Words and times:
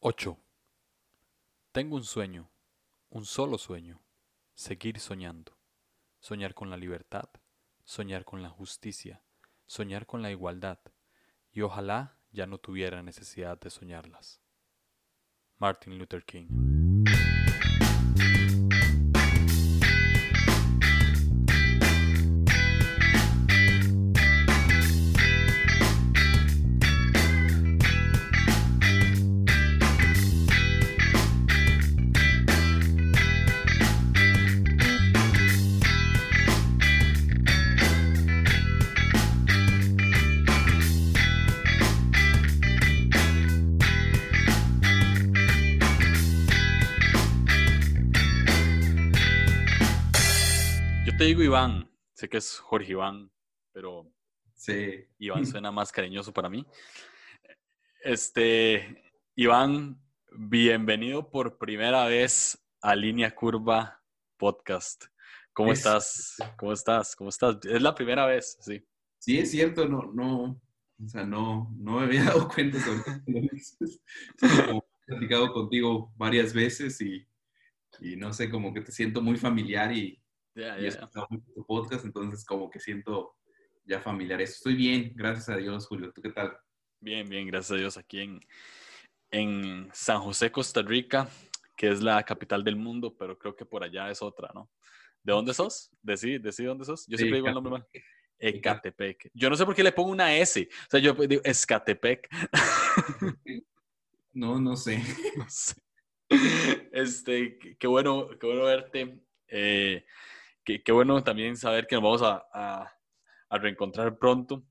8. 0.00 0.38
Tengo 1.72 1.96
un 1.96 2.04
sueño, 2.04 2.50
un 3.08 3.24
solo 3.24 3.56
sueño, 3.56 4.02
seguir 4.54 5.00
soñando. 5.00 5.58
Soñar 6.20 6.54
con 6.54 6.68
la 6.68 6.76
libertad, 6.76 7.30
soñar 7.82 8.26
con 8.26 8.42
la 8.42 8.50
justicia, 8.50 9.24
soñar 9.66 10.04
con 10.04 10.20
la 10.20 10.30
igualdad, 10.30 10.80
y 11.50 11.62
ojalá 11.62 12.18
ya 12.30 12.46
no 12.46 12.58
tuviera 12.58 13.02
necesidad 13.02 13.58
de 13.58 13.70
soñarlas. 13.70 14.42
Martin 15.56 15.98
Luther 15.98 16.24
King. 16.24 16.95
Sé 52.16 52.30
que 52.30 52.38
es 52.38 52.58
Jorge 52.58 52.92
Iván, 52.92 53.30
pero 53.72 54.10
Sí. 54.54 55.04
Iván 55.18 55.44
suena 55.60 55.70
más 55.70 55.92
cariñoso 55.92 56.32
para 56.32 56.48
mí. 56.48 56.66
Este, 58.02 59.04
Iván, 59.34 60.00
bienvenido 60.32 61.28
por 61.28 61.58
primera 61.58 62.06
vez 62.06 62.58
a 62.80 62.96
Línea 62.96 63.34
Curva 63.34 64.02
Podcast. 64.38 65.04
¿Cómo 65.52 65.72
Es- 65.72 65.80
estás? 65.80 66.36
¿Cómo 66.56 66.72
estás? 66.72 67.14
¿Cómo 67.16 67.28
estás? 67.28 67.58
Es 67.64 67.82
la 67.82 67.94
primera 67.94 68.24
vez, 68.24 68.56
sí. 68.62 68.82
Sí, 69.18 69.38
es 69.38 69.50
cierto, 69.50 69.86
no, 69.86 70.10
no, 70.14 70.60
o 71.04 71.08
sea, 71.08 71.24
no, 71.24 71.70
no 71.76 71.98
me 71.98 72.04
había 72.04 72.24
dado 72.32 72.48
cuenta 72.48 72.78
sobre 72.80 73.02
como 74.66 74.78
he 74.78 75.04
platicado 75.06 75.52
contigo 75.52 76.14
varias 76.16 76.54
veces 76.54 76.98
y, 77.02 77.26
y 78.00 78.16
no 78.16 78.32
sé, 78.32 78.48
como 78.48 78.72
que 78.72 78.80
te 78.80 78.92
siento 78.92 79.20
muy 79.20 79.36
familiar 79.36 79.92
y, 79.92 80.22
Y 80.56 80.62
he 80.62 80.82
ya. 80.82 80.88
escuchado 80.88 81.26
mucho 81.30 81.52
tu 81.54 81.66
podcast, 81.66 82.04
entonces 82.04 82.44
como 82.44 82.70
que 82.70 82.80
siento 82.80 83.36
ya 83.84 84.00
familiar. 84.00 84.40
Estoy 84.40 84.74
bien, 84.74 85.12
gracias 85.14 85.48
a 85.50 85.56
Dios, 85.56 85.86
Julio. 85.86 86.12
¿Tú 86.12 86.22
qué 86.22 86.30
tal? 86.30 86.56
Bien, 87.00 87.28
bien, 87.28 87.46
gracias 87.46 87.72
a 87.72 87.76
Dios, 87.80 87.96
aquí 87.98 88.20
en, 88.20 88.40
en 89.30 89.88
San 89.92 90.20
José, 90.20 90.50
Costa 90.50 90.82
Rica, 90.82 91.28
que 91.76 91.88
es 91.90 92.02
la 92.02 92.22
capital 92.24 92.64
del 92.64 92.76
mundo, 92.76 93.14
pero 93.16 93.38
creo 93.38 93.54
que 93.54 93.66
por 93.66 93.84
allá 93.84 94.10
es 94.10 94.22
otra, 94.22 94.50
¿no? 94.54 94.70
¿De 95.22 95.32
dónde 95.32 95.52
sos? 95.54 95.90
¿Decí, 96.02 96.38
decí 96.38 96.64
dónde 96.64 96.84
sos? 96.84 97.04
Yo 97.06 97.16
siempre 97.18 97.36
digo 97.38 97.48
el 97.48 97.54
nombre 97.54 97.72
mal. 97.72 97.86
Ecatepec. 98.38 99.30
Yo 99.34 99.50
no 99.50 99.56
sé 99.56 99.64
por 99.64 99.74
qué 99.74 99.82
le 99.82 99.92
pongo 99.92 100.10
una 100.10 100.34
S. 100.36 100.68
O 100.70 100.86
sea, 100.90 101.00
yo 101.00 101.12
digo 101.14 101.42
Escatepec. 101.44 102.28
No, 104.32 104.60
no 104.60 104.76
sé. 104.76 105.02
No 105.36 105.46
sé. 105.48 105.74
Este, 106.92 107.58
qué- 107.58 107.76
qué 107.78 107.86
bueno, 107.86 108.28
qué 108.38 108.46
bueno 108.46 108.64
verte. 108.64 109.20
Eh, 109.48 110.04
qué, 110.66 110.82
qué 110.82 110.92
bueno 110.92 111.22
también 111.24 111.56
saber 111.56 111.86
que 111.86 111.94
nos 111.94 112.04
vamos 112.04 112.22
a, 112.22 112.44
a- 112.52 112.92
a 113.48 113.58
reencontrar 113.58 114.18
pronto. 114.18 114.64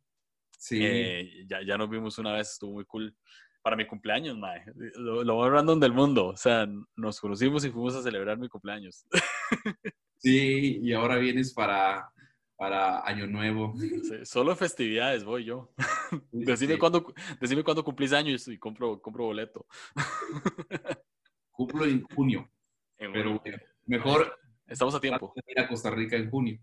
Sí, 0.57 0.79
Eh, 0.83 1.45
ya, 1.47 1.61
ya 1.65 1.77
nos 1.77 1.89
vimos 1.89 2.17
una 2.19 2.33
vez, 2.33 2.51
estuvo 2.51 2.73
muy 2.73 2.85
cool. 2.85 3.15
Para 3.63 3.75
mi 3.75 3.87
cumpleaños, 3.87 4.37
mae. 4.37 4.63
Lo, 4.95 5.23
lo 5.23 5.37
más 5.39 5.49
random 5.49 5.79
del 5.79 5.91
mundo. 5.93 6.27
O 6.27 6.37
sea, 6.37 6.67
nos 6.95 7.19
conocimos 7.19 7.65
y 7.65 7.71
fuimos 7.71 7.95
a 7.95 8.03
celebrar 8.03 8.37
mi 8.37 8.47
cumpleaños. 8.47 9.07
sí, 10.17 10.79
y 10.83 10.93
ahora 10.93 11.17
vienes 11.17 11.51
para, 11.53 12.11
para 12.57 12.99
Año 13.07 13.25
Nuevo. 13.25 13.73
Sí, 13.79 14.23
Solo 14.25 14.55
festividades 14.55 15.23
voy 15.23 15.45
yo. 15.45 15.73
Decime 16.31 16.73
Sí. 16.73 16.79
cuándo, 16.79 17.11
decime 17.41 17.63
cuándo 17.63 17.83
cumplís 17.83 18.13
años 18.13 18.47
y 18.47 18.57
compro, 18.59 19.01
compro 19.01 19.25
boleto. 19.25 19.65
Cumplo 21.51 21.85
en 21.85 22.03
junio, 22.03 22.49
En 22.97 23.11
pero 23.13 23.39
bueno, 23.39 23.57
mejor 23.85 24.37
Estamos 24.67 24.95
a 24.95 24.99
tiempo. 24.99 25.33
ir 25.47 25.59
a 25.59 25.67
Costa 25.67 25.89
Rica 25.91 26.15
en 26.15 26.29
junio. 26.29 26.59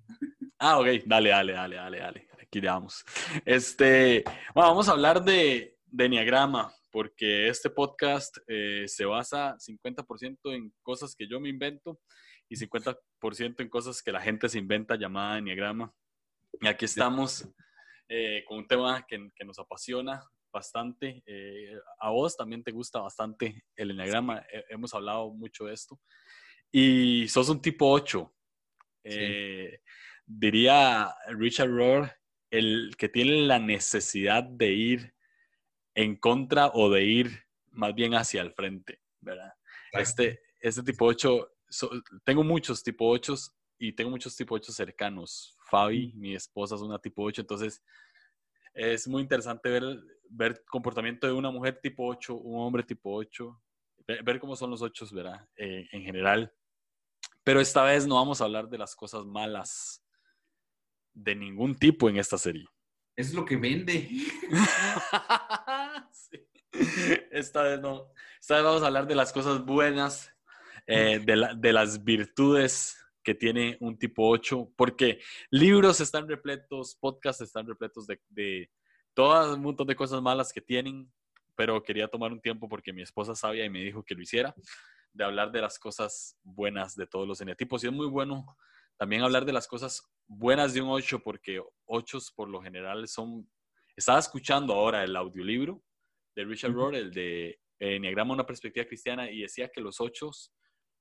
Ah, 0.58 0.78
ok. 0.78 0.86
Dale, 1.06 1.30
dale, 1.30 1.52
dale, 1.52 1.76
dale, 1.76 1.98
dale. 1.98 2.28
Aquí 2.40 2.60
le 2.60 2.66
damos. 2.66 3.04
Este, 3.44 4.24
bueno, 4.54 4.70
vamos 4.70 4.88
a 4.88 4.92
hablar 4.92 5.22
de, 5.24 5.78
de 5.86 6.04
Enneagrama, 6.04 6.72
porque 6.90 7.48
este 7.48 7.70
podcast 7.70 8.36
eh, 8.48 8.84
se 8.86 9.04
basa 9.04 9.56
50% 9.58 10.38
en 10.54 10.72
cosas 10.82 11.14
que 11.14 11.26
yo 11.28 11.40
me 11.40 11.48
invento 11.48 12.00
y 12.48 12.56
50% 12.56 13.60
en 13.60 13.68
cosas 13.68 14.02
que 14.02 14.12
la 14.12 14.20
gente 14.20 14.48
se 14.48 14.58
inventa 14.58 14.96
llamada 14.96 15.38
Enneagrama. 15.38 15.92
Y 16.60 16.66
aquí 16.66 16.84
estamos 16.84 17.48
eh, 18.08 18.44
con 18.46 18.58
un 18.58 18.66
tema 18.66 19.04
que, 19.06 19.30
que 19.34 19.44
nos 19.44 19.58
apasiona 19.58 20.22
bastante. 20.52 21.22
Eh, 21.24 21.72
a 21.98 22.10
vos 22.10 22.36
también 22.36 22.62
te 22.62 22.72
gusta 22.72 23.00
bastante 23.00 23.64
el 23.76 23.92
Enneagrama. 23.92 24.44
He- 24.52 24.64
hemos 24.70 24.92
hablado 24.92 25.30
mucho 25.32 25.64
de 25.64 25.74
esto. 25.74 25.98
Y 26.72 27.28
sos 27.28 27.49
un 27.50 27.60
tipo 27.60 27.91
8. 27.91 28.34
Eh, 29.05 29.81
diría 30.27 31.15
Richard 31.28 31.71
Rohr, 31.71 32.10
el 32.50 32.94
que 32.97 33.09
tiene 33.09 33.47
la 33.47 33.59
necesidad 33.59 34.43
de 34.43 34.72
ir 34.72 35.15
en 35.94 36.16
contra 36.16 36.69
o 36.69 36.91
de 36.91 37.05
ir 37.05 37.44
más 37.71 37.94
bien 37.94 38.15
hacia 38.15 38.43
el 38.43 38.53
frente, 38.53 39.00
¿verdad? 39.21 39.53
Este, 39.93 40.41
este 40.61 40.82
tipo 40.82 41.06
8, 41.06 41.53
tengo 42.25 42.43
muchos 42.44 42.82
tipo 42.82 43.09
8 43.09 43.34
y 43.78 43.93
tengo 43.93 44.11
muchos 44.11 44.37
tipo 44.37 44.55
8 44.55 44.72
cercanos. 44.72 45.56
Fabi, 45.69 46.12
mi 46.15 46.34
esposa, 46.34 46.75
es 46.75 46.82
una 46.82 46.99
tipo 46.99 47.22
8, 47.22 47.43
entonces 47.43 47.82
es 48.75 49.06
muy 49.09 49.22
interesante 49.22 49.69
ver, 49.69 49.84
ver 50.31 50.65
comportamiento 50.66 51.27
de 51.27 51.32
una 51.32 51.50
mujer 51.50 51.78
tipo 51.82 52.06
8, 52.06 52.34
un 52.34 52.61
hombre 52.61 52.82
tipo 52.82 53.15
8, 53.15 53.62
ver, 54.06 54.22
ver 54.22 54.41
cómo 54.41 54.56
son 54.56 54.71
los 54.71 54.82
8, 54.82 55.06
¿verdad? 55.12 55.47
Eh, 55.56 55.87
en 55.93 56.03
general. 56.03 56.53
Pero 57.44 57.60
esta 57.60 57.82
vez 57.84 58.06
no 58.06 58.16
vamos 58.16 58.41
a 58.41 58.44
hablar 58.44 58.69
de 58.69 58.78
las 58.78 58.94
cosas 58.94 59.25
malas 59.25 60.04
de 61.14 61.34
ningún 61.34 61.75
tipo 61.75 62.08
en 62.08 62.16
esta 62.16 62.38
serie. 62.38 62.66
Es 63.16 63.34
lo 63.34 63.44
que 63.44 63.56
vende. 63.56 64.08
Sí. 66.12 66.38
Esta 67.31 67.62
vez 67.62 67.81
no. 67.81 68.10
Esta 68.41 68.54
vez 68.56 68.64
vamos 68.64 68.82
a 68.82 68.86
hablar 68.86 69.06
de 69.06 69.14
las 69.14 69.32
cosas 69.32 69.64
buenas, 69.64 70.32
eh, 70.86 71.20
de, 71.25 71.36
la- 71.36 71.54
de 71.54 71.72
las 71.72 72.02
virtudes 72.02 72.97
que 73.22 73.34
tiene 73.34 73.76
un 73.81 73.98
tipo 73.98 74.28
8, 74.28 74.72
porque 74.76 75.20
libros 75.50 76.00
están 76.00 76.28
repletos, 76.28 76.97
podcasts 76.97 77.42
están 77.42 77.66
repletos 77.66 78.06
de, 78.06 78.20
de 78.31 78.70
todo 79.14 79.54
un 79.54 79.62
montón 79.62 79.86
de 79.86 79.94
cosas 79.94 80.20
malas 80.22 80.52
que 80.52 80.60
tienen, 80.60 81.12
pero 81.54 81.82
quería 81.82 82.08
tomar 82.08 82.32
un 82.32 82.41
tiempo 82.41 82.69
porque 82.69 82.92
mi 82.92 83.02
esposa 83.02 83.34
sabía 83.34 83.64
y 83.64 83.70
me 83.70 83.81
dijo 83.84 84.02
que 84.02 84.14
lo 84.14 84.22
hiciera, 84.22 84.54
de 85.12 85.25
hablar 85.25 85.53
de 85.53 85.61
las 85.61 85.78
cosas 85.78 86.39
buenas 86.43 86.97
de 86.97 87.06
todos 87.06 87.27
los 87.27 87.41
eneatipos. 87.41 87.83
Y 87.83 87.89
es 87.89 87.93
muy 87.93 88.06
bueno 88.06 88.56
también 88.97 89.23
hablar 89.23 89.45
de 89.45 89.53
las 89.53 89.67
cosas 89.67 90.03
buenas 90.27 90.75
de 90.75 90.81
un 90.81 90.91
8, 90.91 91.23
porque 91.23 91.62
8 91.87 92.19
por 92.34 92.49
lo 92.49 92.62
general 92.62 93.06
son... 93.09 93.50
Estaba 93.97 94.19
escuchando 94.19 94.75
ahora 94.75 95.05
el 95.05 95.15
audiolibro 95.17 95.83
de 96.34 96.45
Richard. 96.45 96.73
Rohr, 96.73 96.95
el 96.95 97.12
de 97.12 97.61
Enneagrama, 97.78 98.34
una 98.34 98.47
perspectiva 98.47 98.87
cristiana, 98.87 99.31
y 99.31 99.43
decía 99.43 99.71
que 99.71 99.81
los 99.81 100.00
8 100.00 100.31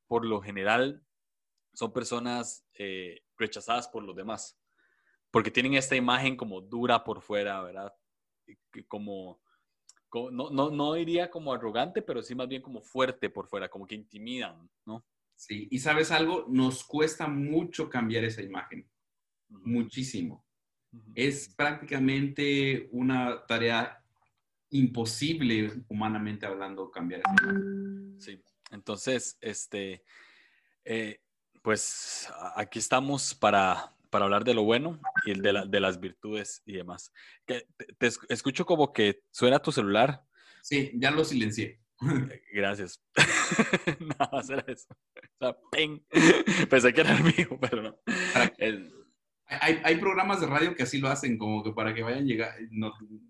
por 0.08 0.26
lo 0.26 0.42
general 0.42 1.02
son 1.74 1.94
personas 1.94 2.66
eh, 2.74 3.22
rechazadas 3.38 3.88
por 3.88 4.04
los 4.04 4.16
demás, 4.16 4.60
porque 5.32 5.52
tienen 5.52 5.76
esta 5.76 5.96
imagen 5.96 6.36
como 6.36 6.60
dura 6.60 7.04
por 7.04 7.22
fuera, 7.22 7.62
¿verdad? 7.62 7.94
Como, 8.88 9.42
como- 10.12 10.30
no, 10.30 10.50
no, 10.52 10.70
no 10.70 10.94
diría 10.94 11.32
como 11.32 11.54
arrogante, 11.54 12.02
pero 12.02 12.22
sí 12.22 12.36
más 12.36 12.48
bien 12.50 12.62
como 12.62 12.82
fuerte 12.82 13.30
por 13.30 13.48
fuera, 13.48 13.70
como 13.70 13.88
que 13.88 13.96
intimidan, 13.96 14.70
¿no? 14.86 15.04
Sí, 15.36 15.68
y 15.72 15.80
sabes 15.80 16.12
algo, 16.12 16.46
nos 16.50 16.84
cuesta 16.84 17.28
mucho 17.28 17.90
cambiar 17.90 18.26
esa 18.26 18.44
imagen, 18.44 18.88
muchísimo. 19.50 20.46
Es 21.16 21.48
prácticamente 21.56 22.90
una 22.92 23.46
tarea 23.48 24.04
imposible, 24.70 25.72
humanamente 25.88 26.46
hablando, 26.46 26.92
cambiar 26.92 27.22
esa 27.22 27.32
imagen. 27.42 28.16
Sí, 28.20 28.44
entonces, 28.72 29.38
este, 29.42 30.04
eh, 30.84 31.22
pues 31.62 32.30
aquí 32.56 32.80
estamos 32.80 33.34
para, 33.34 33.96
para 34.12 34.26
hablar 34.26 34.44
de 34.44 34.54
lo 34.54 34.64
bueno 34.64 35.00
y 35.26 35.40
de, 35.40 35.54
la- 35.54 35.66
de 35.66 35.80
las 35.80 36.00
virtudes 36.00 36.62
y 36.66 36.74
demás. 36.74 37.12
Que 37.48 37.66
te, 37.78 37.86
te 37.98 38.08
esc- 38.08 38.26
escucho 38.30 38.66
como 38.66 38.94
que 38.94 39.24
suena 39.32 39.58
tu 39.60 39.72
celular. 39.72 40.22
Sí, 40.62 40.92
ya 40.96 41.10
lo 41.10 41.26
silencié. 41.26 41.80
Eh, 42.32 42.42
Gracias. 42.54 43.00
Nada 44.00 44.30
más 44.32 44.50
era 44.50 44.64
eso. 44.68 44.88
O 44.90 45.38
sea, 45.40 45.56
¡ping! 45.72 46.00
Pensé 46.70 46.94
que 46.94 47.02
era 47.02 47.16
el 47.16 47.24
mío, 47.24 47.58
pero 47.62 47.82
no. 47.84 48.00
El- 48.58 48.92
hay, 49.60 49.82
hay, 49.84 49.96
programas 49.98 50.40
de 50.40 50.48
radio 50.48 50.76
que 50.76 50.84
así 50.84 51.00
lo 51.00 51.10
hacen, 51.10 51.38
como 51.38 51.64
que 51.64 51.72
para 51.72 51.94
que 51.94 52.04
vayan 52.04 52.26
llegar, 52.26 52.56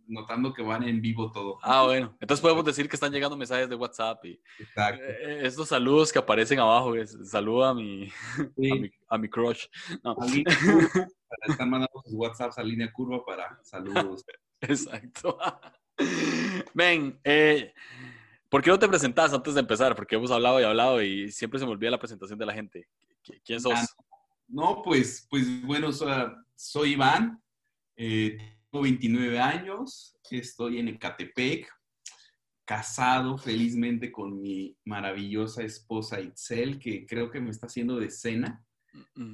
notando 0.07 0.53
que 0.53 0.61
van 0.61 0.83
en 0.83 1.01
vivo 1.01 1.31
todo. 1.31 1.57
Ah, 1.63 1.83
bueno. 1.83 2.15
Entonces 2.19 2.41
podemos 2.41 2.63
decir 2.63 2.87
que 2.87 2.95
están 2.95 3.11
llegando 3.11 3.35
mensajes 3.35 3.69
de 3.69 3.75
WhatsApp 3.75 4.23
y 4.25 4.39
Exacto. 4.59 5.03
Eh, 5.03 5.17
eh, 5.21 5.39
estos 5.43 5.69
saludos 5.69 6.11
que 6.11 6.19
aparecen 6.19 6.59
abajo, 6.59 6.95
es, 6.95 7.17
saluda 7.29 7.69
a 7.69 7.73
mi, 7.73 8.07
a 8.07 8.45
mi, 8.57 8.91
a 9.09 9.17
mi, 9.17 9.29
crush. 9.29 9.65
No. 10.03 10.15
están 11.47 11.69
mandando 11.69 12.01
sus 12.03 12.13
WhatsApps 12.13 12.57
a 12.57 12.63
línea 12.63 12.91
curva 12.91 13.23
para 13.25 13.59
saludos. 13.63 14.23
Exacto. 14.61 15.37
Ven, 16.73 17.19
eh, 17.23 17.73
¿por 18.49 18.61
qué 18.61 18.69
no 18.69 18.79
te 18.79 18.87
presentas 18.87 19.33
antes 19.33 19.53
de 19.53 19.59
empezar? 19.59 19.95
Porque 19.95 20.15
hemos 20.15 20.31
hablado 20.31 20.59
y 20.59 20.63
hablado 20.63 21.01
y 21.01 21.31
siempre 21.31 21.59
se 21.59 21.65
me 21.65 21.71
olvida 21.71 21.91
la 21.91 21.99
presentación 21.99 22.37
de 22.37 22.45
la 22.45 22.53
gente. 22.53 22.87
¿Quién 23.43 23.59
sos? 23.59 23.95
No, 24.51 24.81
pues, 24.83 25.25
pues 25.29 25.63
bueno, 25.63 25.91
soy, 26.55 26.91
Iván, 26.91 27.41
eh, 27.95 28.37
tengo 28.69 28.83
29 28.83 29.39
años, 29.39 30.17
estoy 30.29 30.79
en 30.79 30.89
Ecatepec, 30.89 31.71
casado 32.65 33.37
felizmente 33.37 34.11
con 34.11 34.41
mi 34.41 34.77
maravillosa 34.85 35.63
esposa 35.63 36.19
Itzel, 36.19 36.79
que 36.79 37.05
creo 37.05 37.31
que 37.31 37.39
me 37.39 37.49
está 37.49 37.67
haciendo 37.67 37.97
de 37.97 38.09
cena, 38.09 38.65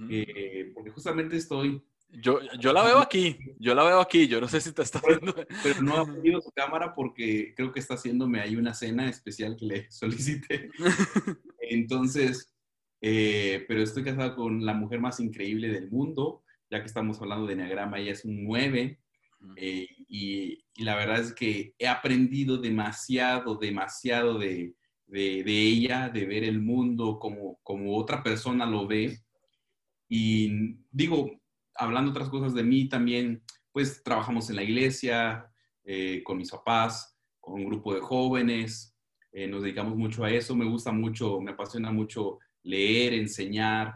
eh, 0.10 0.72
porque 0.74 0.92
justamente 0.92 1.36
estoy... 1.36 1.82
Yo, 2.10 2.40
yo 2.60 2.72
la 2.72 2.84
veo 2.84 3.00
aquí, 3.00 3.38
yo 3.60 3.76
la 3.76 3.84
veo 3.84 4.00
aquí, 4.00 4.28
yo 4.28 4.40
no 4.40 4.48
sé 4.48 4.62
si 4.62 4.72
te 4.72 4.82
está 4.82 5.02
viendo. 5.06 5.36
Pero 5.62 5.82
no 5.82 5.98
ha 5.98 6.06
pedido 6.06 6.40
su 6.42 6.52
cámara 6.52 6.94
porque 6.96 7.54
creo 7.54 7.74
que 7.74 7.82
está 7.82 7.96
haciéndome 7.96 8.40
ahí 8.40 8.56
una 8.56 8.74
cena 8.74 9.10
especial 9.10 9.58
que 9.58 9.66
le 9.66 9.92
solicité. 9.92 10.70
Entonces, 11.60 12.57
eh, 13.02 13.64
pero 13.68 13.82
estoy 13.82 14.04
casado 14.04 14.36
con 14.36 14.66
la 14.66 14.74
mujer 14.74 15.00
más 15.00 15.20
increíble 15.20 15.70
del 15.70 15.90
mundo, 15.92 16.44
ya 16.70 16.80
que 16.80 16.88
estamos 16.88 17.22
hablando 17.22 17.46
de 17.46 17.54
Enneagrama, 17.54 18.00
ella 18.00 18.12
es 18.12 18.26
un 18.26 18.44
9, 18.44 19.00
eh, 19.56 19.88
y, 20.08 20.64
la 20.84 20.96
verdad 20.96 21.20
es 21.20 21.34
que 21.34 21.74
he 21.80 21.88
aprendido 21.88 22.58
demasiado, 22.58 23.56
demasiado 23.56 24.38
de, 24.38 24.76
de, 25.08 25.44
ella, 25.48 26.10
de 26.10 26.26
ver 26.26 26.44
el 26.44 26.60
mundo 26.60 27.18
como, 27.20 27.60
como 27.64 27.96
otra 27.98 28.22
persona 28.22 28.66
lo 28.66 28.86
ve. 28.88 29.20
Y 30.08 30.76
digo, 30.92 31.32
hablando 31.76 32.12
otras 32.12 32.30
cosas 32.30 32.54
de 32.54 32.64
mí 32.64 32.90
también, 32.90 33.44
pues 33.72 34.04
trabajamos 34.04 34.50
en 34.50 34.58
la 34.58 34.64
iglesia, 34.64 35.52
eh, 35.84 36.22
con 36.24 36.38
mis 36.38 36.52
papás, 36.52 37.18
con 37.40 37.56
un 37.56 37.66
grupo 37.66 37.94
de 37.94 38.02
jóvenes, 38.02 38.94
nos 39.50 39.62
dedicamos 39.62 39.96
mucho 39.96 40.24
a 40.24 40.32
eso, 40.32 40.56
me 40.56 40.66
gusta 40.66 40.92
mucho, 40.92 41.40
me 41.40 41.52
apasiona 41.52 41.92
mucho 41.92 42.40
leer, 42.64 43.14
enseñar, 43.14 43.94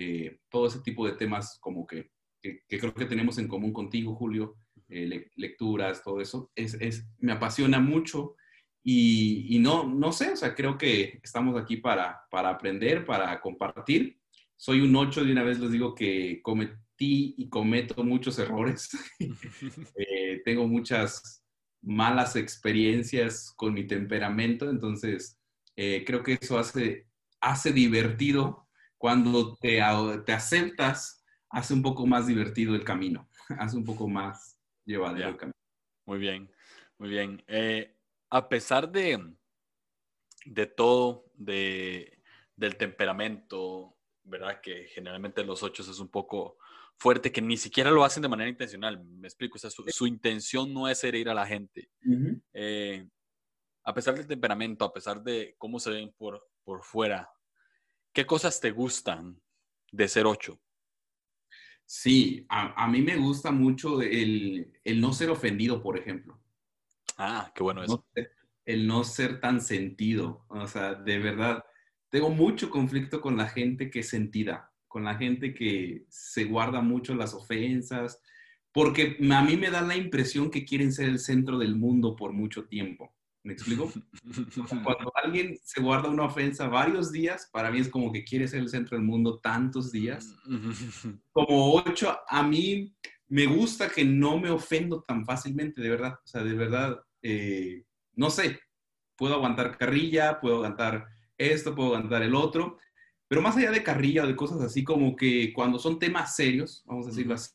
eh, 0.00 0.38
todo 0.48 0.68
ese 0.68 0.80
tipo 0.80 1.04
de 1.04 1.14
temas 1.14 1.58
como 1.60 1.84
que, 1.84 2.12
que, 2.40 2.60
creo 2.68 2.94
que 2.94 3.06
tenemos 3.06 3.36
en 3.38 3.48
común 3.48 3.72
contigo, 3.72 4.14
Julio, 4.14 4.54
eh, 4.88 5.28
lecturas, 5.34 6.04
todo 6.04 6.20
eso, 6.20 6.52
es, 6.54 6.74
es, 6.74 7.04
me 7.18 7.32
apasiona 7.32 7.80
mucho 7.80 8.36
y, 8.84 9.56
y, 9.56 9.58
no, 9.58 9.84
no 9.88 10.12
sé, 10.12 10.30
o 10.30 10.36
sea, 10.36 10.54
creo 10.54 10.78
que 10.78 11.18
estamos 11.22 11.60
aquí 11.60 11.78
para, 11.78 12.20
para 12.30 12.50
aprender, 12.50 13.04
para 13.04 13.40
compartir. 13.40 14.20
Soy 14.56 14.82
un 14.82 14.94
8, 14.94 15.24
de 15.24 15.32
una 15.32 15.42
vez 15.42 15.58
les 15.58 15.72
digo 15.72 15.96
que 15.96 16.40
cometí 16.42 17.34
y 17.36 17.48
cometo 17.48 18.04
muchos 18.04 18.38
errores. 18.38 18.90
Eh, 19.96 20.42
tengo 20.44 20.68
muchas 20.68 21.44
malas 21.82 22.36
experiencias 22.36 23.52
con 23.56 23.74
mi 23.74 23.84
temperamento, 23.84 24.70
entonces 24.70 25.36
creo 25.74 26.22
que 26.22 26.38
eso 26.40 26.58
hace 26.58 27.07
hace 27.40 27.72
divertido, 27.72 28.68
cuando 28.96 29.56
te, 29.56 29.80
te 30.26 30.32
aceptas, 30.32 31.24
hace 31.50 31.74
un 31.74 31.82
poco 31.82 32.06
más 32.06 32.26
divertido 32.26 32.74
el 32.74 32.84
camino, 32.84 33.28
hace 33.58 33.76
un 33.76 33.84
poco 33.84 34.08
más 34.08 34.58
llevadero 34.84 35.28
el 35.28 35.36
camino. 35.36 35.54
Muy 36.06 36.18
bien, 36.18 36.50
muy 36.98 37.10
bien. 37.10 37.42
Eh, 37.46 37.94
a 38.30 38.48
pesar 38.48 38.90
de, 38.90 39.34
de 40.44 40.66
todo, 40.66 41.30
de, 41.34 42.22
del 42.56 42.76
temperamento, 42.76 43.96
¿verdad? 44.24 44.60
Que 44.60 44.86
generalmente 44.88 45.44
los 45.44 45.62
ocho 45.62 45.82
es 45.82 45.98
un 46.00 46.08
poco 46.08 46.58
fuerte, 46.96 47.30
que 47.30 47.40
ni 47.40 47.56
siquiera 47.56 47.90
lo 47.90 48.04
hacen 48.04 48.22
de 48.22 48.28
manera 48.28 48.50
intencional. 48.50 49.02
Me 49.04 49.28
explico, 49.28 49.56
o 49.56 49.58
sea, 49.58 49.70
su, 49.70 50.06
intención 50.06 50.72
no 50.72 50.88
es 50.88 51.02
herir 51.04 51.28
a 51.28 51.34
la 51.34 51.46
gente. 51.46 51.90
Eh, 52.52 53.06
a 53.84 53.94
pesar 53.94 54.14
del 54.14 54.26
temperamento, 54.26 54.84
a 54.84 54.92
pesar 54.92 55.22
de 55.22 55.54
cómo 55.58 55.78
se 55.78 55.90
ven 55.90 56.12
por, 56.16 56.47
por 56.68 56.84
fuera, 56.84 57.30
¿qué 58.12 58.26
cosas 58.26 58.60
te 58.60 58.72
gustan 58.72 59.40
de 59.90 60.06
ser 60.06 60.26
ocho? 60.26 60.60
Sí, 61.86 62.44
a, 62.50 62.86
mí 62.88 63.00
me 63.00 63.16
gusta 63.16 63.50
mucho 63.50 64.02
el, 64.02 64.70
no 64.96 65.14
ser 65.14 65.30
ofendido, 65.30 65.82
por 65.82 65.98
ejemplo. 65.98 66.38
Ah, 67.16 67.50
qué 67.54 67.62
bueno 67.62 67.82
eso. 67.82 68.04
el 68.66 68.86
no 68.86 69.02
ser 69.02 69.40
tan 69.40 69.62
sentido. 69.62 70.44
O 70.48 70.66
sea, 70.66 70.92
de 70.92 71.18
verdad, 71.18 71.64
tengo 72.10 72.28
mucho 72.28 72.68
conflicto 72.68 73.22
con 73.22 73.38
la 73.38 73.48
gente 73.48 73.88
que 73.88 74.00
es 74.00 74.10
sentida, 74.10 74.70
con 74.88 75.04
la 75.04 75.14
gente 75.14 75.54
que 75.54 76.04
se 76.10 76.44
guarda 76.44 76.82
mucho 76.82 77.14
las 77.14 77.32
ofensas, 77.32 78.20
porque 78.72 79.16
a 79.32 79.42
mí 79.42 79.56
me 79.56 79.70
da 79.70 79.80
la 79.80 79.96
impresión 79.96 80.50
que 80.50 80.66
quieren 80.66 80.92
ser 80.92 81.08
el 81.08 81.18
centro 81.18 81.56
del 81.56 81.76
mundo 81.76 82.14
por 82.14 82.34
mucho 82.34 82.66
tiempo. 82.66 83.14
¿Me 83.48 83.54
explico? 83.54 83.90
Cuando 84.84 85.10
alguien 85.24 85.58
se 85.64 85.80
guarda 85.80 86.10
una 86.10 86.24
ofensa 86.24 86.68
varios 86.68 87.10
días, 87.10 87.48
para 87.50 87.70
mí 87.70 87.78
es 87.78 87.88
como 87.88 88.12
que 88.12 88.22
quiere 88.22 88.46
ser 88.46 88.60
el 88.60 88.68
centro 88.68 88.98
del 88.98 89.06
mundo 89.06 89.38
tantos 89.38 89.90
días. 89.90 90.36
Como 91.32 91.72
ocho, 91.72 92.14
a 92.28 92.42
mí 92.42 92.94
me 93.28 93.46
gusta 93.46 93.88
que 93.88 94.04
no 94.04 94.38
me 94.38 94.50
ofendo 94.50 95.02
tan 95.02 95.24
fácilmente, 95.24 95.80
de 95.80 95.88
verdad. 95.88 96.18
O 96.22 96.26
sea, 96.26 96.44
de 96.44 96.52
verdad, 96.52 97.00
eh, 97.22 97.84
no 98.16 98.28
sé, 98.28 98.60
puedo 99.16 99.32
aguantar 99.32 99.78
carrilla, 99.78 100.40
puedo 100.40 100.56
aguantar 100.56 101.06
esto, 101.38 101.74
puedo 101.74 101.94
aguantar 101.94 102.22
el 102.22 102.34
otro, 102.34 102.76
pero 103.28 103.40
más 103.40 103.56
allá 103.56 103.70
de 103.70 103.82
carrilla 103.82 104.24
o 104.24 104.26
de 104.26 104.36
cosas 104.36 104.60
así, 104.60 104.84
como 104.84 105.16
que 105.16 105.54
cuando 105.54 105.78
son 105.78 105.98
temas 105.98 106.36
serios, 106.36 106.82
vamos 106.84 107.06
a 107.06 107.10
decirlo 107.10 107.32
así, 107.32 107.50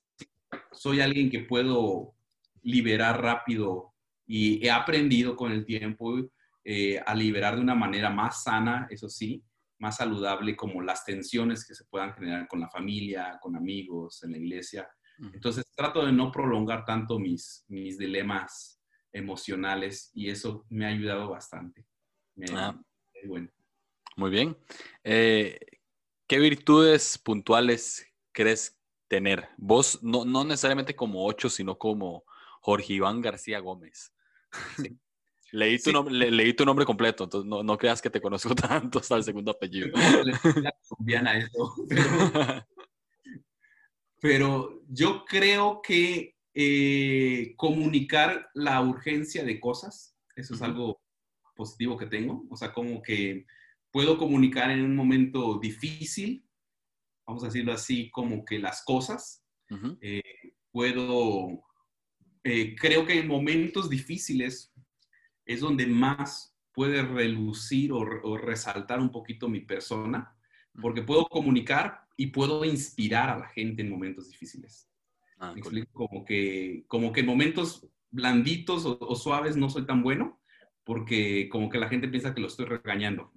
soy 0.71 1.01
alguien 1.01 1.29
que 1.29 1.41
puedo 1.41 2.15
liberar 2.63 3.21
rápido 3.21 3.92
y 4.25 4.65
he 4.65 4.71
aprendido 4.71 5.35
con 5.35 5.51
el 5.51 5.65
tiempo 5.65 6.17
eh, 6.63 7.01
a 7.05 7.13
liberar 7.13 7.55
de 7.55 7.61
una 7.61 7.75
manera 7.75 8.09
más 8.09 8.43
sana, 8.43 8.87
eso 8.89 9.09
sí, 9.09 9.43
más 9.79 9.97
saludable, 9.97 10.55
como 10.55 10.81
las 10.81 11.03
tensiones 11.03 11.67
que 11.67 11.75
se 11.75 11.85
puedan 11.85 12.13
generar 12.13 12.47
con 12.47 12.61
la 12.61 12.69
familia, 12.69 13.37
con 13.41 13.55
amigos, 13.55 14.23
en 14.23 14.31
la 14.31 14.37
iglesia. 14.37 14.87
Entonces 15.33 15.65
trato 15.75 16.05
de 16.05 16.11
no 16.11 16.31
prolongar 16.31 16.85
tanto 16.85 17.19
mis, 17.19 17.65
mis 17.67 17.97
dilemas 17.97 18.81
emocionales 19.11 20.09
y 20.13 20.29
eso 20.29 20.65
me 20.69 20.85
ha 20.85 20.89
ayudado 20.89 21.29
bastante. 21.29 21.85
Ah. 22.51 22.75
bueno. 23.25 23.49
Muy 24.15 24.31
bien. 24.31 24.57
Eh, 25.03 25.59
¿Qué 26.27 26.39
virtudes 26.39 27.17
puntuales 27.17 28.05
crees 28.31 28.79
tener? 29.07 29.49
Vos, 29.57 30.01
no, 30.01 30.25
no 30.25 30.43
necesariamente 30.43 30.95
como 30.95 31.25
ocho, 31.25 31.49
sino 31.49 31.77
como 31.77 32.23
Jorge 32.63 32.93
Iván 32.93 33.21
García 33.21 33.59
Gómez. 33.59 34.13
Leí, 35.51 35.77
tu 35.77 35.91
nombre, 35.91 36.31
leí 36.31 36.55
tu 36.55 36.65
nombre 36.65 36.83
completo, 36.83 37.25
entonces 37.25 37.47
no, 37.47 37.61
no, 37.61 37.77
creas 37.77 38.01
que 38.01 38.09
te 38.09 38.19
conozco 38.19 38.55
tanto 38.55 38.97
hasta 38.97 39.17
el 39.17 39.23
segundo 39.23 39.51
apellido. 39.51 39.89
pero, 44.19 44.81
yo 44.87 45.23
creo 45.25 45.79
que 45.83 46.35
eh, 46.55 47.53
comunicar 47.55 48.49
la 48.55 48.81
urgencia 48.81 49.43
de 49.43 49.59
cosas, 49.59 50.17
eso 50.35 50.55
es 50.55 50.61
algo 50.63 50.99
positivo 51.55 51.97
que 51.97 52.07
tengo. 52.07 52.47
O 52.49 52.57
sea, 52.57 52.73
como 52.73 53.03
que 53.03 53.45
puedo 53.91 54.17
comunicar 54.17 54.71
en 54.71 54.81
un 54.81 54.95
momento 54.95 55.59
difícil, 55.59 56.43
vamos 57.27 57.43
a 57.43 57.47
decirlo 57.47 57.73
así, 57.73 58.09
como 58.09 58.43
que 58.43 58.57
las 58.57 58.83
cosas. 58.83 59.43
Eh, 60.01 60.21
puedo 60.71 61.63
eh, 62.43 62.75
creo 62.75 63.05
que 63.05 63.19
en 63.19 63.27
momentos 63.27 63.89
difíciles 63.89 64.73
es 65.45 65.59
donde 65.61 65.87
más 65.87 66.55
puede 66.73 67.03
relucir 67.03 67.91
o, 67.93 68.37
resaltar 68.37 68.99
un 68.99 69.11
poquito 69.11 69.47
mi 69.47 69.61
persona, 69.61 70.35
porque 70.81 71.03
puedo 71.03 71.25
comunicar 71.25 72.01
y 72.17 72.27
puedo 72.27 72.65
inspirar 72.65 73.29
a 73.29 73.37
la 73.37 73.47
gente 73.47 73.83
en 73.83 73.91
momentos 73.91 74.29
difíciles. 74.29 74.89
Ah, 75.39 75.53
como 75.91 76.25
que, 76.25 76.83
como 76.87 77.11
que 77.11 77.19
en 77.19 77.27
momentos 77.27 77.87
blanditos 78.09 78.85
o, 78.85 79.15
suaves 79.15 79.55
no 79.55 79.69
soy 79.69 79.85
tan 79.85 80.01
bueno, 80.01 80.41
porque 80.83 81.47
como 81.49 81.69
que 81.69 81.77
la 81.77 81.89
gente 81.89 82.07
piensa 82.07 82.33
que 82.33 82.41
lo 82.41 82.47
estoy 82.47 82.65
regañando. 82.65 83.31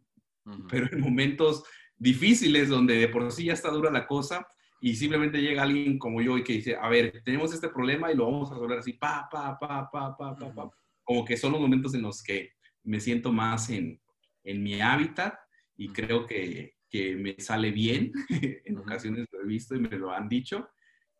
Pero 0.70 0.88
en 0.92 1.00
momentos 1.00 1.64
difíciles, 1.96 2.68
donde 2.68 2.94
de 2.94 3.08
por 3.08 3.30
sí 3.32 3.46
ya 3.46 3.52
está 3.52 3.70
dura 3.70 3.90
la 3.90 4.06
cosa, 4.06 4.46
y 4.80 4.94
simplemente 4.94 5.40
llega 5.40 5.62
alguien 5.62 5.98
como 5.98 6.20
yo 6.20 6.36
y 6.36 6.44
que 6.44 6.54
dice, 6.54 6.76
a 6.76 6.88
ver, 6.88 7.22
tenemos 7.24 7.52
este 7.52 7.68
problema 7.68 8.12
y 8.12 8.16
lo 8.16 8.26
vamos 8.30 8.50
a 8.50 8.54
resolver 8.54 8.78
así, 8.78 8.92
pa, 8.92 9.28
pa, 9.30 9.58
pa, 9.58 9.90
pa, 9.90 10.16
pa, 10.16 10.36
pa, 10.36 10.54
pa. 10.54 10.70
Como 11.02 11.24
que 11.24 11.36
son 11.36 11.52
los 11.52 11.60
momentos 11.60 11.94
en 11.94 12.02
los 12.02 12.22
que 12.22 12.52
me 12.82 13.00
siento 13.00 13.32
más 13.32 13.70
en, 13.70 14.00
en 14.44 14.62
mi 14.62 14.80
hábitat 14.80 15.34
y 15.76 15.88
creo 15.88 16.26
que, 16.26 16.76
que 16.88 17.16
me 17.16 17.38
sale 17.38 17.70
bien. 17.70 18.12
en 18.64 18.78
ocasiones 18.78 19.26
lo 19.32 19.42
he 19.42 19.46
visto 19.46 19.74
y 19.74 19.80
me 19.80 19.96
lo 19.96 20.12
han 20.12 20.28
dicho. 20.28 20.68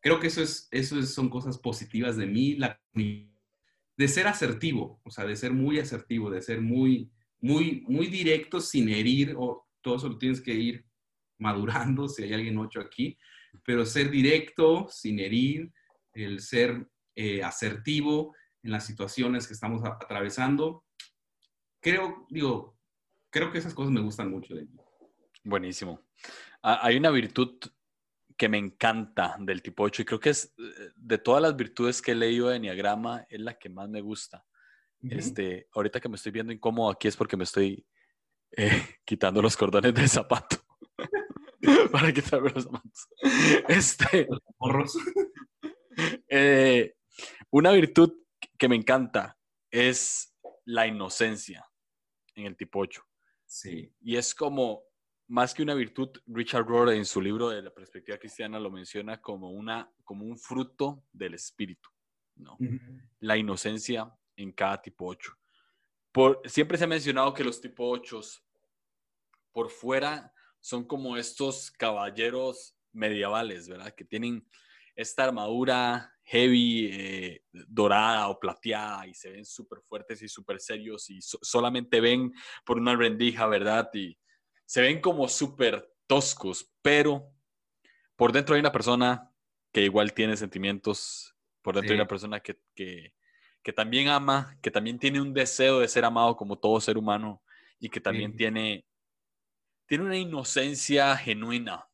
creo 0.01 0.21
que 0.21 0.29
eso, 0.29 0.43
es, 0.43 0.69
eso 0.71 1.03
son 1.03 1.31
cosas 1.31 1.59
positivas 1.59 2.17
de 2.17 2.27
mí, 2.27 2.57
la, 2.57 2.81
de 2.95 4.09
ser 4.09 4.27
asertivo, 4.27 5.01
o 5.05 5.11
sea, 5.11 5.25
de 5.25 5.37
ser 5.37 5.53
muy 5.53 5.79
asertivo, 5.79 6.31
de 6.31 6.43
ser 6.43 6.61
muy, 6.61 7.11
muy, 7.41 7.83
muy 7.89 8.09
directo 8.09 8.61
sin 8.61 8.89
herir, 8.89 9.35
o 9.37 9.67
todo 9.81 9.97
eso 9.97 10.09
lo 10.09 10.19
tienes 10.19 10.41
que 10.41 10.55
ir 10.55 10.85
madurando, 11.39 12.09
si 12.09 12.23
hay 12.23 12.33
alguien 12.33 12.59
ocho 12.59 12.81
aquí, 12.81 13.17
pero 13.65 13.85
ser 13.85 14.11
directo, 14.11 14.89
sin 14.91 15.19
herir, 15.19 15.73
el 16.13 16.41
ser 16.41 16.89
eh, 17.15 17.43
asertivo 17.43 18.35
en 18.63 18.73
las 18.73 18.87
situaciones 18.87 19.47
que 19.47 19.55
estamos 19.55 19.85
atravesando. 19.85 20.85
Creo, 21.81 22.27
digo, 22.29 22.79
creo 23.31 23.53
que 23.53 23.59
esas 23.59 23.75
cosas 23.75 23.93
me 23.93 24.01
gustan 24.01 24.31
mucho 24.31 24.55
de 24.55 24.65
mí. 24.65 24.77
Buenísimo. 25.45 26.07
Hay 26.63 26.97
una 26.97 27.11
virtud 27.11 27.61
que 28.37 28.49
me 28.49 28.59
encanta 28.59 29.37
del 29.39 29.63
tipo 29.63 29.85
8 29.85 30.03
y 30.03 30.05
creo 30.05 30.21
que 30.21 30.31
es 30.31 30.55
eh, 30.59 30.91
de 30.95 31.19
todas 31.19 31.41
las 31.41 31.57
virtudes 31.57 32.03
que 32.03 32.13
he 32.13 32.15
leído 32.15 32.49
de 32.49 32.57
Enneagrama, 32.57 33.27
es 33.31 33.41
la 33.41 33.59
que 33.59 33.69
más 33.69 33.89
me 33.89 34.01
gusta. 34.01 34.45
este, 35.03 35.69
ahorita 35.73 36.01
que 36.01 36.09
me 36.09 36.17
estoy 36.17 36.33
viendo 36.33 36.53
incómodo 36.53 36.91
aquí 36.91 37.07
es 37.07 37.17
porque 37.17 37.37
me 37.37 37.45
estoy 37.45 37.87
eh, 38.57 38.71
quitando 39.05 39.41
los 39.41 39.57
cordones 39.57 39.95
del 39.95 40.09
zapato. 40.09 40.66
para 41.93 42.13
quitarme 42.13 42.51
los 42.51 42.65
zapatos. 42.65 43.09
Este, 43.69 44.29
eh, 46.29 46.95
una 47.51 47.73
virtud 47.73 48.13
que 48.59 48.69
me 48.69 48.77
encanta 48.77 49.39
es 49.71 50.35
la 50.65 50.87
inocencia 50.87 51.65
en 52.35 52.47
el 52.47 52.57
tipo 52.57 52.81
8. 52.81 53.03
Sí. 53.45 53.93
Y 54.01 54.17
es 54.17 54.35
como, 54.35 54.83
más 55.29 55.55
que 55.55 55.63
una 55.63 55.75
virtud, 55.75 56.11
Richard 56.27 56.67
Rohr 56.67 56.93
en 56.93 57.05
su 57.05 57.21
libro 57.21 57.49
de 57.49 57.63
la 57.63 57.73
perspectiva 57.73 58.19
cristiana 58.19 58.59
lo 58.59 58.71
menciona 58.71 59.21
como, 59.21 59.51
una, 59.51 59.91
como 60.05 60.25
un 60.25 60.39
fruto 60.39 61.05
del 61.13 61.35
espíritu, 61.35 61.89
¿no? 62.37 62.59
La 63.21 63.37
inocencia 63.37 64.13
en 64.37 64.53
cada 64.53 64.81
tipo 64.81 65.07
8. 65.07 65.33
Por, 66.13 66.41
siempre 66.47 66.79
se 66.79 66.85
ha 66.85 66.89
mencionado 66.89 67.35
que 67.35 67.45
los 67.45 67.61
tipo 67.61 67.89
8 67.89 68.21
por 69.53 69.71
fuera 69.71 70.33
son 70.67 70.85
como 70.85 71.17
estos 71.17 71.71
caballeros 71.71 72.77
medievales, 72.93 73.69
¿verdad? 73.69 73.95
Que 73.95 74.05
tienen 74.05 74.45
esta 74.97 75.23
armadura 75.23 76.13
heavy, 76.25 76.91
eh, 76.93 77.45
dorada 77.53 78.27
o 78.27 78.41
plateada 78.41 79.07
y 79.07 79.15
se 79.15 79.31
ven 79.31 79.45
súper 79.45 79.79
fuertes 79.83 80.23
y 80.23 80.29
súper 80.29 80.59
serios 80.59 81.09
y 81.09 81.21
solamente 81.23 82.01
ven 82.01 82.33
por 82.65 82.79
una 82.79 82.97
rendija, 82.97 83.47
¿verdad? 83.47 83.89
Y 83.95 84.19
se 84.65 84.81
ven 84.81 85.01
como 85.01 85.29
súper 85.29 85.89
toscos, 86.09 86.69
pero 86.83 87.33
por 88.17 88.33
dentro 88.33 88.57
hay 88.57 88.61
una 88.61 88.73
persona 88.73 89.31
que 89.73 89.83
igual 89.83 90.15
tiene 90.15 90.37
sentimientos, 90.37 91.33
por 91.63 91.77
dentro 91.77 91.93
hay 91.93 92.01
una 92.01 92.09
persona 92.09 92.41
que, 92.41 92.59
que, 92.75 93.15
que, 93.63 93.73
también 93.73 94.09
ama, 94.09 94.59
que 94.61 94.73
también 94.73 94.99
tiene 94.99 95.21
un 95.21 95.33
deseo 95.33 95.79
de 95.79 95.87
ser 95.87 96.05
amado 96.05 96.35
como 96.35 96.59
todo 96.59 96.81
ser 96.81 96.99
humano 96.99 97.41
y 97.79 97.89
que 97.89 98.01
también 98.01 98.35
tiene, 98.35 98.85
tiene 99.87 100.05
una 100.05 100.19
inocencia 100.19 101.17
genuina 101.17 101.89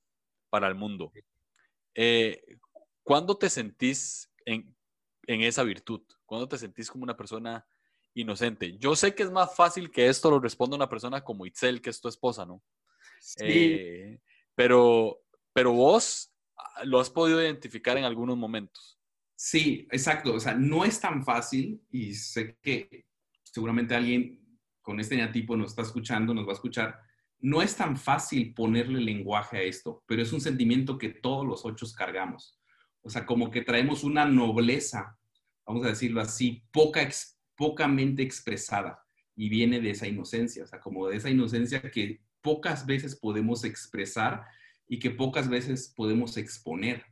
para 0.51 0.69
el 0.69 0.75
mundo. 0.75 1.13
Eh, 1.95 2.59
¿Cuándo 3.03 3.37
te 3.37 3.51
sentís 3.51 4.31
en, 4.45 4.75
en 5.27 5.43
esa 5.43 5.63
virtud? 5.63 6.03
¿Cuándo 6.25 6.49
te 6.49 6.59
sentís 6.59 6.91
como 6.91 7.05
una 7.05 7.17
persona 7.17 7.67
inocente. 8.15 8.77
Yo 8.79 8.95
sé 8.95 9.15
que 9.15 9.23
es 9.23 9.31
más 9.31 9.55
fácil 9.55 9.91
que 9.91 10.09
esto 10.09 10.31
lo 10.31 10.41
responda 10.41 10.77
una 10.77 10.89
persona 10.89 11.23
como 11.23 11.47
Itzel, 11.47 11.81
que 11.81 11.91
es 11.91 12.01
tu 12.01 12.09
esposa, 12.09 12.45
¿no? 12.45 12.63
Sí. 13.21 13.45
Eh, 13.45 14.21
pero, 14.55 15.23
pero 15.53 15.73
vos 15.73 16.33
ah, 16.57 16.85
lo 16.85 17.01
has 17.01 17.11
podido 17.11 17.41
identificar 17.43 17.97
en 17.97 18.05
algunos 18.05 18.37
momentos. 18.37 18.99
Sí, 19.35 19.89
exacto. 19.91 20.35
O 20.35 20.41
sea, 20.41 20.55
no 20.55 20.85
es 20.85 21.01
tan 21.01 21.25
fácil 21.25 21.83
y 21.91 22.15
sé 22.15 22.59
que 22.61 23.07
seguramente 23.43 23.95
alguien 23.95 24.41
con 24.81 25.01
este 25.01 25.17
neatipo 25.17 25.57
nos 25.57 25.71
está 25.71 25.83
escuchando, 25.83 26.35
nos 26.35 26.47
va 26.47 26.51
a 26.51 26.55
escuchar. 26.55 27.01
No 27.43 27.61
es 27.61 27.77
tan 27.77 27.97
fácil 27.97 28.55
ponerle 28.55 29.01
lenguaje 29.01 29.59
a 29.59 29.63
esto, 29.63 30.03
pero 30.07 30.23
es 30.23 30.33
un 30.33 30.41
sentimiento 30.41 30.97
que 30.97 31.11
todos 31.11 31.47
los 31.47 31.65
ocho 31.65 31.87
cargamos. 31.97 32.59
O 33.03 33.11
sea, 33.11 33.27
como 33.27 33.51
que 33.51 33.63
traemos 33.63 34.05
una 34.05 34.25
nobleza, 34.25 35.19
vamos 35.67 35.85
a 35.85 35.89
decirlo 35.89 36.21
así, 36.21 36.63
poca, 36.73 37.07
pocamente 37.57 38.23
expresada 38.23 39.05
y 39.35 39.49
viene 39.49 39.81
de 39.81 39.91
esa 39.91 40.07
inocencia, 40.07 40.65
o 40.65 40.67
sea, 40.67 40.81
como 40.81 41.09
de 41.09 41.17
esa 41.17 41.31
inocencia 41.31 41.83
que 41.83 42.21
pocas 42.41 42.87
veces 42.87 43.17
podemos 43.17 43.65
expresar 43.65 44.45
y 44.87 44.99
que 44.99 45.11
pocas 45.11 45.49
veces 45.49 45.93
podemos 45.97 46.37
exponer. 46.37 47.05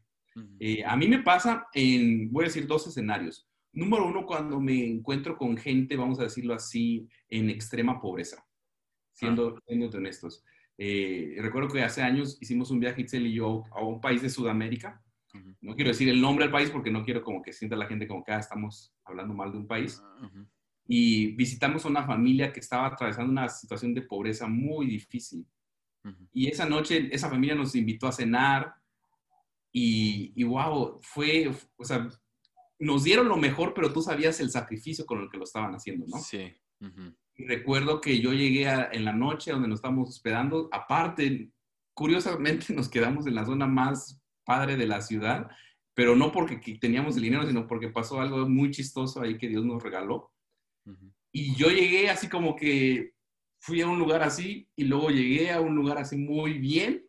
Eh, 0.61 0.85
a 0.85 0.97
mí 0.97 1.09
me 1.09 1.23
pasa 1.23 1.67
en, 1.75 2.31
voy 2.31 2.45
a 2.45 2.49
decir, 2.49 2.67
dos 2.67 2.87
escenarios. 2.87 3.49
Número 3.73 4.07
uno, 4.07 4.27
cuando 4.27 4.61
me 4.61 4.85
encuentro 4.85 5.37
con 5.37 5.57
gente, 5.57 5.97
vamos 5.97 6.19
a 6.21 6.25
decirlo 6.25 6.55
así, 6.55 7.09
en 7.29 7.51
extrema 7.51 8.01
pobreza, 8.01 8.45
siendo, 9.21 9.57
ah. 9.57 9.63
siendo 9.67 9.97
honestos. 9.97 10.45
Eh, 10.79 11.37
recuerdo 11.41 11.69
que 11.69 11.83
hace 11.83 12.03
años 12.03 12.39
hicimos 12.41 12.71
un 12.71 12.81
viaje, 12.81 13.03
Itzel 13.03 13.27
y 13.27 13.35
yo, 13.35 13.65
a 13.71 13.85
un 13.85 14.01
país 14.01 14.23
de 14.23 14.31
Sudamérica. 14.31 15.03
No 15.61 15.77
quiero 15.77 15.91
decir 15.91 16.09
el 16.09 16.21
nombre 16.21 16.47
del 16.47 16.53
país 16.53 16.71
porque 16.71 16.91
no 16.91 17.05
quiero 17.05 17.23
como 17.23 17.41
que 17.41 17.53
sienta 17.53 17.77
la 17.77 17.87
gente 17.87 18.09
como 18.09 18.25
que 18.25 18.33
ah, 18.33 18.41
estamos 18.41 18.93
hablando 19.05 19.33
mal 19.35 19.53
de 19.53 19.59
un 19.59 19.67
país. 19.67 20.03
Y 20.89 21.37
visitamos 21.37 21.85
a 21.85 21.89
una 21.89 22.05
familia 22.05 22.53
que 22.53 22.59
estaba 22.59 22.87
atravesando 22.87 23.31
una 23.31 23.49
situación 23.49 23.95
de 23.95 24.03
pobreza 24.03 24.49
muy 24.49 24.87
difícil. 24.87 25.47
Y 26.33 26.49
esa 26.49 26.67
noche 26.67 27.11
esa 27.13 27.29
familia 27.29 27.55
nos 27.55 27.77
invitó 27.77 28.09
a 28.09 28.13
cenar 28.13 28.75
y, 29.71 30.33
y, 30.35 30.43
wow, 30.43 30.99
fue, 31.03 31.49
o 31.77 31.85
sea, 31.85 32.09
nos 32.81 33.05
dieron 33.05 33.29
lo 33.29 33.37
mejor, 33.37 33.73
pero 33.75 33.93
tú 33.93 34.03
sabías 34.03 34.41
el 34.41 34.51
sacrificio 34.51 35.07
con 35.07 35.21
el 35.21 35.31
que 35.31 35.37
lo 35.37 35.45
estaban 35.45 35.75
haciendo, 35.75 36.07
¿no? 36.09 36.19
Sí. 36.19 36.53
Y 37.41 37.45
recuerdo 37.47 38.01
que 38.01 38.21
yo 38.21 38.33
llegué 38.33 38.69
en 38.93 39.05
la 39.05 39.13
noche 39.13 39.53
donde 39.53 39.69
nos 39.69 39.79
estábamos 39.79 40.09
hospedando, 40.09 40.69
aparte, 40.73 41.51
curiosamente 41.95 42.73
nos 42.75 42.89
quedamos 42.89 43.27
en 43.27 43.35
la 43.35 43.47
zona 43.47 43.67
más 43.67 44.21
padre 44.45 44.77
de 44.77 44.87
la 44.87 45.01
ciudad 45.01 45.51
pero 46.01 46.17
no 46.17 46.33
porque 46.33 46.79
teníamos 46.81 47.17
el 47.17 47.23
dinero, 47.25 47.47
sino 47.47 47.67
porque 47.67 47.89
pasó 47.89 48.21
algo 48.23 48.49
muy 48.49 48.71
chistoso 48.71 49.21
ahí 49.21 49.37
que 49.37 49.49
Dios 49.49 49.67
nos 49.67 49.83
regaló. 49.83 50.33
Y 51.31 51.55
yo 51.57 51.69
llegué 51.69 52.09
así 52.09 52.27
como 52.27 52.57
que 52.57 53.13
fui 53.59 53.83
a 53.83 53.87
un 53.87 53.99
lugar 53.99 54.23
así 54.23 54.67
y 54.75 54.85
luego 54.85 55.11
llegué 55.11 55.53
a 55.53 55.61
un 55.61 55.75
lugar 55.75 55.99
así 55.99 56.17
muy 56.17 56.55
bien 56.55 57.07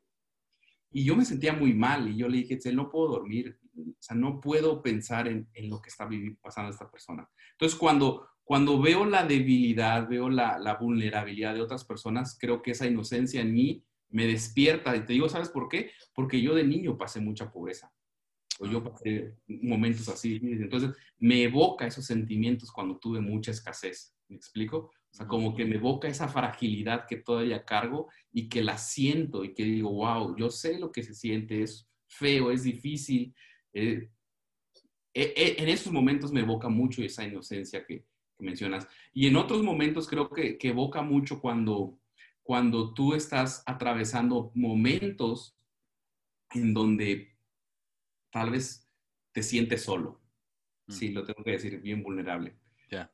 y 0.91 1.05
yo 1.05 1.15
me 1.15 1.23
sentía 1.23 1.53
muy 1.53 1.73
mal 1.73 2.09
y 2.09 2.17
yo 2.17 2.27
le 2.27 2.39
dije, 2.39 2.59
no 2.73 2.89
puedo 2.89 3.13
dormir, 3.13 3.57
o 3.77 3.95
sea, 3.97 4.17
no 4.17 4.41
puedo 4.41 4.81
pensar 4.81 5.29
en, 5.29 5.47
en 5.53 5.69
lo 5.69 5.81
que 5.81 5.89
está 5.89 6.09
pasando 6.41 6.69
esta 6.69 6.91
persona. 6.91 7.27
Entonces, 7.53 7.79
cuando, 7.79 8.27
cuando 8.51 8.81
veo 8.81 9.05
la 9.05 9.25
debilidad, 9.25 10.09
veo 10.09 10.29
la, 10.29 10.59
la, 10.59 10.75
vulnerabilidad 10.75 11.53
de 11.53 11.61
otras 11.61 11.85
personas, 11.85 12.37
creo 12.37 12.61
que 12.61 12.71
esa 12.71 12.85
inocencia 12.85 13.39
en 13.39 13.53
mí 13.53 13.85
me 14.09 14.27
despierta. 14.27 14.93
Y 14.93 15.05
te 15.05 15.13
digo, 15.13 15.29
¿sabes 15.29 15.47
por 15.47 15.69
qué? 15.69 15.91
Porque 16.13 16.41
yo 16.41 16.53
de 16.53 16.65
niño 16.65 16.97
pasé 16.97 17.21
mucha 17.21 17.49
pobreza 17.49 17.93
o 18.59 18.65
yo 18.65 18.83
pasé 18.83 19.37
momentos 19.47 20.09
así. 20.09 20.37
Entonces, 20.43 20.91
me 21.17 21.43
evoca 21.43 21.87
esos 21.87 22.05
sentimientos 22.05 22.73
cuando 22.73 22.97
tuve 22.97 23.21
mucha 23.21 23.51
escasez. 23.51 24.13
¿Me 24.27 24.35
explico? 24.35 24.77
O 24.79 25.13
sea, 25.13 25.29
como 25.29 25.55
que 25.55 25.63
me 25.63 25.75
evoca 25.75 26.09
esa 26.09 26.27
fragilidad 26.27 27.05
que 27.07 27.15
todavía 27.15 27.63
cargo 27.63 28.09
y 28.33 28.49
que 28.49 28.63
la 28.63 28.77
siento 28.77 29.45
y 29.45 29.53
que 29.53 29.63
digo, 29.63 29.93
wow, 29.93 30.35
yo 30.35 30.49
sé 30.49 30.77
lo 30.77 30.91
que 30.91 31.03
se 31.03 31.13
siente, 31.13 31.63
es 31.63 31.89
feo, 32.05 32.51
es 32.51 32.63
difícil. 32.63 33.33
Eh, 33.71 34.09
eh, 35.13 35.55
en 35.57 35.69
esos 35.69 35.93
momentos 35.93 36.33
me 36.33 36.41
evoca 36.41 36.67
mucho 36.67 37.01
esa 37.01 37.23
inocencia 37.23 37.85
que, 37.85 38.10
mencionas. 38.41 38.87
Y 39.13 39.27
en 39.27 39.35
otros 39.35 39.63
momentos 39.63 40.07
creo 40.07 40.29
que, 40.29 40.57
que 40.57 40.69
evoca 40.69 41.01
mucho 41.01 41.39
cuando, 41.39 41.97
cuando 42.43 42.93
tú 42.93 43.13
estás 43.13 43.63
atravesando 43.65 44.51
momentos 44.55 45.57
en 46.53 46.73
donde 46.73 47.35
tal 48.31 48.51
vez 48.51 48.87
te 49.31 49.43
sientes 49.43 49.83
solo. 49.83 50.21
Mm. 50.87 50.91
Sí, 50.91 51.09
lo 51.09 51.23
tengo 51.23 51.43
que 51.43 51.51
decir, 51.51 51.79
bien 51.81 52.03
vulnerable. 52.03 52.55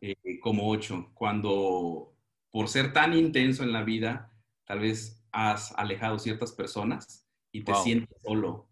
Eh, 0.01 0.39
como 0.39 0.69
ocho, 0.69 1.11
cuando 1.13 2.15
por 2.49 2.67
ser 2.67 2.93
tan 2.93 3.13
intenso 3.13 3.63
en 3.63 3.71
la 3.71 3.83
vida, 3.83 4.33
tal 4.65 4.79
vez 4.79 5.23
has 5.31 5.71
alejado 5.77 6.17
ciertas 6.17 6.51
personas 6.51 7.27
y 7.51 7.63
te 7.63 7.75
sientes 7.75 8.17
solo. 8.23 8.67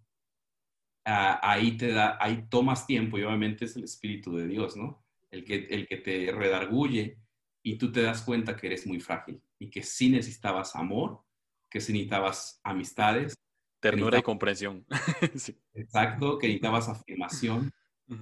Ah, 1.05 1.39
ahí 1.43 1.77
te 1.77 1.91
da, 1.91 2.17
ahí 2.19 2.47
tomas 2.49 2.87
tiempo 2.87 3.19
y 3.19 3.23
obviamente 3.23 3.65
es 3.65 3.75
el 3.75 3.83
Espíritu 3.83 4.35
de 4.35 4.47
Dios, 4.47 4.75
¿no? 4.75 5.04
El 5.35 5.43
que, 5.43 5.67
el 5.69 5.87
que 5.87 5.97
te 5.97 6.31
redarguye 6.31 7.19
y 7.61 7.77
tú 7.77 7.91
te 7.91 8.01
das 8.01 8.21
cuenta 8.21 8.55
que 8.55 8.67
eres 8.67 8.87
muy 8.87 8.99
frágil 8.99 9.41
y 9.59 9.69
que 9.69 9.83
sí 9.83 10.09
necesitabas 10.09 10.75
amor, 10.75 11.21
que 11.69 11.81
sí 11.81 11.91
necesitabas 11.91 12.61
amistades, 12.63 13.35
Ternura 13.79 14.17
y 14.17 14.23
comprensión. 14.23 14.83
Exacto, 15.75 16.39
que 16.39 16.47
necesitabas 16.47 16.89
afirmación, 16.89 17.71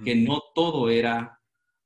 que 0.04 0.14
no 0.14 0.42
todo 0.54 0.90
era 0.90 1.40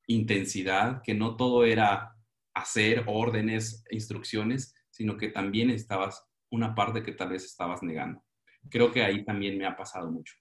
intensidad, 0.08 1.00
que 1.02 1.14
no 1.14 1.37
todo 1.37 1.64
era 1.64 2.16
hacer 2.54 3.04
órdenes, 3.06 3.85
instrucciones, 3.90 4.75
sino 4.90 5.16
que 5.16 5.28
también 5.28 5.68
necesitabas 5.68 6.26
una 6.50 6.75
parte 6.75 7.04
que 7.04 7.12
tal 7.12 7.28
vez 7.28 7.44
estabas 7.44 7.82
negando. 7.82 8.25
Creo 8.68 8.90
que 8.90 9.04
ahí 9.04 9.25
también 9.25 9.56
me 9.56 9.66
ha 9.66 9.76
pasado 9.76 10.11
mucho. 10.11 10.35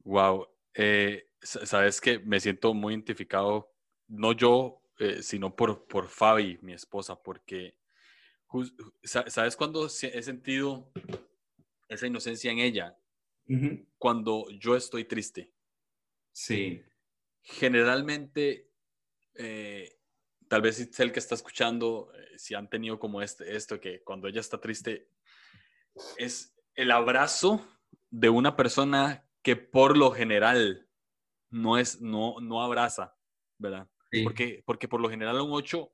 Wow. 0.00 0.48
Eh, 0.74 1.28
sabes 1.40 2.00
que 2.00 2.18
me 2.18 2.40
siento 2.40 2.74
muy 2.74 2.94
identificado, 2.94 3.70
no 4.08 4.32
yo, 4.32 4.82
eh, 4.98 5.22
sino 5.22 5.54
por, 5.54 5.86
por 5.86 6.08
Fabi, 6.08 6.58
mi 6.62 6.72
esposa, 6.72 7.22
porque 7.22 7.78
sabes 9.04 9.56
cuando 9.56 9.86
he 9.86 10.22
sentido 10.22 10.90
esa 11.88 12.06
inocencia 12.06 12.50
en 12.50 12.58
ella, 12.58 12.98
cuando 13.96 14.46
yo 14.50 14.76
estoy 14.76 15.04
triste. 15.04 15.52
Sí. 16.32 16.82
Generalmente, 17.40 18.70
eh, 19.34 19.98
tal 20.48 20.62
vez 20.62 20.78
es 20.80 21.00
el 21.00 21.12
que 21.12 21.18
está 21.18 21.34
escuchando, 21.34 22.12
eh, 22.14 22.38
si 22.38 22.54
han 22.54 22.68
tenido 22.68 22.98
como 22.98 23.22
este, 23.22 23.56
esto, 23.56 23.80
que 23.80 24.02
cuando 24.02 24.28
ella 24.28 24.40
está 24.40 24.60
triste, 24.60 25.10
es 26.16 26.54
el 26.74 26.90
abrazo 26.90 27.66
de 28.10 28.28
una 28.28 28.56
persona 28.56 29.26
que 29.42 29.56
por 29.56 29.96
lo 29.96 30.10
general 30.10 30.88
no 31.50 31.78
es, 31.78 32.00
no, 32.00 32.40
no 32.40 32.62
abraza, 32.62 33.16
¿verdad? 33.58 33.88
Porque, 34.24 34.62
porque 34.64 34.88
por 34.88 35.00
lo 35.00 35.10
general 35.10 35.40
un 35.40 35.52
8, 35.52 35.92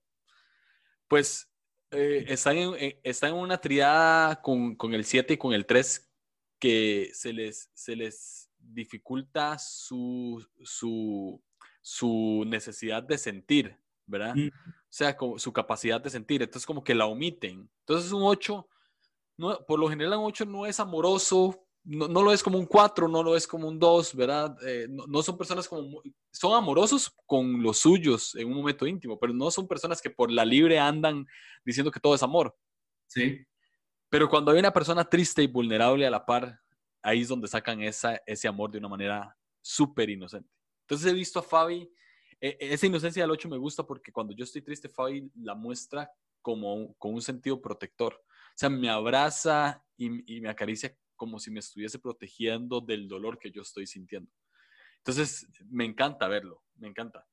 pues 1.08 1.50
eh, 1.90 2.24
está, 2.28 2.52
en, 2.52 2.74
está, 3.02 3.28
en, 3.28 3.34
una 3.34 3.60
triada 3.60 4.40
con, 4.40 4.76
con 4.76 4.94
el 4.94 5.04
7 5.04 5.34
y 5.34 5.36
con 5.36 5.52
el 5.52 5.66
3 5.66 6.10
que 6.58 7.10
se 7.12 7.32
les, 7.32 7.70
se 7.74 7.96
les 7.96 8.50
dificulta 8.58 9.58
su, 9.58 10.44
su, 10.62 11.42
su 11.80 12.44
necesidad 12.46 13.02
de 13.02 13.18
sentir, 13.18 13.78
¿verdad? 14.06 14.34
O 14.36 14.50
sea, 14.88 15.16
como 15.16 15.38
su 15.38 15.52
capacidad 15.52 16.00
de 16.00 16.10
sentir. 16.10 16.42
Entonces, 16.42 16.66
como 16.66 16.82
que 16.82 16.94
la 16.94 17.06
omiten. 17.06 17.68
Entonces, 17.80 18.12
un 18.12 18.22
8, 18.22 18.68
no, 19.36 19.64
por 19.66 19.78
lo 19.78 19.88
general, 19.88 20.18
un 20.18 20.26
8 20.26 20.46
no 20.46 20.66
es 20.66 20.80
amoroso, 20.80 21.63
no, 21.84 22.08
no, 22.08 22.22
lo 22.22 22.32
es 22.32 22.42
como 22.42 22.58
un 22.58 22.66
4, 22.66 23.08
no 23.08 23.22
lo 23.22 23.36
es 23.36 23.46
como 23.46 23.68
un 23.68 23.78
2, 23.78 24.14
¿verdad? 24.16 24.56
Eh, 24.66 24.86
no, 24.88 25.06
no, 25.06 25.22
son 25.22 25.36
personas 25.36 25.68
como, 25.68 26.02
son 26.32 26.54
amorosos 26.54 27.14
con 27.26 27.62
los 27.62 27.78
suyos 27.78 28.34
en 28.36 28.48
un 28.48 28.54
momento 28.54 28.86
íntimo, 28.86 29.18
pero 29.18 29.34
no 29.34 29.50
son 29.50 29.68
personas 29.68 30.00
que 30.00 30.10
por 30.10 30.30
la 30.30 30.44
libre 30.44 30.78
andan 30.78 31.26
diciendo 31.64 31.90
que 31.90 32.00
todo 32.00 32.14
es 32.14 32.22
amor. 32.22 32.56
Sí. 33.06 33.46
Pero 34.08 34.30
cuando 34.30 34.50
hay 34.50 34.58
una 34.58 34.72
persona 34.72 35.04
triste 35.04 35.42
y 35.42 35.46
vulnerable 35.46 36.06
a 36.06 36.10
la 36.10 36.24
par, 36.24 36.58
ahí 37.02 37.20
es 37.20 37.28
donde 37.28 37.48
sacan 37.48 37.82
esa, 37.82 38.16
ese 38.26 38.48
amor 38.48 38.70
de 38.70 38.78
una 38.78 38.88
manera 38.88 39.36
súper 39.60 40.08
inocente. 40.08 40.48
Entonces 40.82 41.10
he 41.10 41.14
visto 41.14 41.38
a 41.38 41.42
Fabi, 41.42 41.90
e, 42.40 42.56
esa 42.60 42.86
inocencia 42.86 43.22
del 43.22 43.30
8 43.30 43.48
me 43.48 43.58
gusta 43.58 43.86
porque 43.86 44.10
cuando 44.10 44.32
yo 44.34 44.44
estoy 44.44 44.62
triste, 44.62 44.88
Fabi 44.88 45.30
la 45.34 45.54
muestra 45.54 46.10
como 46.40 46.94
con 46.94 47.12
un 47.14 47.22
sentido 47.22 47.60
protector. 47.60 48.14
O 48.14 48.56
sea, 48.56 48.70
me 48.70 48.88
abraza 48.88 49.84
y, 49.96 50.36
y 50.36 50.40
me 50.40 50.48
acaricia 50.48 50.96
como 51.16 51.38
si 51.38 51.50
me 51.50 51.60
estuviese 51.60 51.98
protegiendo 51.98 52.80
del 52.80 53.08
dolor 53.08 53.38
que 53.38 53.50
yo 53.50 53.62
estoy 53.62 53.86
sintiendo. 53.86 54.30
Entonces, 54.98 55.46
me 55.68 55.84
encanta 55.84 56.28
verlo, 56.28 56.62
me 56.76 56.88
encanta. 56.88 57.26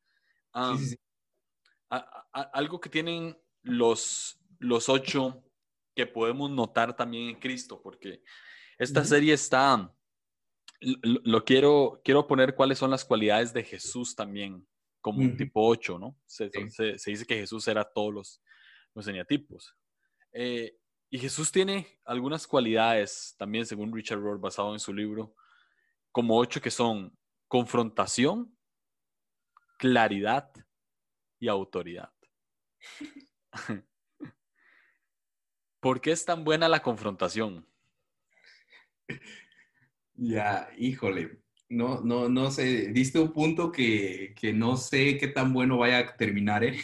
algo 2.54 2.80
que 2.80 2.90
tienen 2.90 3.38
los, 3.64 4.40
los 4.60 4.90
ocho 4.90 5.44
que 5.96 6.06
podemos 6.06 6.50
notar 6.50 6.96
también 6.96 7.30
en 7.30 7.40
Cristo, 7.40 7.82
porque 7.82 8.24
esta 8.78 9.04
serie 9.06 9.34
está, 9.34 9.94
lo, 10.82 11.46
quiero, 11.46 12.02
quiero 12.04 12.28
poner 12.28 12.56
cuáles 12.56 12.78
son 12.78 12.92
las 12.92 13.06
cualidades 13.06 13.54
de 13.54 13.64
Jesús 13.64 14.16
también, 14.16 14.68
como 15.00 15.20
un 15.20 15.36
tipo 15.38 15.68
8, 15.68 16.00
¿no? 16.00 16.18
Se, 16.26 16.50
dice 16.50 17.26
que 17.26 17.36
Jesús 17.36 17.68
era 17.68 17.86
todos 17.86 18.14
los, 18.14 18.42
los 18.94 19.08
eneatipos. 19.08 19.76
Eh, 20.34 20.78
y 21.14 21.20
Jesús 21.20 21.52
tiene 21.52 22.00
algunas 22.06 22.48
cualidades, 22.48 23.36
también 23.38 23.66
según 23.66 23.94
Richard 23.94 24.22
Rohr, 24.22 24.40
basado 24.40 24.72
en 24.72 24.80
su 24.80 24.94
libro, 24.94 25.36
como 26.10 26.38
ocho 26.38 26.62
que 26.62 26.72
son 26.72 27.16
confrontación, 27.50 28.58
claridad 29.78 30.50
y 31.38 31.50
autoridad. 31.50 32.14
¿Por 35.82 36.00
qué 36.00 36.14
es 36.14 36.24
tan 36.24 36.46
buena 36.46 36.70
la 36.70 36.82
confrontación? 36.82 37.68
Ya, 40.14 40.70
híjole, 40.78 41.42
no, 41.68 42.00
no, 42.00 42.30
no 42.30 42.52
sé, 42.52 42.88
diste 42.94 43.20
un 43.20 43.34
punto 43.34 43.70
que, 43.70 44.34
que 44.40 44.54
no 44.54 44.78
sé 44.78 45.18
qué 45.18 45.28
tan 45.28 45.52
bueno 45.52 45.78
vaya 45.78 45.98
a 45.98 46.16
terminar, 46.16 46.64
¿eh? 46.64 46.80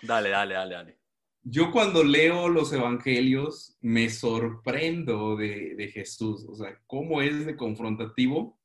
Dale, 0.00 0.28
dale, 0.28 0.54
dale, 0.54 0.74
dale 0.74 1.03
yo 1.44 1.70
cuando 1.70 2.02
leo 2.02 2.48
los 2.48 2.72
evangelios 2.72 3.76
me 3.82 4.08
sorprendo 4.08 5.36
de, 5.36 5.90
Jesús, 5.92 6.46
o 6.48 6.54
sea, 6.54 6.80
cómo 6.86 7.20
es 7.20 7.44
de 7.44 7.54
confrontativo. 7.54 8.58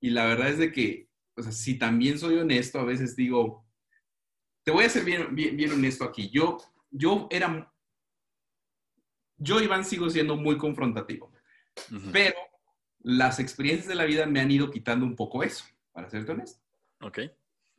Y 0.00 0.10
la 0.10 0.24
verdad 0.24 0.50
es 0.50 0.58
de 0.58 0.72
que, 0.72 1.08
o 1.36 1.42
sea, 1.42 1.50
si 1.50 1.78
también 1.78 2.18
soy 2.18 2.36
honesto, 2.36 2.78
a 2.78 2.84
veces 2.84 3.16
digo, 3.16 3.66
te 4.62 4.70
voy 4.70 4.84
a 4.84 4.88
ser 4.90 5.04
bien, 5.04 5.34
bien, 5.34 5.72
honesto 5.72 6.04
aquí. 6.04 6.30
Yo, 6.30 6.58
yo 6.90 7.26
era, 7.28 7.72
yo 9.36 9.60
Iván 9.60 9.84
sigo 9.84 10.08
siendo 10.08 10.36
muy 10.36 10.56
confrontativo, 10.58 11.32
pero 12.12 12.36
las 13.00 13.40
experiencias 13.40 13.88
de 13.88 13.96
la 13.96 14.04
vida 14.04 14.26
me 14.26 14.40
han 14.40 14.50
ido 14.50 14.70
quitando 14.70 15.04
un 15.04 15.16
poco 15.16 15.42
eso, 15.42 15.64
para 15.90 16.08
serte 16.08 16.32
honesto. 16.32 16.62
Ok. 17.00 17.18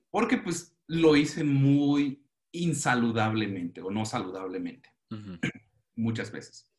Porque 0.09 0.37
pues 0.37 0.75
lo 0.87 1.15
hice 1.15 1.45
muy, 1.45 2.26
insaludablemente 2.63 3.81
o 3.81 3.91
no 3.91 4.05
saludablemente. 4.05 4.89
Muchas 5.95 6.31
veces. 6.31 6.71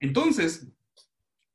Entonces, 0.00 0.72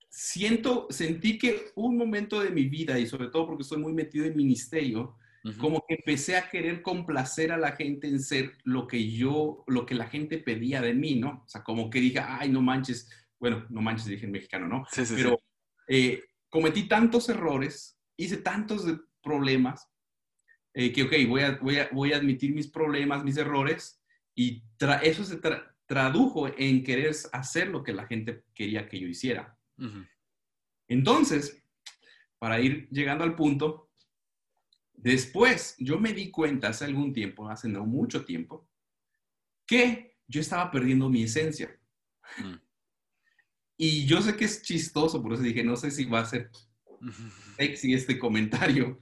siento, 0.09 0.87
sentí 0.89 1.37
que 1.37 1.71
un 1.75 1.97
momento 1.97 2.39
de 2.39 2.49
mi 2.49 2.65
vida, 2.65 2.97
y 2.97 3.07
sobre 3.07 3.27
todo 3.27 3.45
porque 3.45 3.63
estoy 3.63 3.79
muy 3.79 3.93
metido 3.93 4.25
en 4.25 4.35
ministerio, 4.35 5.17
como 5.59 5.85
que 5.87 5.95
empecé 5.95 6.35
a 6.35 6.49
querer 6.49 6.81
complacer 6.81 7.53
a 7.53 7.57
la 7.57 7.71
gente 7.71 8.07
en 8.07 8.19
ser 8.19 8.57
lo 8.63 8.85
que 8.85 9.09
yo, 9.09 9.63
lo 9.67 9.85
que 9.85 9.95
la 9.95 10.07
gente 10.07 10.39
pedía 10.39 10.81
de 10.81 10.93
mí, 10.93 11.15
¿no? 11.15 11.43
O 11.45 11.47
sea, 11.47 11.63
como 11.63 11.89
que 11.89 12.01
dije, 12.01 12.19
ay, 12.19 12.49
no 12.49 12.61
manches, 12.61 13.09
bueno, 13.39 13.65
no 13.69 13.81
manches, 13.81 14.07
dije 14.07 14.25
en 14.25 14.33
mexicano, 14.33 14.67
¿no? 14.67 14.85
Sí, 14.91 15.05
sí, 15.05 15.13
Pero 15.15 15.39
eh, 15.87 16.21
cometí 16.49 16.87
tantos 16.87 17.29
errores, 17.29 17.97
hice 18.17 18.37
tantos 18.37 18.85
problemas, 19.21 19.87
eh, 20.79 20.93
que, 20.93 21.01
ok, 21.01 21.13
voy 21.27 21.41
a, 21.41 21.57
voy, 21.59 21.79
a, 21.79 21.89
voy 21.91 22.13
a, 22.13 22.17
admitir 22.17 22.53
mis 22.53 22.67
problemas, 22.67 23.23
mis 23.23 23.37
errores, 23.37 23.99
y 24.35 24.61
eso 25.01 25.23
se 25.23 25.39
tradujo 25.87 26.47
en 26.55 26.83
querer 26.83 27.15
hacer 27.33 27.69
lo 27.69 27.83
que 27.83 27.93
la 27.93 28.05
gente 28.05 28.43
quería 28.53 28.87
que 28.87 28.99
yo 28.99 29.07
hiciera. 29.07 29.57
Entonces, 30.87 31.63
para 32.37 32.61
ir 32.61 32.87
llegando 32.91 33.23
al 33.23 33.35
punto, 33.35 33.89
después 34.93 35.73
yo 35.79 35.99
me 35.99 36.13
di 36.13 36.29
cuenta 36.29 36.67
hace 36.67 36.85
algún 36.85 37.11
tiempo, 37.11 37.49
hace 37.49 37.67
no 37.67 37.83
mucho 37.87 38.23
tiempo, 38.23 38.69
que 39.65 40.15
yo 40.27 40.41
estaba 40.41 40.69
perdiendo 40.69 41.09
mi 41.09 41.23
esencia. 41.23 41.75
Mm. 42.37 42.53
Y 43.77 44.05
yo 44.05 44.21
sé 44.21 44.37
que 44.37 44.45
es 44.45 44.61
chistoso, 44.61 45.23
por 45.23 45.33
eso 45.33 45.41
dije, 45.41 45.63
no 45.63 45.75
sé 45.75 45.89
si 45.89 46.05
va 46.05 46.19
a 46.19 46.25
ser 46.25 46.51
sexy 47.55 47.95
este 47.95 48.19
comentario, 48.19 49.01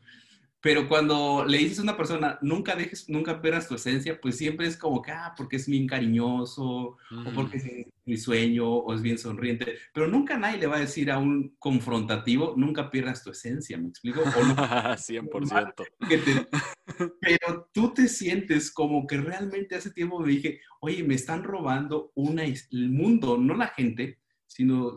pero 0.66 0.90
cuando 0.90 1.46
le 1.46 1.60
dices 1.60 1.78
a 1.78 1.84
una 1.84 1.96
persona, 1.96 2.40
nunca 2.42 2.76
dejes, 2.76 3.08
nunca 3.08 3.40
pierdas 3.40 3.68
tu 3.68 3.76
esencia, 3.76 4.20
pues 4.20 4.36
siempre 4.36 4.66
es 4.66 4.76
como 4.76 5.00
que, 5.00 5.12
ah, 5.12 5.32
porque 5.38 5.58
es 5.58 5.68
bien 5.68 5.86
cariñoso, 5.86 6.66
o 6.66 6.98
porque 7.36 7.58
es 7.58 7.66
mi 8.04 8.18
sueño, 8.18 8.68
o 8.68 8.92
es 8.96 9.04
bien 9.04 9.20
sonriente. 9.20 9.78
Pero 9.94 10.08
nunca 10.08 10.40
nadie 10.40 10.58
le 10.58 10.66
va 10.66 10.78
a 10.78 10.80
decir 10.80 11.12
a 11.12 11.20
un 11.20 11.56
confrontativo, 11.60 12.56
nunca 12.58 12.90
pierdas 12.90 13.24
tu 13.24 13.30
esencia, 13.30 13.78
¿me 13.78 13.90
explico? 13.90 14.22
O 14.22 14.44
no, 14.44 14.56
100%. 14.56 15.74
pero 17.22 17.70
tú 17.72 17.94
te 17.94 18.08
sientes 18.08 18.72
como 18.72 19.06
que 19.06 19.18
realmente 19.18 19.76
hace 19.76 19.92
tiempo 19.92 20.20
me 20.20 20.30
dije, 20.30 20.62
oye, 20.82 21.04
me 21.04 21.14
están 21.14 21.44
robando 21.44 22.12
una, 22.16 22.44
el 22.44 22.90
mundo, 22.90 23.38
no 23.38 23.54
la 23.54 23.68
gente, 23.68 24.18
sino, 24.48 24.96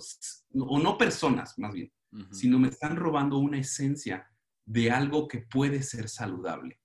o 0.54 0.78
no 0.78 0.96
personas, 0.96 1.58
más 1.58 1.74
bien, 1.74 1.92
sino 2.30 2.58
me 2.58 2.68
están 2.68 2.96
robando 2.96 3.36
una 3.36 3.58
esencia 3.58 4.26
de 4.68 4.90
algo 4.90 5.28
que 5.28 5.38
puede 5.38 5.82
ser 5.82 6.10
saludable. 6.10 6.78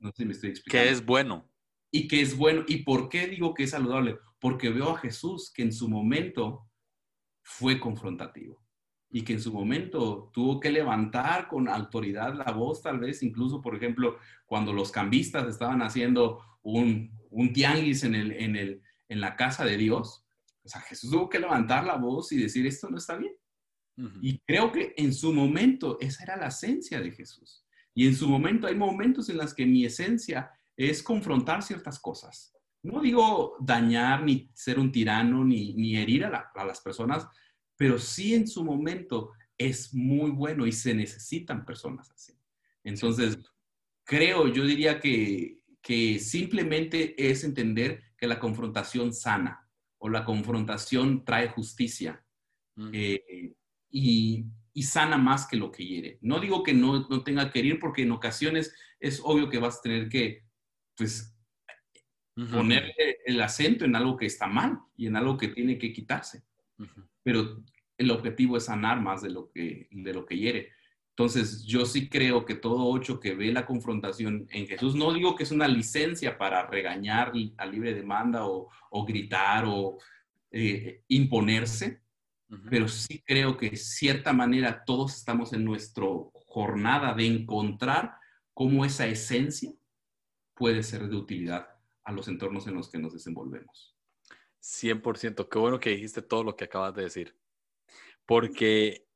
No 0.00 0.10
sé 0.10 0.16
si 0.16 0.24
me 0.24 0.32
estoy 0.32 0.50
explicando. 0.50 0.84
Que 0.84 0.90
es 0.92 1.06
bueno. 1.06 1.48
Y 1.92 2.08
que 2.08 2.20
es 2.20 2.36
bueno. 2.36 2.64
¿Y 2.66 2.82
por 2.82 3.08
qué 3.08 3.28
digo 3.28 3.54
que 3.54 3.62
es 3.62 3.70
saludable? 3.70 4.18
Porque 4.40 4.70
veo 4.70 4.90
a 4.90 4.98
Jesús 4.98 5.52
que 5.54 5.62
en 5.62 5.72
su 5.72 5.88
momento 5.88 6.68
fue 7.42 7.78
confrontativo 7.78 8.60
y 9.08 9.22
que 9.22 9.34
en 9.34 9.40
su 9.40 9.52
momento 9.52 10.30
tuvo 10.34 10.58
que 10.58 10.70
levantar 10.70 11.46
con 11.46 11.68
autoridad 11.68 12.34
la 12.34 12.50
voz, 12.50 12.82
tal 12.82 12.98
vez 12.98 13.22
incluso, 13.22 13.62
por 13.62 13.76
ejemplo, 13.76 14.18
cuando 14.44 14.72
los 14.72 14.90
cambistas 14.90 15.46
estaban 15.46 15.82
haciendo 15.82 16.42
un, 16.62 17.16
un 17.30 17.52
tianguis 17.52 18.02
en, 18.02 18.16
el, 18.16 18.32
en, 18.32 18.56
el, 18.56 18.82
en 19.08 19.20
la 19.20 19.36
casa 19.36 19.64
de 19.64 19.76
Dios, 19.76 20.26
o 20.64 20.68
sea, 20.68 20.80
Jesús 20.80 21.12
tuvo 21.12 21.28
que 21.28 21.38
levantar 21.38 21.84
la 21.84 21.94
voz 21.94 22.32
y 22.32 22.36
decir, 22.36 22.66
esto 22.66 22.90
no 22.90 22.98
está 22.98 23.16
bien. 23.16 23.32
Y 24.20 24.38
creo 24.40 24.72
que 24.72 24.92
en 24.96 25.14
su 25.14 25.32
momento 25.32 25.98
esa 26.00 26.24
era 26.24 26.36
la 26.36 26.48
esencia 26.48 27.00
de 27.00 27.12
Jesús. 27.12 27.64
Y 27.94 28.06
en 28.06 28.14
su 28.14 28.28
momento 28.28 28.66
hay 28.66 28.74
momentos 28.74 29.28
en 29.30 29.38
los 29.38 29.54
que 29.54 29.64
mi 29.64 29.86
esencia 29.86 30.50
es 30.76 31.02
confrontar 31.02 31.62
ciertas 31.62 31.98
cosas. 31.98 32.54
No 32.82 33.00
digo 33.00 33.56
dañar, 33.58 34.22
ni 34.22 34.50
ser 34.52 34.78
un 34.78 34.92
tirano, 34.92 35.44
ni, 35.44 35.72
ni 35.74 35.96
herir 35.96 36.26
a, 36.26 36.52
las 36.54 36.80
personas, 36.80 37.26
pero 37.76 37.98
sí 37.98 38.34
en 38.34 38.46
su 38.46 38.62
momento 38.64 39.32
es 39.56 39.94
muy 39.94 40.30
bueno 40.30 40.66
y 40.66 40.72
se 40.72 40.94
necesitan 40.94 41.64
personas 41.64 42.10
así. 42.10 42.38
Entonces, 42.84 43.38
creo, 44.04 44.46
yo 44.48 44.64
diría 44.66 45.00
que, 45.00 45.60
que 45.80 46.18
simplemente 46.18 47.14
es 47.30 47.44
entender 47.44 48.02
que 48.18 48.26
la 48.26 48.38
confrontación 48.38 49.14
sana 49.14 49.66
o 49.98 50.08
la 50.10 50.24
confrontación 50.24 51.24
trae 51.24 51.48
justicia 51.48 52.22
eh, 52.92 53.54
y, 53.90 54.46
y, 54.72 54.82
sana 54.82 55.16
más 55.16 55.46
que 55.46 55.56
lo 55.56 55.70
que 55.70 55.84
hiere. 55.84 56.18
No 56.20 56.40
digo 56.40 56.62
que 56.62 56.74
no, 56.74 57.06
no 57.08 57.22
tenga 57.22 57.50
que 57.50 57.60
herir 57.60 57.78
porque 57.80 58.02
en 58.02 58.12
ocasiones 58.12 58.74
es 59.00 59.20
obvio 59.22 59.48
que 59.48 59.58
vas 59.58 59.78
a 59.78 59.82
tener 59.82 60.08
que, 60.08 60.44
pues, 60.96 61.36
poner 62.52 62.94
el 63.24 63.40
acento 63.40 63.84
en 63.84 63.96
algo 63.96 64.16
que 64.16 64.26
está 64.26 64.46
mal 64.46 64.78
y 64.96 65.06
en 65.06 65.16
algo 65.16 65.36
que 65.36 65.48
tiene 65.48 65.78
que 65.78 65.92
quitarse. 65.92 66.44
Pero 67.22 67.64
el 67.96 68.10
objetivo 68.10 68.56
es 68.56 68.64
sanar 68.64 69.00
más 69.00 69.22
de 69.22 69.30
lo 69.30 69.50
que, 69.50 69.88
de 69.90 70.12
lo 70.12 70.26
que 70.26 70.36
hiere. 70.36 70.72
Entonces, 71.10 71.64
yo 71.64 71.86
sí 71.86 72.10
creo 72.10 72.44
que 72.44 72.54
todo 72.54 72.88
ocho 72.88 73.18
que 73.18 73.34
ve 73.34 73.50
la 73.50 73.64
confrontación 73.64 74.46
en 74.50 74.66
Jesús, 74.66 74.94
no 74.94 75.14
digo 75.14 75.34
que 75.34 75.44
es 75.44 75.50
una 75.50 75.66
licencia 75.66 76.36
para 76.36 76.66
regañar 76.66 77.32
a 77.56 77.64
libre 77.64 77.94
demanda 77.94 78.46
o, 78.46 78.68
gritar 79.06 79.64
o 79.66 79.96
eh, 80.50 81.04
imponerse, 81.08 82.02
pero 82.70 82.88
sí 82.88 83.22
creo 83.24 83.56
que 83.56 83.70
de 83.70 83.76
cierta 83.76 84.32
manera 84.32 84.84
todos 84.84 85.16
estamos 85.16 85.52
en 85.52 85.64
nuestra 85.64 86.06
jornada 86.46 87.14
de 87.14 87.26
encontrar 87.26 88.14
cómo 88.54 88.84
esa 88.84 89.06
esencia 89.06 89.72
puede 90.54 90.82
ser 90.82 91.08
de 91.08 91.16
utilidad 91.16 91.68
a 92.04 92.12
los 92.12 92.28
entornos 92.28 92.66
en 92.66 92.74
los 92.74 92.90
que 92.90 92.98
nos 92.98 93.12
desenvolvemos. 93.12 93.96
100%, 94.62 95.48
qué 95.48 95.58
bueno 95.58 95.78
que 95.78 95.90
dijiste 95.90 96.22
todo 96.22 96.42
lo 96.42 96.56
que 96.56 96.64
acabas 96.64 96.94
de 96.94 97.02
decir. 97.02 97.36
Porque 98.24 99.06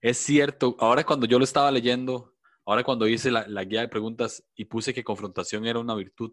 es 0.00 0.18
cierto, 0.18 0.76
ahora 0.78 1.04
cuando 1.04 1.26
yo 1.26 1.38
lo 1.38 1.44
estaba 1.44 1.70
leyendo, 1.70 2.36
ahora 2.64 2.84
cuando 2.84 3.06
hice 3.08 3.30
la, 3.30 3.64
guía 3.64 3.80
de 3.80 3.88
preguntas 3.88 4.44
y 4.54 4.66
puse 4.66 4.92
que 4.92 5.04
confrontación 5.04 5.66
era 5.66 5.78
una 5.78 5.94
virtud, 5.94 6.32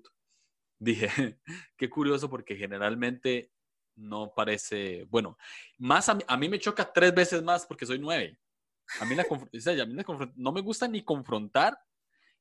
dije, 0.80 1.08
qué 1.78 1.90
curioso 1.90 2.30
porque 2.30 2.56
generalmente 2.56 3.52
no 3.96 4.34
parece, 4.36 5.06
bueno, 5.10 5.38
más 5.78 6.10
a 6.10 6.38
mí, 6.38 6.50
me 6.50 6.60
choca 6.60 6.92
tres 6.92 7.14
veces 7.14 7.44
más 7.44 7.66
porque 7.66 7.86
soy 7.86 8.00
nueve. 8.00 8.38
A 9.00 9.06
mí, 9.06 9.16
la, 9.16 9.24
a 9.24 9.86
mí 9.86 9.96
no 10.36 10.52
me 10.52 10.62
gusta 10.62 10.88
ni 10.88 11.04
confrontar 11.04 11.78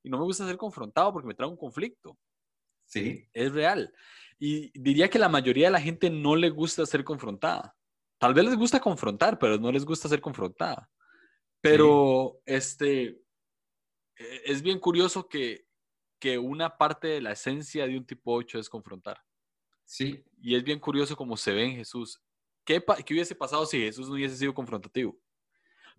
y 0.03 0.11
no 0.11 0.19
me 0.19 0.25
gusta 0.25 0.47
ser 0.47 0.57
confrontado 0.57 1.13
porque 1.13 1.29
me 1.29 1.35
trae 1.35 1.49
un 1.49 1.57
conflicto. 1.57 2.19
Sí. 2.85 3.27
Es 3.33 3.53
real. 3.53 3.93
Y 4.39 4.79
diría 4.79 5.09
que 5.09 5.19
la 5.19 5.29
mayoría 5.29 5.69
de 5.69 5.73
la 5.73 5.81
gente 5.81 6.11
no 6.11 6.37
le 6.37 6.51
gusta 6.51 6.85
ser 6.85 7.03
confrontada. 7.03 7.75
Tal 8.19 8.35
vez 8.35 8.45
les 8.45 8.57
gusta 8.57 8.81
confrontar, 8.81 9.39
pero 9.39 9.59
no 9.59 9.73
les 9.73 9.85
gusta 9.85 10.09
ser 10.09 10.21
confrontada. 10.21 10.91
Pero 11.61 12.41
este, 12.45 13.23
e, 14.17 14.43
es 14.45 14.61
bien 14.61 14.79
curioso 14.79 15.29
que, 15.29 15.67
que 16.19 16.39
una 16.39 16.77
parte 16.77 17.09
de 17.09 17.23
la 17.23 17.33
esencia 17.33 17.87
de 17.87 17.97
un 17.97 18.05
tipo 18.05 18.35
8 18.35 18.59
es 18.59 18.69
confrontar. 18.69 19.23
Sí. 19.85 20.23
Y 20.45 20.55
es 20.55 20.63
bien 20.63 20.79
curioso 20.79 21.17
cómo 21.17 21.39
se 21.39 21.55
ve 21.55 21.65
en 21.65 21.77
Jesús. 21.77 22.21
¿Qué, 22.67 22.85
¿Qué, 23.07 23.15
hubiese 23.15 23.35
pasado 23.35 23.65
si 23.65 23.79
Jesús 23.81 24.09
no 24.09 24.15
hubiese 24.15 24.37
sido 24.37 24.53
confrontativo? 24.53 25.19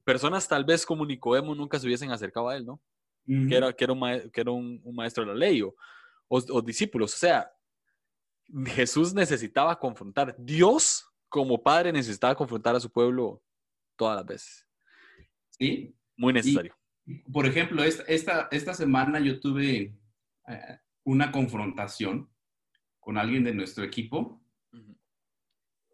Personas 0.03 0.47
tal 0.47 0.63
vez 0.63 0.85
como 0.85 1.03
Nicodemo 1.03 1.55
nunca 1.55 1.79
se 1.79 1.87
hubiesen 1.87 2.11
acercado 2.11 2.49
a 2.49 2.55
él, 2.55 2.63
¿no? 2.63 2.79
Que 3.25 3.55
era, 3.55 3.73
que 3.73 3.83
era, 3.83 3.93
un, 3.93 4.29
que 4.29 4.41
era 4.41 4.51
un, 4.51 4.83
maestro 4.93 5.25
de 5.25 5.31
la 5.31 5.35
ley 5.35 5.63
o, 5.63 5.75
o, 6.27 6.61
discípulos. 6.61 7.15
O 7.15 7.17
sea, 7.17 7.51
Jesús 8.67 9.15
necesitaba 9.15 9.79
confrontar. 9.79 10.35
Dios, 10.37 11.03
como 11.27 11.63
padre, 11.63 11.91
necesitaba 11.91 12.35
confrontar 12.35 12.75
a 12.75 12.79
su 12.79 12.91
pueblo 12.91 13.41
todas 13.95 14.17
las 14.17 14.25
veces. 14.27 14.67
Sí. 15.57 15.97
Muy 16.15 16.33
necesario. 16.33 16.77
por 17.33 17.47
ejemplo, 17.47 17.83
esta, 17.83 18.47
esta, 18.51 18.73
semana 18.75 19.19
yo 19.19 19.39
tuve 19.39 19.97
eh, 20.47 20.79
una 21.03 21.31
confrontación 21.31 22.29
con 23.05 23.19
alguien 23.19 23.43
de 23.43 23.53
nuestro 23.53 23.83
equipo 23.83 24.41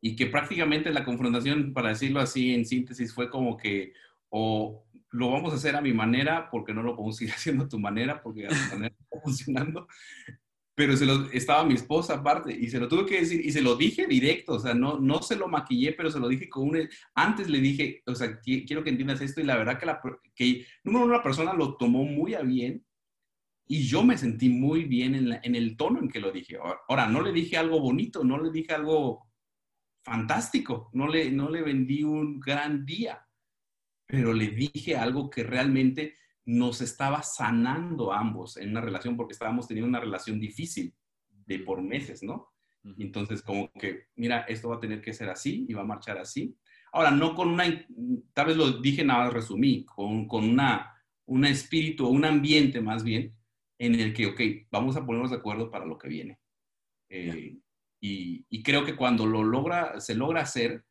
y 0.02 0.16
que 0.16 0.28
prácticamente 0.28 0.90
la 0.92 1.04
confrontación, 1.04 1.74
para 1.74 1.90
decirlo 1.90 2.22
así 2.22 2.54
en 2.54 2.66
síntesis, 2.66 3.14
fue 3.14 3.30
como 3.30 3.58
que 3.58 3.92
o 4.30 4.86
lo 5.10 5.30
vamos 5.30 5.52
a 5.52 5.58
hacer 5.58 5.76
a 5.76 5.82
mi 5.82 5.92
manera 5.92 6.50
porque 6.50 6.74
no 6.74 6.82
lo 6.82 6.96
podemos 6.96 7.18
seguir 7.18 7.34
haciendo 7.34 7.66
a 7.66 7.70
tu 7.70 7.78
manera 7.78 8.24
porque 8.24 8.48
a 8.48 8.50
tu 8.50 8.76
manera 8.76 8.96
no 8.98 9.04
está 9.04 9.22
funcionando. 9.22 9.88
Pero 10.74 10.96
se 10.96 11.06
lo, 11.06 11.30
estaba 11.32 11.66
mi 11.66 11.74
esposa 11.74 12.14
aparte 12.14 12.58
y 12.58 12.70
se 12.70 12.80
lo 12.80 12.88
tuve 12.88 13.06
que 13.06 13.20
decir 13.20 13.46
y 13.46 13.52
se 13.52 13.62
lo 13.62 13.76
dije 13.76 14.08
directo, 14.08 14.54
o 14.54 14.60
sea, 14.60 14.74
no, 14.74 14.98
no 14.98 15.22
se 15.22 15.36
lo 15.36 15.50
maquillé, 15.50 15.92
pero 15.92 16.10
se 16.10 16.20
lo 16.20 16.30
dije 16.30 16.48
con 16.48 16.70
un... 16.70 16.90
Antes 17.14 17.50
le 17.50 17.60
dije, 17.60 18.02
o 18.06 18.16
sea, 18.16 18.40
quiero 18.40 18.82
que 18.82 18.90
entiendas 18.90 19.20
esto 19.20 19.42
y 19.42 19.44
la 19.44 19.58
verdad 19.58 19.78
que, 19.78 19.86
la, 19.86 20.02
que 20.34 20.66
número 20.86 21.06
una 21.06 21.22
persona 21.22 21.54
lo 21.54 21.76
tomó 21.76 22.06
muy 22.06 22.36
a 22.36 22.42
bien 22.42 22.86
y 23.72 23.84
yo 23.84 24.04
me 24.04 24.18
sentí 24.18 24.50
muy 24.50 24.84
bien 24.84 25.16
en, 25.16 25.40
en 25.42 25.56
el 25.56 25.78
tono 25.78 26.02
en 26.02 26.10
que 26.10 26.20
lo 26.20 26.30
dije. 26.30 26.58
Ahora, 26.90 27.08
no 27.08 27.22
le 27.22 27.32
dije 27.32 27.56
algo 27.56 27.80
bonito, 27.80 28.22
no 28.22 28.38
le 28.38 28.52
dije 28.52 28.74
algo 28.74 29.32
fantástico, 30.04 30.90
no 30.92 31.08
le, 31.08 31.32
no 31.32 31.50
le 31.50 31.62
vendí 31.62 32.04
un 32.04 32.38
gran 32.42 32.86
día, 32.86 33.26
pero 34.06 34.34
le 34.34 34.50
dije 34.50 34.98
algo 34.98 35.30
que 35.30 35.44
realmente 35.44 36.18
nos 36.44 36.82
estaba 36.82 37.24
sanando 37.24 38.12
ambos 38.12 38.58
en 38.58 38.72
una 38.72 38.82
relación 38.82 39.16
porque 39.16 39.32
estábamos 39.32 39.70
teniendo 39.70 39.88
una 39.88 40.02
relación 40.02 40.38
difícil 40.38 40.94
de 41.30 41.60
por 41.60 41.82
meses, 41.82 42.24
¿no? 42.24 42.52
Entonces, 42.98 43.42
como 43.42 43.72
que, 43.72 44.08
mira, 44.18 44.42
esto 44.50 44.68
va 44.68 44.76
a 44.76 44.82
tener 44.82 45.02
que 45.02 45.14
ser 45.14 45.30
así 45.30 45.66
y 45.70 45.74
va 45.74 45.84
a 45.84 45.86
marchar 45.86 46.18
así. 46.18 46.58
Ahora, 46.92 47.12
no 47.12 47.34
con 47.36 47.48
una, 47.48 47.64
tal 48.34 48.48
vez 48.48 48.58
lo 48.58 48.82
dije 48.82 49.06
nada 49.06 49.24
más 49.24 49.34
resumí, 49.34 49.86
con, 49.86 50.28
con 50.28 50.44
una, 50.44 50.94
un 51.28 51.46
espíritu, 51.46 52.06
un 52.10 52.26
ambiente 52.26 52.82
más 52.82 53.06
bien, 53.06 53.34
en 53.82 53.96
el 53.96 54.14
que, 54.14 54.28
ok, 54.28 54.40
vamos 54.70 54.96
a 54.96 55.06
ponernos 55.06 55.32
de 55.32 55.38
acuerdo 55.38 55.72
para 55.72 55.86
lo 55.86 55.98
que 55.98 56.08
viene. 56.08 56.40
Eh, 57.10 57.58
y, 58.00 58.46
y, 58.50 58.64
creo 58.64 58.86
que 58.86 58.96
cuando 58.96 59.26
lo 59.26 59.44
logra, 59.44 60.00
se 60.00 60.16
logra 60.16 60.42
hacer, 60.42 60.86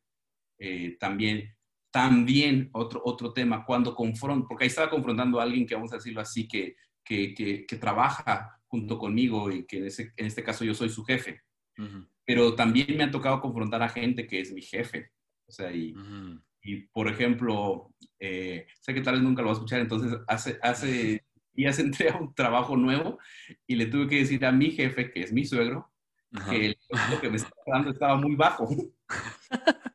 eh, 0.59 0.97
también 0.99 1.55
también 1.91 2.69
otro, 2.71 3.01
otro 3.03 3.33
tema, 3.33 3.65
cuando 3.65 3.93
confronto, 3.93 4.47
porque 4.47 4.63
ahí 4.63 4.69
estaba 4.69 4.89
confrontando 4.89 5.39
a 5.39 5.43
alguien 5.43 5.65
que 5.65 5.75
vamos 5.75 5.91
a 5.91 5.97
decirlo 5.97 6.21
así, 6.21 6.47
que, 6.47 6.75
que, 7.03 7.33
que, 7.33 7.75
trabaja 7.75 8.61
junto 8.67 8.97
conmigo 8.97 9.51
y 9.51 9.65
que 9.65 9.79
en, 9.79 9.85
ese, 9.87 10.13
en, 10.15 10.25
este 10.25 10.43
caso 10.43 10.63
yo 10.63 10.73
soy 10.73 10.89
su 10.89 11.03
jefe. 11.03 11.41
Pero 12.25 12.55
también 12.55 12.95
me 12.95 13.03
ha 13.03 13.11
tocado 13.11 13.41
confrontar 13.41 13.81
a 13.83 13.89
gente 13.89 14.27
que 14.27 14.39
es 14.39 14.53
mi 14.53 14.61
jefe. 14.61 15.11
O 15.47 15.51
sea, 15.51 15.73
y, 15.73 15.93
y 16.61 16.83
por 16.87 17.09
ejemplo, 17.09 17.93
eh, 18.19 18.67
sé 18.79 18.93
que 18.93 19.01
tal 19.01 19.15
vez 19.15 19.23
nunca 19.23 19.41
lo 19.41 19.47
va 19.47 19.53
a 19.53 19.55
escuchar, 19.55 19.81
entonces 19.81 20.17
hace, 20.27 20.59
hace 20.61 21.25
días 21.53 21.79
entré 21.79 22.09
a 22.09 22.17
un 22.17 22.33
trabajo 22.33 22.75
nuevo 22.77 23.19
y 23.67 23.75
le 23.75 23.85
tuve 23.87 24.07
que 24.07 24.17
decir 24.17 24.45
a 24.45 24.51
mi 24.51 24.71
jefe, 24.71 25.11
que 25.11 25.23
es 25.23 25.33
mi 25.33 25.45
suegro, 25.45 25.91
que 26.49 26.65
el 26.67 26.77
que 27.21 27.29
me 27.29 27.37
estaba 27.37 27.63
dando 27.67 27.91
estaba 27.91 28.15
muy 28.15 28.35
bajo. 28.35 28.69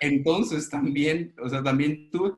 Entonces 0.00 0.68
también, 0.68 1.34
o 1.40 1.48
sea, 1.48 1.62
también 1.62 2.10
tuve 2.10 2.32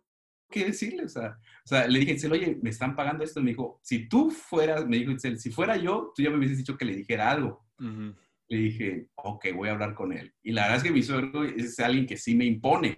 que 0.50 0.66
decirle, 0.66 1.04
o 1.04 1.08
sea, 1.08 1.38
o 1.64 1.66
sea, 1.66 1.88
le 1.88 1.98
dije, 1.98 2.28
oye, 2.28 2.58
me 2.62 2.68
están 2.68 2.94
pagando 2.94 3.24
esto. 3.24 3.40
Me 3.40 3.50
dijo, 3.50 3.80
si 3.82 4.06
tú 4.06 4.30
fueras, 4.30 4.86
me 4.86 4.98
dijo, 4.98 5.12
si 5.18 5.50
fuera 5.50 5.76
yo, 5.76 6.12
tú 6.14 6.22
ya 6.22 6.30
me 6.30 6.36
hubieses 6.36 6.58
dicho 6.58 6.76
que 6.76 6.84
le 6.84 6.94
dijera 6.94 7.30
algo. 7.30 7.66
Le 8.48 8.58
dije, 8.58 9.08
ok, 9.14 9.46
voy 9.54 9.70
a 9.70 9.72
hablar 9.72 9.94
con 9.94 10.12
él. 10.12 10.34
Y 10.42 10.52
la 10.52 10.62
verdad 10.62 10.76
es 10.78 10.82
que 10.82 10.92
mi 10.92 11.02
suegro 11.02 11.42
es 11.44 11.80
alguien 11.80 12.06
que 12.06 12.18
sí 12.18 12.34
me 12.34 12.44
impone. 12.44 12.96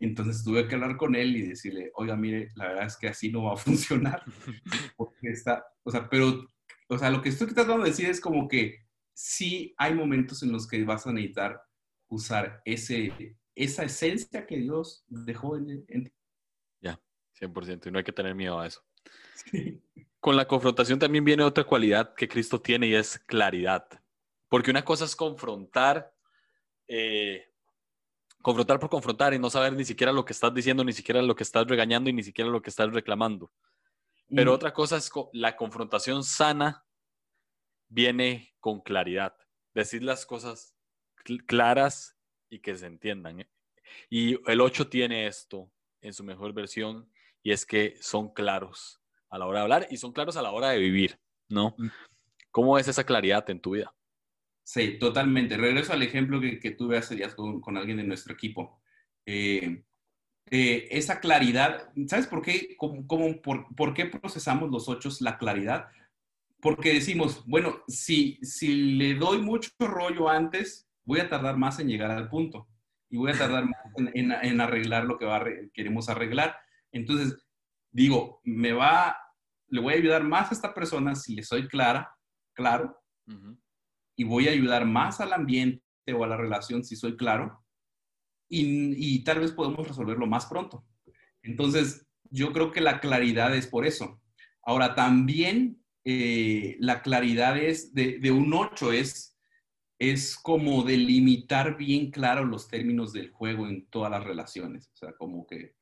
Entonces 0.00 0.42
tuve 0.42 0.66
que 0.66 0.74
hablar 0.74 0.96
con 0.96 1.14
él 1.14 1.36
y 1.36 1.42
decirle, 1.42 1.90
oiga, 1.94 2.16
mire, 2.16 2.48
la 2.56 2.68
verdad 2.68 2.86
es 2.86 2.96
que 2.96 3.08
así 3.08 3.30
no 3.30 3.44
va 3.44 3.52
a 3.52 3.56
funcionar. 3.58 4.24
Porque 4.96 5.28
está, 5.28 5.64
o 5.82 5.90
sea, 5.90 6.08
pero, 6.08 6.48
o 6.88 6.98
sea, 6.98 7.10
lo 7.10 7.20
que 7.22 7.28
estoy 7.28 7.48
tratando 7.48 7.84
de 7.84 7.90
decir 7.90 8.08
es 8.08 8.20
como 8.20 8.48
que 8.48 8.86
sí 9.12 9.74
hay 9.76 9.94
momentos 9.94 10.42
en 10.42 10.52
los 10.52 10.66
que 10.66 10.82
vas 10.84 11.06
a 11.06 11.12
necesitar 11.12 11.60
usar 12.08 12.62
ese, 12.64 13.36
esa 13.54 13.84
esencia 13.84 14.46
que 14.46 14.56
Dios 14.56 15.04
dejó 15.08 15.56
en, 15.56 15.84
ti. 15.86 16.12
Ya, 16.80 16.98
100%, 17.38 17.86
y 17.86 17.90
no 17.90 17.98
hay 17.98 18.04
que 18.04 18.12
tener 18.12 18.34
miedo 18.34 18.58
a 18.58 18.66
eso. 18.66 18.82
Con 20.18 20.36
la 20.36 20.46
confrontación 20.46 20.98
también 20.98 21.24
viene 21.24 21.42
otra 21.42 21.64
cualidad 21.64 22.14
que 22.14 22.28
Cristo 22.28 22.60
tiene 22.60 22.88
y 22.88 22.94
es 22.94 23.18
claridad. 23.18 23.86
Porque 24.48 24.70
una 24.70 24.84
cosa 24.84 25.04
es 25.04 25.14
confrontar, 25.14 26.12
eh, 26.88 27.49
confrontar 28.42 28.78
por 28.78 28.90
confrontar 28.90 29.34
y 29.34 29.38
no 29.38 29.50
saber 29.50 29.72
ni 29.74 29.84
siquiera 29.84 30.12
lo 30.12 30.24
que 30.24 30.32
estás 30.32 30.52
diciendo, 30.54 30.84
ni 30.84 30.92
siquiera 30.92 31.22
lo 31.22 31.34
que 31.34 31.42
estás 31.42 31.66
regañando 31.66 32.10
y 32.10 32.12
ni 32.12 32.22
siquiera 32.22 32.50
lo 32.50 32.62
que 32.62 32.70
estás 32.70 32.92
reclamando. 32.92 33.52
Pero 34.32 34.54
otra 34.54 34.72
cosa 34.72 34.96
es 34.96 35.10
la 35.32 35.56
confrontación 35.56 36.22
sana 36.22 36.84
viene 37.88 38.54
con 38.60 38.80
claridad. 38.80 39.34
Decir 39.74 40.02
las 40.04 40.24
cosas 40.24 40.74
claras 41.46 42.16
y 42.48 42.60
que 42.60 42.76
se 42.76 42.86
entiendan. 42.86 43.40
¿eh? 43.40 43.50
Y 44.08 44.38
el 44.50 44.60
8 44.60 44.88
tiene 44.88 45.26
esto 45.26 45.70
en 46.00 46.14
su 46.14 46.24
mejor 46.24 46.52
versión 46.52 47.10
y 47.42 47.52
es 47.52 47.66
que 47.66 47.96
son 48.00 48.32
claros 48.32 49.00
a 49.28 49.38
la 49.38 49.46
hora 49.46 49.60
de 49.60 49.62
hablar 49.62 49.86
y 49.90 49.96
son 49.96 50.12
claros 50.12 50.36
a 50.36 50.42
la 50.42 50.52
hora 50.52 50.70
de 50.70 50.78
vivir, 50.78 51.18
¿no? 51.48 51.74
Mm. 51.78 51.88
¿Cómo 52.50 52.78
es 52.78 52.88
esa 52.88 53.04
claridad 53.04 53.48
en 53.50 53.60
tu 53.60 53.72
vida? 53.72 53.94
Sí, 54.72 54.98
totalmente. 55.00 55.56
Regreso 55.56 55.92
al 55.92 56.02
ejemplo 56.04 56.40
que, 56.40 56.70
tuve 56.70 56.96
hace 56.96 57.16
días 57.16 57.34
con, 57.34 57.76
alguien 57.76 57.96
de 57.96 58.04
nuestro 58.04 58.32
equipo. 58.34 58.80
eh, 59.26 59.82
eh, 60.48 60.86
esa 60.92 61.18
claridad, 61.18 61.92
¿sabes 62.06 62.28
por 62.28 62.40
qué, 62.40 62.76
cómo, 62.76 63.42
por, 63.42 63.74
por, 63.74 63.94
qué 63.94 64.06
procesamos 64.06 64.70
los 64.70 64.88
ocho 64.88 65.08
la 65.20 65.38
claridad? 65.38 65.88
Porque 66.60 66.94
decimos, 66.94 67.44
bueno, 67.46 67.82
si, 67.88 68.38
si 68.42 68.94
le 68.94 69.14
doy 69.14 69.42
mucho 69.42 69.70
rollo 69.80 70.28
antes, 70.28 70.88
voy 71.04 71.18
a 71.18 71.28
tardar 71.28 71.56
más 71.56 71.80
en 71.80 71.88
llegar 71.88 72.12
al 72.12 72.28
punto 72.28 72.68
y 73.08 73.16
voy 73.16 73.32
a 73.32 73.38
tardar 73.38 73.64
más 73.64 73.80
en, 74.14 74.30
en, 74.30 74.60
arreglar 74.60 75.04
lo 75.04 75.18
que 75.18 75.24
va 75.24 75.44
queremos 75.74 76.08
arreglar. 76.08 76.56
Entonces, 76.92 77.36
digo, 77.90 78.40
me 78.44 78.72
va, 78.72 79.16
le 79.66 79.80
voy 79.80 79.94
a 79.94 79.96
ayudar 79.96 80.22
más 80.22 80.52
a 80.52 80.54
esta 80.54 80.72
persona 80.72 81.16
si 81.16 81.34
le 81.34 81.42
soy 81.42 81.66
clara, 81.66 82.14
claro, 82.54 82.96
y 84.20 84.24
voy 84.24 84.48
a 84.48 84.50
ayudar 84.50 84.84
más 84.84 85.18
al 85.22 85.32
ambiente 85.32 85.82
o 86.14 86.24
a 86.24 86.28
la 86.28 86.36
relación 86.36 86.84
si 86.84 86.94
soy 86.94 87.16
claro, 87.16 87.64
y, 88.50 89.24
tal 89.24 89.40
vez 89.40 89.52
podemos 89.52 89.88
resolverlo 89.88 90.26
más 90.26 90.44
pronto. 90.44 90.84
Entonces, 91.42 92.06
yo 92.24 92.52
creo 92.52 92.70
que 92.70 92.82
la 92.82 93.00
claridad 93.00 93.56
es 93.56 93.66
por 93.66 93.86
eso. 93.86 94.20
Ahora, 94.62 94.94
también 94.94 95.82
eh, 96.04 96.76
la 96.80 97.00
claridad 97.00 97.56
es 97.56 97.94
de, 97.94 98.30
un 98.30 98.52
8 98.52 98.92
es, 98.92 99.38
es 99.98 100.36
como 100.36 100.82
delimitar 100.82 101.78
bien 101.78 102.10
claro 102.10 102.44
los 102.44 102.68
términos 102.68 103.14
del 103.14 103.30
juego 103.30 103.68
en 103.68 103.86
todas 103.86 104.10
las 104.10 104.24
relaciones. 104.24 104.90
O 104.92 104.96
sea, 104.96 105.14
como 105.14 105.46
que, 105.46 105.76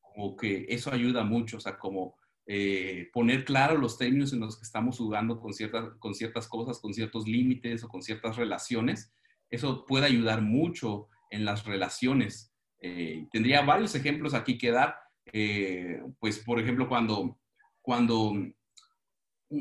como 0.00 0.34
que 0.34 0.64
eso 0.70 0.90
ayuda 0.90 1.24
mucho. 1.24 1.58
O 1.58 1.60
sea, 1.60 1.76
como 1.76 2.16
eh, 2.46 3.08
poner 3.12 3.44
claro 3.44 3.78
los 3.78 3.96
términos 3.98 4.32
en 4.32 4.40
los 4.40 4.56
que 4.56 4.64
estamos 4.64 4.98
jugando 4.98 5.40
con, 5.40 5.52
ciertas, 5.52 5.94
con 5.98 6.14
ciertas 6.14 6.48
cosas, 6.48 6.80
con 6.80 6.92
ciertos 6.92 7.26
límites 7.26 7.84
o 7.84 7.88
con 7.88 8.02
ciertas 8.02 8.36
relaciones. 8.36 9.12
Eso 9.48 9.84
puede 9.86 10.06
ayudar 10.06 10.42
mucho 10.42 11.08
en 11.30 11.44
las 11.44 11.64
relaciones. 11.64 12.52
Eh, 12.80 13.26
tendría 13.30 13.62
varios 13.62 13.94
ejemplos 13.94 14.34
aquí 14.34 14.58
que 14.58 14.72
dar. 14.72 14.96
Eh, 15.32 16.02
pues, 16.18 16.40
por 16.40 16.58
ejemplo, 16.58 16.88
cuando, 16.88 17.38
cuando 17.80 18.32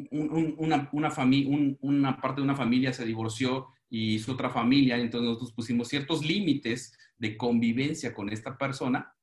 una, 0.10 0.90
una, 0.92 2.22
parte 2.22 2.42
de 2.42 2.46
una 2.46 2.56
familia 2.56 2.94
se 2.94 3.06
divorció 3.06 3.68
y 3.90 4.20
su 4.20 4.32
otra 4.32 4.50
familia, 4.50 4.98
entonces 4.98 5.28
nosotros 5.28 5.54
pusimos 5.54 5.88
ciertos 5.88 6.26
límites 6.26 6.98
de 7.18 7.38
convivencia 7.38 8.14
con 8.14 8.30
esta 8.30 8.58
persona. 8.58 9.14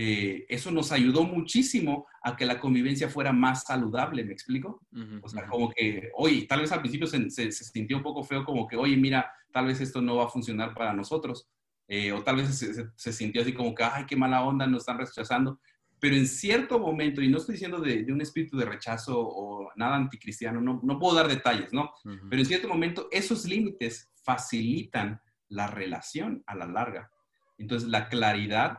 Eh, 0.00 0.46
eso 0.48 0.70
nos 0.70 0.92
ayudó 0.92 1.24
muchísimo 1.24 2.06
a 2.22 2.36
que 2.36 2.46
la 2.46 2.60
convivencia 2.60 3.08
fuera 3.08 3.32
más 3.32 3.64
saludable, 3.64 4.22
¿me 4.22 4.32
explico? 4.32 4.80
o 5.20 5.28
sea, 5.28 5.48
como 5.48 5.70
que, 5.70 6.12
oye, 6.14 6.46
tal 6.46 6.60
vez 6.60 6.70
al 6.70 6.78
principio 6.78 7.08
se, 7.08 7.28
se, 7.30 7.50
se, 7.50 7.64
sintió 7.64 7.96
un 7.96 8.04
poco 8.04 8.22
feo, 8.22 8.44
como 8.44 8.68
que, 8.68 8.76
oye, 8.76 8.96
mira, 8.96 9.28
tal 9.52 9.66
vez 9.66 9.80
esto 9.80 10.00
no 10.00 10.14
va 10.14 10.26
a 10.26 10.28
funcionar 10.28 10.72
para 10.72 10.92
nosotros. 10.92 11.48
Eh, 11.88 12.12
o 12.12 12.22
tal 12.22 12.36
vez 12.36 12.64
se, 12.94 13.12
sintió 13.12 13.42
así 13.42 13.52
como 13.52 13.74
que, 13.74 13.82
ay, 13.82 14.04
qué 14.06 14.14
mala 14.14 14.44
onda, 14.44 14.68
nos 14.68 14.82
están 14.82 14.98
rechazando. 14.98 15.58
Pero 15.98 16.14
en 16.14 16.28
cierto 16.28 16.78
momento, 16.78 17.20
y 17.20 17.28
no 17.28 17.38
estoy 17.38 17.54
diciendo 17.54 17.80
de, 17.80 18.06
un 18.12 18.20
espíritu 18.20 18.56
de 18.56 18.66
rechazo 18.66 19.18
o 19.18 19.72
nada 19.74 19.96
anticristiano, 19.96 20.60
no, 20.60 20.78
no 20.80 20.98
puedo 21.00 21.16
dar 21.16 21.26
detalles, 21.26 21.72
¿no? 21.72 21.90
Pero 22.30 22.40
en 22.40 22.46
cierto 22.46 22.68
momento, 22.68 23.08
esos 23.10 23.46
límites 23.46 24.12
facilitan 24.22 25.20
la 25.48 25.66
relación 25.66 26.44
a 26.46 26.54
la 26.54 26.66
larga. 26.66 27.10
Entonces, 27.56 27.88
la 27.88 28.08
claridad 28.08 28.78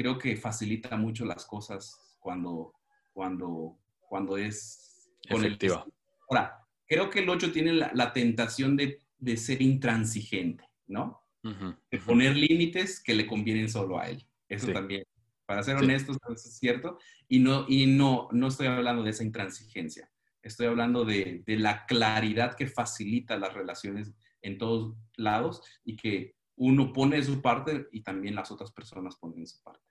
creo 0.00 0.16
que 0.16 0.34
facilita 0.34 0.96
mucho 0.96 1.26
las 1.26 1.44
cosas 1.44 2.16
cuando, 2.20 2.72
cuando, 3.12 3.78
cuando 4.00 4.38
es... 4.38 5.10
Efectiva. 5.28 5.84
Ahora, 6.26 6.66
creo 6.86 7.10
que 7.10 7.18
el 7.18 7.28
8 7.28 7.52
tiene 7.52 7.74
la, 7.74 8.12
tentación 8.14 8.78
de, 8.78 9.02
de 9.18 9.36
ser 9.36 9.60
intransigente, 9.60 10.64
¿no? 10.86 11.20
de 11.42 11.98
poner 11.98 12.34
límites 12.34 13.02
que 13.02 13.14
le 13.14 13.26
convienen 13.26 13.68
solo 13.68 13.98
a 13.98 14.08
él. 14.08 14.26
Eso 14.48 14.72
también, 14.72 15.04
para 15.44 15.62
ser 15.62 15.76
honestos, 15.76 16.16
es 16.34 16.58
cierto. 16.58 16.98
Y, 17.28 17.40
no, 17.40 17.66
y 17.68 17.84
no, 17.84 18.28
no 18.32 18.48
estoy 18.48 18.68
hablando 18.68 19.02
de 19.02 19.10
esa 19.10 19.24
intransigencia. 19.24 20.10
Estoy 20.40 20.66
hablando 20.66 21.04
de, 21.04 21.42
de 21.46 21.58
la 21.58 21.84
claridad 21.84 22.56
que 22.56 22.66
facilita 22.66 23.38
las 23.38 23.52
relaciones 23.52 24.14
en 24.40 24.56
todos 24.56 24.96
lados 25.16 25.62
y 25.84 25.96
que 25.96 26.36
uno 26.56 26.90
pone 26.90 27.22
su 27.22 27.42
parte 27.42 27.88
y 27.92 28.02
también 28.02 28.34
las 28.34 28.50
otras 28.50 28.72
personas 28.72 29.16
ponen 29.16 29.46
su 29.46 29.62
parte. 29.62 29.89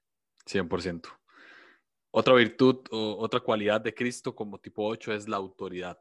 100%. 0.50 1.08
Otra 2.12 2.34
virtud 2.34 2.80
o 2.92 3.18
otra 3.20 3.40
cualidad 3.40 3.82
de 3.82 3.94
Cristo 3.94 4.36
como 4.36 4.60
tipo 4.60 4.88
8 4.88 5.14
es 5.14 5.28
la 5.28 5.38
autoridad. 5.38 6.00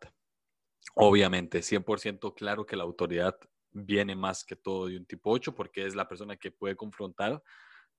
Obviamente, 0.95 1.61
100% 1.61 2.35
claro 2.35 2.65
que 2.65 2.77
la 2.77 2.85
autoridad 2.85 3.39
viene 3.71 4.17
más 4.17 4.45
que 4.45 4.57
todo 4.57 4.87
de 4.87 4.97
un 4.97 5.05
tipo 5.05 5.31
8 5.31 5.55
porque 5.55 5.85
es 5.85 5.95
la 5.95 6.09
persona 6.09 6.37
que 6.37 6.51
puede 6.51 6.77
confrontar 6.77 7.43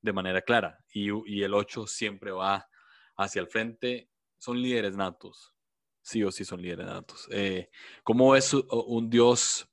de 0.02 0.14
manera 0.14 0.42
clara 0.42 0.84
y, 0.92 1.10
y 1.32 1.44
el 1.44 1.54
8 1.54 1.86
siempre 1.86 2.32
va 2.32 2.68
hacia 3.16 3.42
el 3.42 3.48
frente. 3.48 4.10
Son 4.40 4.60
líderes 4.60 4.96
natos, 4.96 5.54
sí 6.02 6.24
o 6.24 6.32
sí 6.32 6.46
son 6.46 6.62
líderes 6.62 6.88
natos. 6.88 7.28
Eh, 7.32 7.70
¿Cómo 8.04 8.36
es 8.36 8.54
un 8.54 9.10
Dios? 9.10 9.70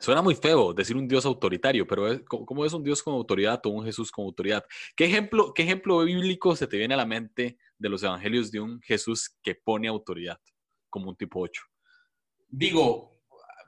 Suena 0.00 0.22
muy 0.22 0.34
feo 0.34 0.72
decir 0.72 0.96
un 0.96 1.08
Dios 1.08 1.26
autoritario, 1.26 1.86
pero 1.86 2.24
¿cómo 2.24 2.64
es 2.64 2.72
un 2.72 2.84
Dios 2.84 3.02
con 3.02 3.14
autoridad 3.14 3.60
o 3.66 3.70
un 3.70 3.84
Jesús 3.84 4.12
con 4.12 4.24
autoridad? 4.24 4.64
¿Qué 4.94 5.06
ejemplo, 5.06 5.52
¿Qué 5.52 5.64
ejemplo 5.64 5.98
bíblico 6.04 6.54
se 6.54 6.68
te 6.68 6.76
viene 6.76 6.94
a 6.94 6.98
la 6.98 7.06
mente 7.06 7.58
de 7.76 7.88
los 7.88 8.02
evangelios 8.02 8.50
de 8.52 8.60
un 8.60 8.80
Jesús 8.80 9.36
que 9.42 9.56
pone 9.56 9.88
autoridad 9.88 10.40
como 10.88 11.10
un 11.10 11.16
tipo 11.16 11.40
8? 11.40 11.62
Digo, 12.48 13.18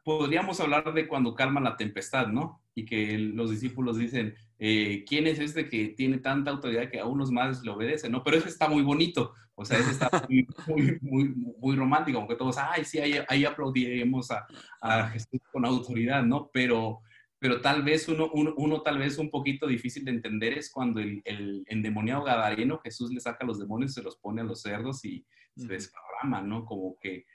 podríamos 0.05 0.61
hablar 0.61 0.95
de 0.95 1.09
cuando 1.09 1.35
calma 1.35 1.61
la 1.61 1.77
tempestad, 1.77 2.29
¿no? 2.29 2.60
Y 2.75 2.85
que 2.85 3.19
los 3.19 3.51
discípulos 3.51 3.99
dicen, 3.99 4.35
eh, 4.59 5.05
¿quién 5.09 5.27
es 5.27 5.39
este 5.39 5.69
que 5.69 5.89
tiene 5.89 6.19
tanta 6.19 6.51
autoridad 6.51 6.91
que 6.91 7.01
a 7.01 7.07
unos 7.07 7.31
más 7.31 7.63
le 7.63 7.71
obedece, 7.71 8.09
¿no? 8.09 8.23
Pero 8.23 8.37
ese 8.37 8.49
está 8.49 8.69
muy 8.69 8.83
bonito, 8.83 9.33
o 9.55 9.65
sea, 9.65 9.79
ese 9.79 9.91
está 9.91 10.11
muy, 10.29 10.99
muy, 11.01 11.35
muy, 11.35 11.77
romántico, 11.77 12.19
aunque 12.19 12.37
todos, 12.37 12.57
ay, 12.59 12.85
sí, 12.85 12.99
ahí, 12.99 13.15
ahí 13.29 13.45
aplaudiremos 13.45 14.29
a, 14.31 15.09
Jesús 15.09 15.41
con 15.53 15.65
autoridad, 15.65 16.23
¿no? 16.23 16.51
Pero, 16.53 17.01
pero 17.39 17.61
tal 17.61 17.83
vez 17.83 18.09
uno, 18.09 18.31
uno, 18.33 18.83
tal 18.83 18.99
vez 18.99 19.19
un 19.19 19.31
poquito 19.31 19.67
difícil 19.67 20.05
de 20.05 20.13
entender 20.13 20.57
es 20.57 20.71
cuando 20.71 21.01
el, 21.01 21.23
el 21.25 21.65
endemoniado 21.67 22.23
gadareno, 22.23 22.81
Jesús 22.85 23.11
le 23.13 23.21
saca 23.21 23.45
a 23.45 23.47
los 23.47 23.59
demonios, 23.59 23.95
se 23.95 24.03
los 24.03 24.17
pone 24.17 24.43
a 24.43 24.45
los 24.45 24.63
cerdos 24.63 25.05
y 25.05 25.25
se 25.57 25.69
desparrama, 25.69 26.43
¿no? 26.43 26.65
Como 26.65 26.99
que, 26.99 27.27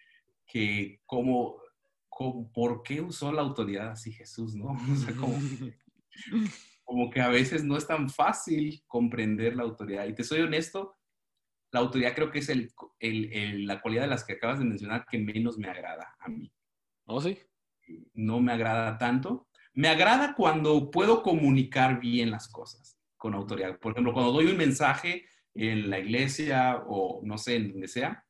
que 0.45 1.02
como 1.06 1.58
¿por 2.15 2.84
qué 2.84 3.01
usó 3.01 3.32
la 3.32 3.41
autoridad 3.41 3.89
así 3.89 4.12
Jesús, 4.12 4.56
no? 4.56 4.67
O 4.91 4.95
sea, 4.95 5.13
como, 6.86 7.10
que 7.10 7.21
a 7.21 7.30
veces 7.30 7.63
no 7.63 7.78
es 7.78 7.88
tan 7.88 8.10
fácil 8.10 8.84
comprender 8.88 9.56
la 9.56 9.63
autoridad. 9.63 10.06
Y 10.08 10.13
te 10.13 10.23
soy 10.23 10.41
honesto, 10.41 10.95
la 11.71 11.82
autoridad 11.82 12.15
creo 12.15 12.32
que 12.32 12.39
es 12.39 12.49
el, 12.49 12.71
la 13.65 13.82
cualidad 13.82 14.04
de 14.04 14.10
las 14.10 14.23
que 14.23 14.34
acabas 14.34 14.60
de 14.60 14.65
mencionar 14.65 15.06
que 15.10 15.17
menos 15.17 15.58
me 15.58 15.67
agrada 15.67 16.15
a 16.19 16.30
mí. 16.30 16.51
¿Oh, 17.06 17.19
sí? 17.19 17.38
No 18.13 18.39
me 18.39 18.54
agrada 18.54 18.97
tanto. 18.97 19.49
Me 19.73 19.89
agrada 19.89 20.36
cuando 20.36 20.89
puedo 20.89 21.21
comunicar 21.21 21.99
bien 21.99 22.32
las 22.32 22.47
cosas 22.47 22.97
con 23.17 23.34
autoridad. 23.34 23.78
Por 23.80 23.91
ejemplo, 23.91 24.13
cuando 24.13 24.32
doy 24.32 24.45
un 24.45 24.58
mensaje 24.58 25.25
en 25.54 25.89
la 25.89 25.99
iglesia 25.99 26.84
o 26.88 27.21
no 27.23 27.38
sé, 27.38 27.58
en 27.58 27.71
donde 27.71 27.88
sea, 27.88 28.23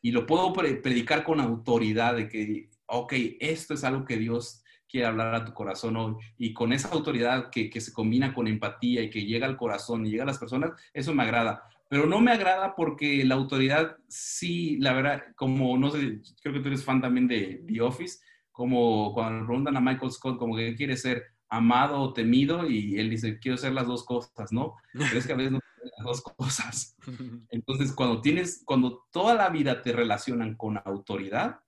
y 0.00 0.10
lo 0.12 0.26
puedo 0.26 0.52
predicar 0.52 1.24
con 1.24 1.40
autoridad 1.40 2.16
de 2.16 2.28
que 2.28 2.70
ok, 2.92 3.12
esto 3.40 3.74
es 3.74 3.84
algo 3.84 4.04
que 4.04 4.16
Dios 4.16 4.62
quiere 4.88 5.06
hablar 5.06 5.34
a 5.34 5.44
tu 5.44 5.54
corazón 5.54 5.96
hoy. 5.96 6.14
Y 6.36 6.52
con 6.52 6.72
esa 6.72 6.90
autoridad 6.90 7.50
que, 7.50 7.70
se 7.80 7.92
combina 7.92 8.34
con 8.34 8.46
empatía 8.46 9.02
y 9.02 9.10
que 9.10 9.24
llega 9.24 9.46
al 9.46 9.56
corazón 9.56 10.04
y 10.04 10.10
llega 10.10 10.24
a 10.24 10.26
las 10.26 10.38
personas, 10.38 10.72
eso 10.92 11.14
me 11.14 11.22
agrada. 11.22 11.62
Pero 11.88 12.06
no 12.06 12.20
me 12.20 12.32
agrada 12.32 12.74
porque 12.74 13.24
la 13.24 13.34
autoridad 13.34 13.96
sí, 14.08 14.78
la 14.78 14.92
verdad, 14.92 15.22
como 15.36 15.76
no 15.78 15.90
sé, 15.90 16.20
creo 16.42 16.54
que 16.54 16.60
tú 16.60 16.68
eres 16.68 16.84
fan 16.84 17.00
también 17.00 17.26
de 17.26 17.64
The 17.66 17.80
Office, 17.80 18.18
como 18.50 19.12
cuando 19.14 19.46
preguntan 19.46 19.76
a 19.76 19.80
Michael 19.80 20.12
Scott 20.12 20.38
como 20.38 20.56
que 20.56 20.74
quiere 20.74 20.96
ser 20.96 21.24
amado 21.48 22.00
o 22.00 22.12
temido 22.12 22.68
y 22.68 22.98
él 22.98 23.10
dice, 23.10 23.38
quiero 23.38 23.58
ser 23.58 23.72
las 23.72 23.86
dos 23.86 24.04
cosas, 24.04 24.52
¿no? 24.52 24.74
Pero 24.92 25.18
es 25.18 25.26
que 25.26 25.32
a 25.32 25.36
veces 25.36 25.52
no 25.52 25.60
las 25.96 26.04
dos 26.04 26.22
cosas. 26.22 26.96
Entonces, 27.50 27.92
cuando 27.92 28.20
tienes, 28.20 28.62
cuando 28.64 29.06
toda 29.10 29.34
la 29.34 29.50
vida 29.50 29.82
te 29.82 29.92
relacionan 29.92 30.56
con 30.56 30.80
autoridad, 30.84 31.60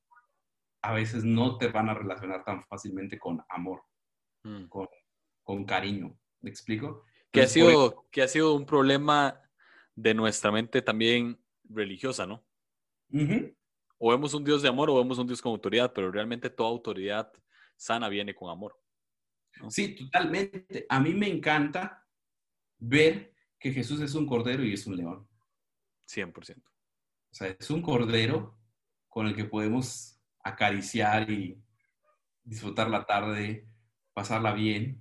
a 0.85 0.92
veces 0.92 1.25
no 1.25 1.57
te 1.57 1.68
van 1.68 1.88
a 1.88 1.94
relacionar 1.94 2.44
tan 2.44 2.62
fácilmente 2.64 3.18
con 3.18 3.42
amor, 3.49 3.83
mm. 4.42 4.66
con, 4.68 5.64
cariño. 5.64 6.14
¿Me 6.42 6.51
explico? 6.51 7.05
que, 7.31 7.40
ha 7.40 7.47
sido, 7.47 8.07
que 8.11 8.20
ha 8.20 8.29
sido 8.29 8.55
un 8.55 8.66
problema 8.66 9.40
de 9.94 10.12
nuestra 10.12 10.53
mente 10.53 10.83
también 10.83 11.42
religiosa, 11.64 12.27
¿no? 12.27 12.44
O 13.97 14.11
vemos 14.11 14.35
un 14.35 14.44
Dios 14.44 14.61
de 14.61 14.68
amor 14.68 14.90
o 14.90 14.97
vemos 14.97 15.18
un 15.18 15.27
Dios 15.27 15.40
con 15.40 15.53
autoridad, 15.53 15.90
pero 15.94 16.12
realmente 16.12 16.51
toda 16.51 16.68
autoridad 16.68 17.33
sana 17.77 18.11
viene 18.11 18.35
con 18.35 18.51
amor. 18.51 18.79
Sí, 19.70 19.97
totalmente. 19.97 20.85
A 20.90 21.01
mí 21.01 21.14
me 21.14 21.29
encanta 21.29 22.07
ver 22.79 23.35
que 23.59 23.73
Jesús 23.73 24.03
es 24.03 24.14
un 24.14 24.27
cordero 24.27 24.62
y 24.62 24.75
es 24.75 24.87
un 24.87 24.99
león. 24.99 25.27
100%. 26.09 26.62
O 26.62 26.70
sea, 27.31 27.49
es 27.49 27.70
un 27.70 27.81
cordero 27.81 28.59
con 29.09 29.27
el 29.27 29.35
que 29.35 29.44
podemos 29.44 30.13
acariciar 30.44 31.30
y 31.30 31.59
disfrutar 32.44 32.90
la 32.90 33.04
tarde, 33.04 33.66
pasarla 34.12 34.52
bien. 34.52 35.00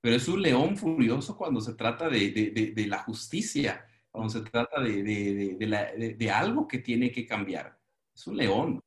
pero 0.00 0.16
es 0.16 0.26
un 0.28 0.40
león 0.40 0.76
furioso 0.76 1.36
cuando 1.36 1.60
se 1.60 1.74
trata 1.74 2.08
de, 2.08 2.30
de, 2.30 2.72
de, 2.74 2.86
la 2.86 2.98
justicia, 3.00 3.86
cuando 4.10 4.30
se 4.30 4.40
trata 4.40 4.80
de, 4.80 6.30
algo 6.34 6.66
que 6.66 6.78
tiene 6.78 7.12
que 7.12 7.26
cambiar. 7.26 7.78
Es 8.14 8.26
un 8.26 8.38
león. 8.38 8.80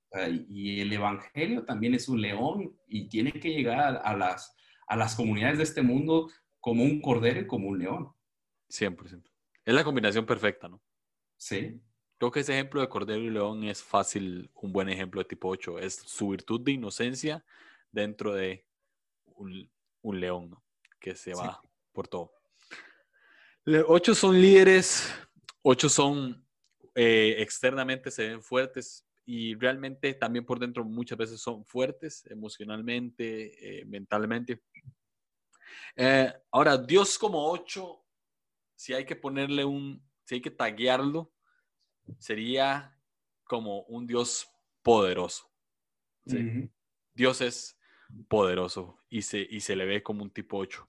Y 0.50 0.82
el 0.82 0.92
Evangelio 0.92 1.64
también 1.64 1.94
es 1.94 2.10
un 2.10 2.20
león 2.22 2.76
y 2.88 3.08
tiene 3.08 3.32
que 3.32 3.50
llegar 3.50 4.02
a 4.04 4.18
las, 4.18 4.56
a 4.88 4.96
las 4.96 5.16
comunidades 5.16 5.58
de 5.60 5.64
este 5.64 5.82
mundo 5.82 6.30
como 6.60 6.84
un 6.84 7.00
cordero 7.00 7.42
y 7.42 7.48
como 7.48 7.70
un 7.70 7.80
león. 7.80 8.12
100%. 8.70 9.24
Es 9.66 9.74
la 9.74 9.84
combinación 9.84 10.26
perfecta, 10.26 10.68
¿no? 10.68 10.82
Sí. 11.38 11.80
Creo 12.24 12.32
que 12.32 12.40
ese 12.40 12.54
ejemplo 12.54 12.80
de 12.80 12.88
cordero 12.88 13.20
y 13.20 13.30
león 13.30 13.66
es 13.66 13.84
fácil, 13.84 14.50
un 14.56 14.72
buen 14.72 14.88
ejemplo 14.88 15.20
de 15.20 15.26
tipo 15.26 15.50
8. 15.50 15.78
Es 15.80 15.96
su 15.96 16.30
virtud 16.30 16.62
de 16.62 16.72
inocencia 16.72 17.44
dentro 17.92 18.34
de 18.34 18.66
un, 19.26 19.70
un 20.02 20.20
león, 20.22 20.52
¿no? 20.52 20.64
Que 21.02 21.18
se 21.18 21.34
va 21.34 21.62
por 21.92 22.08
todo. 22.08 22.32
Ocho 23.90 24.16
son 24.16 24.42
líderes, 24.42 25.14
ocho 25.64 25.90
son 25.90 26.48
eh, 26.96 27.36
externamente 27.40 28.10
se 28.10 28.30
ven 28.30 28.42
fuertes, 28.42 29.06
y 29.26 29.56
realmente 29.56 30.14
también 30.14 30.46
por 30.46 30.60
dentro 30.60 30.86
muchas 30.86 31.18
veces 31.18 31.42
son 31.42 31.66
fuertes 31.66 32.26
emocionalmente, 32.28 33.82
eh, 33.82 33.84
mentalmente. 33.84 34.64
Eh, 35.94 36.34
ahora, 36.52 36.78
Dios 36.78 37.20
como 37.20 37.52
ocho, 37.52 38.06
si 38.78 38.94
hay 38.94 39.04
que 39.04 39.18
ponerle 39.18 39.66
un, 39.66 40.02
si 40.24 40.36
hay 40.36 40.42
que 40.42 40.52
taguearlo, 40.52 41.34
sería 42.18 42.98
como 43.44 43.82
un 43.84 44.08
Dios 44.08 44.50
poderoso. 44.82 45.50
Dios 47.14 47.42
es 47.42 47.78
poderoso 48.28 49.00
y 49.10 49.22
se, 49.22 49.46
y 49.50 49.60
se 49.62 49.76
le 49.76 49.86
ve 49.86 50.04
como 50.04 50.24
un 50.24 50.32
tipo 50.32 50.58
8. 50.58 50.88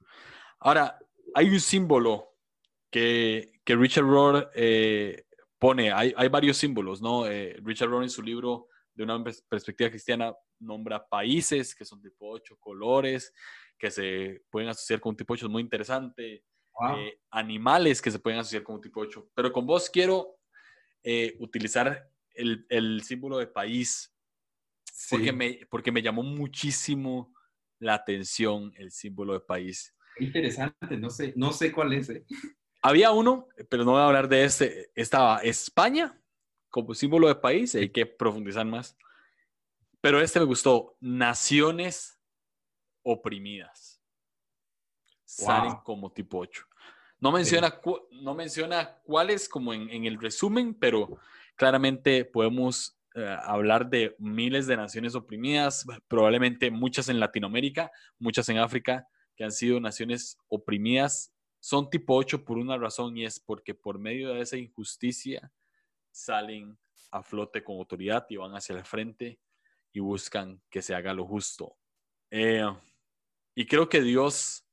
Ahora, 0.61 0.99
hay 1.35 1.49
un 1.49 1.61
símbolo 1.61 2.37
que, 2.91 3.61
que 3.65 3.77
Richard 3.77 4.05
Rohr 4.05 4.51
eh, 4.55 5.27
pone, 5.59 5.93
hay, 5.93 6.15
hay 6.17 6.29
varios 6.29 6.57
símbolos, 6.57 7.03
¿no? 7.03 7.27
Eh, 7.27 7.59
Richard 7.63 7.89
Rohr 7.89 8.03
en 8.03 8.11
su 8.11 8.23
libro 8.23 8.69
de 8.95 9.05
una 9.05 9.23
perspectiva 9.23 9.91
cristiana 9.91 10.35
nombra 10.61 11.07
países 11.07 11.75
que 11.75 11.85
son 11.85 12.01
tipo 12.01 12.29
8, 12.29 12.57
colores 12.59 13.33
que 13.77 13.91
se 13.91 14.45
pueden 14.51 14.69
asociar 14.69 15.01
con 15.01 15.11
un 15.11 15.17
tipo 15.17 15.35
8, 15.35 15.47
es 15.47 15.53
muy 15.53 15.63
interesante, 15.63 16.45
eh, 16.97 17.21
animales 17.31 18.01
que 18.01 18.11
se 18.11 18.19
pueden 18.19 18.41
asociar 18.41 18.63
con 18.63 18.77
un 18.77 18.81
tipo 18.81 19.01
8, 19.01 19.31
pero 19.35 19.53
con 19.53 19.67
vos 19.67 19.91
quiero 19.91 20.39
eh, 21.05 21.37
utilizar 21.39 22.11
el, 22.35 22.67
el, 22.69 23.03
símbolo 23.03 23.39
de 23.39 23.47
país 23.47 24.13
porque, 25.11 25.33
me, 25.33 25.61
porque 25.71 25.93
me 25.93 26.03
llamó 26.03 26.23
muchísimo 26.23 27.33
la 27.79 27.95
atención 27.95 28.73
el 28.77 28.91
símbolo 28.91 29.35
de 29.35 29.41
país. 29.41 29.95
Interesante, 30.19 30.97
no 30.97 31.11
sé, 31.11 31.35
no 31.37 31.53
sé 31.53 31.71
cuál 31.71 31.93
es. 31.93 32.11
Había 32.83 33.11
uno, 33.11 33.49
pero 33.69 33.85
no 33.85 33.93
voy 33.93 34.01
a 34.01 34.07
hablar 34.07 34.29
de 34.29 34.45
este. 34.45 34.91
Estaba 34.95 35.39
España 35.39 36.19
como 36.71 36.93
símbolo 36.93 37.29
de 37.29 37.37
país, 37.37 37.75
hay 37.75 37.91
que 37.91 38.05
profundizar 38.05 38.67
más. 38.67 38.97
Pero 40.01 40.21
este 40.21 40.41
me 40.41 40.47
gustó, 40.47 40.97
naciones 41.01 42.19
oprimidas. 43.03 44.03
Salen 45.25 45.77
como 45.85 46.13
tipo 46.13 46.39
8. 46.39 46.67
No 47.25 47.33
menciona, 47.33 47.81
no 48.13 48.35
menciona 48.35 48.99
cuáles 49.03 49.49
como 49.49 49.73
en, 49.73 50.05
el 50.05 50.21
resumen, 50.21 50.75
pero 50.75 51.19
claramente 51.57 52.27
podemos 52.27 52.99
eh, 53.15 53.37
hablar 53.43 53.89
de 53.89 54.15
miles 54.19 54.67
de 54.67 54.77
naciones 54.77 55.15
oprimidas, 55.15 55.87
probablemente 56.07 56.71
muchas 56.71 57.09
en 57.09 57.19
Latinoamérica, 57.19 57.91
muchas 58.19 58.47
en 58.51 58.59
África, 58.59 59.09
que 59.35 59.45
han 59.45 59.53
sido 59.53 59.81
naciones 59.81 60.37
oprimidas 60.49 61.35
son 61.65 61.89
tipo 61.89 62.15
8 62.15 62.45
por 62.45 62.59
una 62.59 62.77
razón 62.77 63.17
y 63.17 63.25
es 63.25 63.41
porque 63.41 63.75
por 63.75 63.99
medio 63.99 64.35
de 64.35 64.43
esa 64.43 64.59
injusticia 64.59 65.51
salen 66.11 66.79
a 67.11 67.23
flote 67.23 67.65
con 67.65 67.77
autoridad 67.77 68.27
y 68.29 68.37
van 68.37 68.55
hacia 68.55 68.77
el 68.77 68.85
frente 68.85 69.41
y 69.91 70.01
buscan 70.01 70.61
que 70.69 70.83
se 70.83 70.95
haga 70.95 71.15
lo 71.15 71.27
justo. 71.27 71.79
Eh, 72.31 72.71
y 73.55 73.65
creo 73.65 73.89
que 73.89 74.03
Dios, 74.03 74.64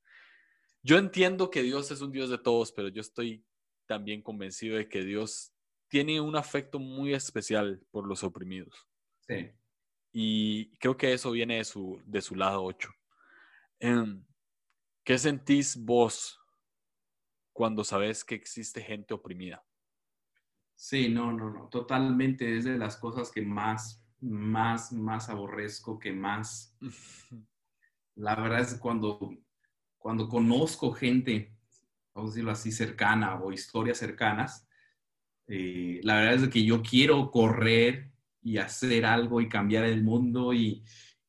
yo 0.83 0.97
entiendo 0.97 1.49
que 1.49 1.63
Dios 1.63 1.91
es 1.91 2.01
un 2.01 2.11
Dios 2.11 2.29
de 2.29 2.37
todos, 2.37 2.71
pero 2.71 2.87
yo 2.87 3.01
estoy 3.01 3.45
también 3.85 4.21
convencido 4.21 4.77
de 4.77 4.87
que 4.87 5.03
Dios 5.03 5.53
tiene 5.87 6.21
un 6.21 6.35
afecto 6.35 6.79
muy 6.79 7.13
especial 7.13 7.81
por 7.91 8.07
los 8.07 8.23
oprimidos. 8.23 8.87
Sí. 9.27 9.51
Y 10.13 10.77
creo 10.77 10.97
que 10.97 11.13
eso 11.13 11.31
viene 11.31 11.57
de 11.57 11.65
su, 11.65 12.01
de 12.05 12.21
su 12.21 12.35
lado 12.35 12.63
8. 12.63 12.89
Em, 13.79 14.23
¿Qué 15.03 15.17
sentís 15.17 15.75
vos 15.77 16.41
cuando 17.53 17.83
sabes 17.83 18.23
que 18.23 18.35
existe 18.35 18.81
gente 18.81 19.13
oprimida. 19.13 19.63
Sí, 20.75 21.09
no, 21.09 21.31
no, 21.31 21.51
no, 21.51 21.67
totalmente 21.69 22.57
es 22.57 22.63
de 22.63 22.77
las 22.77 22.97
cosas 22.97 23.31
que 23.31 23.41
más, 23.41 24.03
más, 24.19 24.91
más 24.91 25.29
aborrezco, 25.29 25.99
que 25.99 26.11
más, 26.11 26.75
la 28.15 28.35
verdad 28.35 28.61
es 28.61 28.75
cuando, 28.79 29.19
cuando 30.01 30.27
conozco 30.27 30.91
gente, 30.91 31.53
vamos 32.13 32.31
a 32.31 32.33
decirlo 32.33 32.51
así, 32.51 32.71
cercana 32.71 33.39
o 33.39 33.51
historias 33.51 33.99
cercanas, 33.99 34.67
eh, 35.47 35.99
la 36.03 36.15
verdad 36.15 36.43
es 36.43 36.49
que 36.49 36.63
yo 36.63 36.81
quiero 36.81 37.29
correr 37.29 38.11
y 38.41 38.57
hacer 38.57 39.05
algo 39.05 39.41
y 39.41 39.47
cambiar 39.47 39.85
el 39.85 40.03
mundo 40.03 40.53
y, 40.53 40.83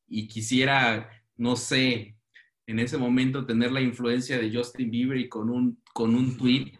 y 0.07 0.27
quisiera, 0.27 1.09
no 1.37 1.55
sé, 1.55 2.17
en 2.65 2.79
ese 2.79 2.97
momento 2.97 3.45
tener 3.45 3.71
la 3.71 3.81
influencia 3.81 4.37
de 4.37 4.51
Justin 4.51 4.89
Bieber 4.89 5.17
y 5.17 5.29
con 5.29 5.49
un, 5.49 5.81
con 5.93 6.15
un 6.15 6.37
tweet 6.37 6.73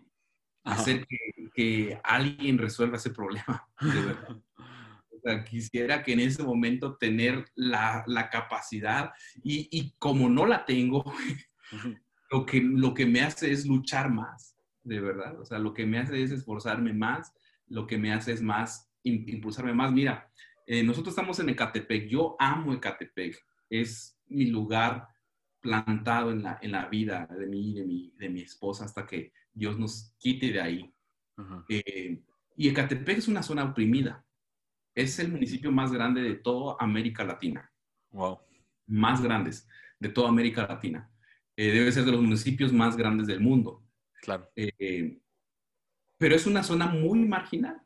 hacer 0.63 1.05
que, 1.53 1.99
alguien 2.03 2.57
resuelva 2.57 2.97
ese 2.97 3.11
problema. 3.11 3.67
O 5.15 5.25
sea, 5.25 5.41
quisiera 5.45 6.03
que 6.03 6.11
en 6.11 6.19
ese 6.19 6.43
momento 6.43 6.97
tener 6.97 7.45
la, 7.55 8.03
capacidad 8.29 9.13
y, 9.41 9.93
como 9.97 10.27
no 10.27 10.45
la 10.45 10.65
tengo, 10.65 11.05
lo 12.31 12.45
que, 12.45 12.61
lo 12.61 12.93
que 12.93 13.05
me 13.05 13.21
hace 13.21 13.51
es 13.51 13.65
luchar 13.65 14.11
más, 14.11 14.57
de 14.83 14.99
verdad. 14.99 15.39
O 15.39 15.45
sea, 15.45 15.59
lo 15.59 15.73
que 15.73 15.85
me 15.85 15.99
hace 15.99 16.21
es 16.21 16.31
esforzarme 16.31 16.93
más, 16.93 17.33
lo 17.67 17.87
que 17.87 17.97
me 17.97 18.13
hace 18.13 18.33
es 18.33 18.41
más, 18.41 18.91
impulsarme 19.03 19.73
más. 19.73 19.91
Mira, 19.91 20.29
eh, 20.65 20.83
nosotros 20.83 21.13
estamos 21.13 21.39
en 21.39 21.49
Ecatepec, 21.49 22.07
yo 22.07 22.35
amo 22.39 22.73
Ecatepec, 22.73 23.37
es 23.69 24.17
mi 24.27 24.47
lugar 24.47 25.07
plantado 25.59 26.31
en 26.31 26.43
la, 26.43 26.59
en 26.61 26.71
la 26.71 26.87
vida 26.87 27.27
de 27.27 27.47
mí 27.47 27.71
y 27.71 27.73
de 27.73 27.85
mi, 27.85 28.13
de 28.17 28.29
mi 28.29 28.41
esposa 28.41 28.85
hasta 28.85 29.05
que 29.05 29.31
Dios 29.53 29.79
nos 29.79 30.13
quite 30.17 30.51
de 30.51 30.61
ahí. 30.61 30.93
Eh, 31.69 32.21
y 32.55 32.69
Ecatepec 32.69 33.17
es 33.17 33.27
una 33.27 33.43
zona 33.43 33.63
oprimida. 33.63 34.25
Es 34.93 35.17
el 35.19 35.31
municipio 35.31 35.71
más 35.71 35.91
grande 35.91 36.21
de 36.21 36.35
toda 36.35 36.75
América 36.79 37.23
Latina. 37.23 37.71
Wow. 38.11 38.39
Más 38.87 39.21
grandes 39.21 39.67
de 39.99 40.09
toda 40.09 40.29
América 40.29 40.67
Latina. 40.67 41.09
Eh, 41.55 41.71
debe 41.71 41.91
ser 41.91 42.05
de 42.05 42.11
los 42.11 42.21
municipios 42.21 42.73
más 42.73 42.97
grandes 42.97 43.27
del 43.27 43.39
mundo. 43.39 43.83
Claro. 44.21 44.49
Eh, 44.55 45.19
pero 46.17 46.35
es 46.35 46.45
una 46.45 46.63
zona 46.63 46.87
muy 46.87 47.19
marginal. 47.19 47.81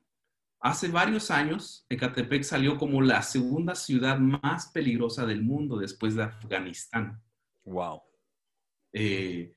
Hace 0.59 0.87
varios 0.87 1.29
años, 1.29 1.85
Ecatepec 1.89 2.43
salió 2.43 2.77
como 2.77 3.01
la 3.01 3.21
segunda 3.21 3.75
ciudad 3.75 4.17
más 4.19 4.67
peligrosa 4.71 5.25
del 5.25 5.43
mundo 5.43 5.77
después 5.77 6.15
de 6.15 6.23
Afganistán. 6.23 7.21
Wow. 7.63 8.01
Eh, 8.93 9.53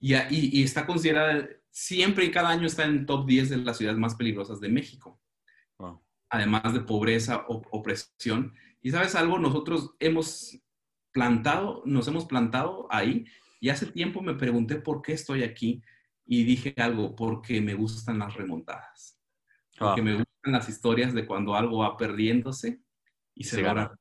y, 0.00 0.62
está 0.62 0.86
considerada, 0.86 1.48
siempre 1.70 2.24
y 2.24 2.30
cada 2.30 2.50
año 2.50 2.66
está 2.66 2.84
en 2.84 2.98
el 2.98 3.06
top 3.06 3.26
10 3.26 3.50
de 3.50 3.56
las 3.58 3.76
ciudades 3.76 3.98
más 3.98 4.14
peligrosas 4.14 4.60
de 4.60 4.68
México. 4.68 5.20
Además 6.30 6.72
de 6.74 6.80
pobreza, 6.80 7.46
o, 7.48 7.62
opresión. 7.70 8.54
Y 8.80 8.90
sabes 8.90 9.14
algo, 9.14 9.38
nosotros 9.38 9.94
hemos 9.98 10.58
plantado, 11.12 11.82
nos 11.84 12.06
hemos 12.08 12.26
plantado 12.26 12.86
ahí 12.90 13.26
y 13.60 13.68
hace 13.68 13.86
tiempo 13.86 14.22
me 14.22 14.34
pregunté 14.34 14.76
por 14.76 15.02
qué 15.02 15.12
estoy 15.12 15.42
aquí 15.42 15.82
y 16.26 16.44
dije 16.44 16.74
algo, 16.76 17.16
porque 17.16 17.60
me 17.60 17.74
gustan 17.74 18.18
las 18.18 18.34
remontadas. 18.34 19.18
Porque 19.78 20.02
me 20.02 20.12
gustan 20.12 20.52
las 20.52 20.68
historias 20.68 21.14
de 21.14 21.26
cuando 21.26 21.54
algo 21.54 21.78
va 21.78 21.96
perdiéndose 21.96 22.80
y 23.34 23.44
se, 23.44 23.62
gana. 23.62 23.96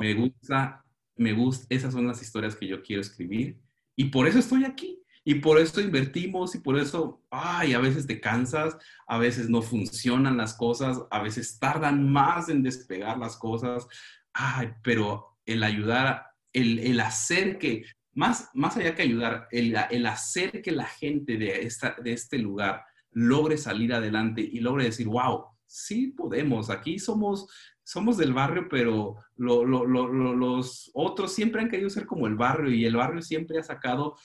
Me 0.00 0.14
gusta 0.14 0.84
me 1.20 1.34
gusta, 1.34 1.66
esas 1.68 1.92
son 1.92 2.06
las 2.06 2.22
historias 2.22 2.56
que 2.56 2.66
yo 2.66 2.82
quiero 2.82 3.02
escribir 3.02 3.60
y 3.94 4.06
por 4.06 4.26
eso 4.26 4.38
estoy 4.38 4.64
aquí. 4.64 4.96
Y 5.22 5.34
por 5.34 5.58
eso 5.58 5.82
invertimos 5.82 6.54
y 6.54 6.60
por 6.60 6.78
eso, 6.78 7.22
ay, 7.30 7.74
a 7.74 7.78
veces 7.78 8.06
te 8.06 8.22
cansas, 8.22 8.78
a 9.06 9.18
veces 9.18 9.50
no 9.50 9.60
funcionan 9.60 10.38
las 10.38 10.54
cosas, 10.54 11.02
a 11.10 11.22
veces 11.22 11.58
tardan 11.58 12.10
más 12.10 12.48
en 12.48 12.62
despegar 12.62 13.18
las 13.18 13.36
cosas, 13.36 13.86
ay, 14.32 14.72
pero 14.82 15.38
el 15.44 15.62
ayudar, 15.62 16.24
el, 16.54 16.78
el 16.78 17.00
hacer 17.00 17.58
que, 17.58 17.84
más, 18.20 18.50
más 18.52 18.76
allá 18.76 18.94
que 18.94 19.02
ayudar, 19.02 19.48
el, 19.50 19.74
el 19.90 20.04
hacer 20.04 20.60
que 20.60 20.72
la 20.72 20.84
gente 20.84 21.38
de, 21.38 21.62
esta, 21.62 21.96
de 22.02 22.12
este 22.12 22.38
lugar 22.38 22.84
logre 23.12 23.56
salir 23.56 23.94
adelante 23.94 24.42
y 24.42 24.60
logre 24.60 24.84
decir, 24.84 25.06
wow, 25.06 25.46
sí 25.66 26.08
podemos, 26.08 26.68
aquí 26.68 26.98
somos 26.98 27.48
somos 27.82 28.18
del 28.18 28.32
barrio, 28.32 28.68
pero 28.70 29.16
los 29.36 30.90
otros 30.94 31.32
siempre 31.32 31.60
han 31.60 31.68
querido 31.68 31.90
ser 31.90 32.06
como 32.06 32.28
el 32.28 32.36
barrio 32.36 32.70
y 32.70 32.84
el 32.84 32.94
barrio 32.94 33.20
siempre 33.20 33.58
ha 33.58 33.64
sacado 33.64 34.16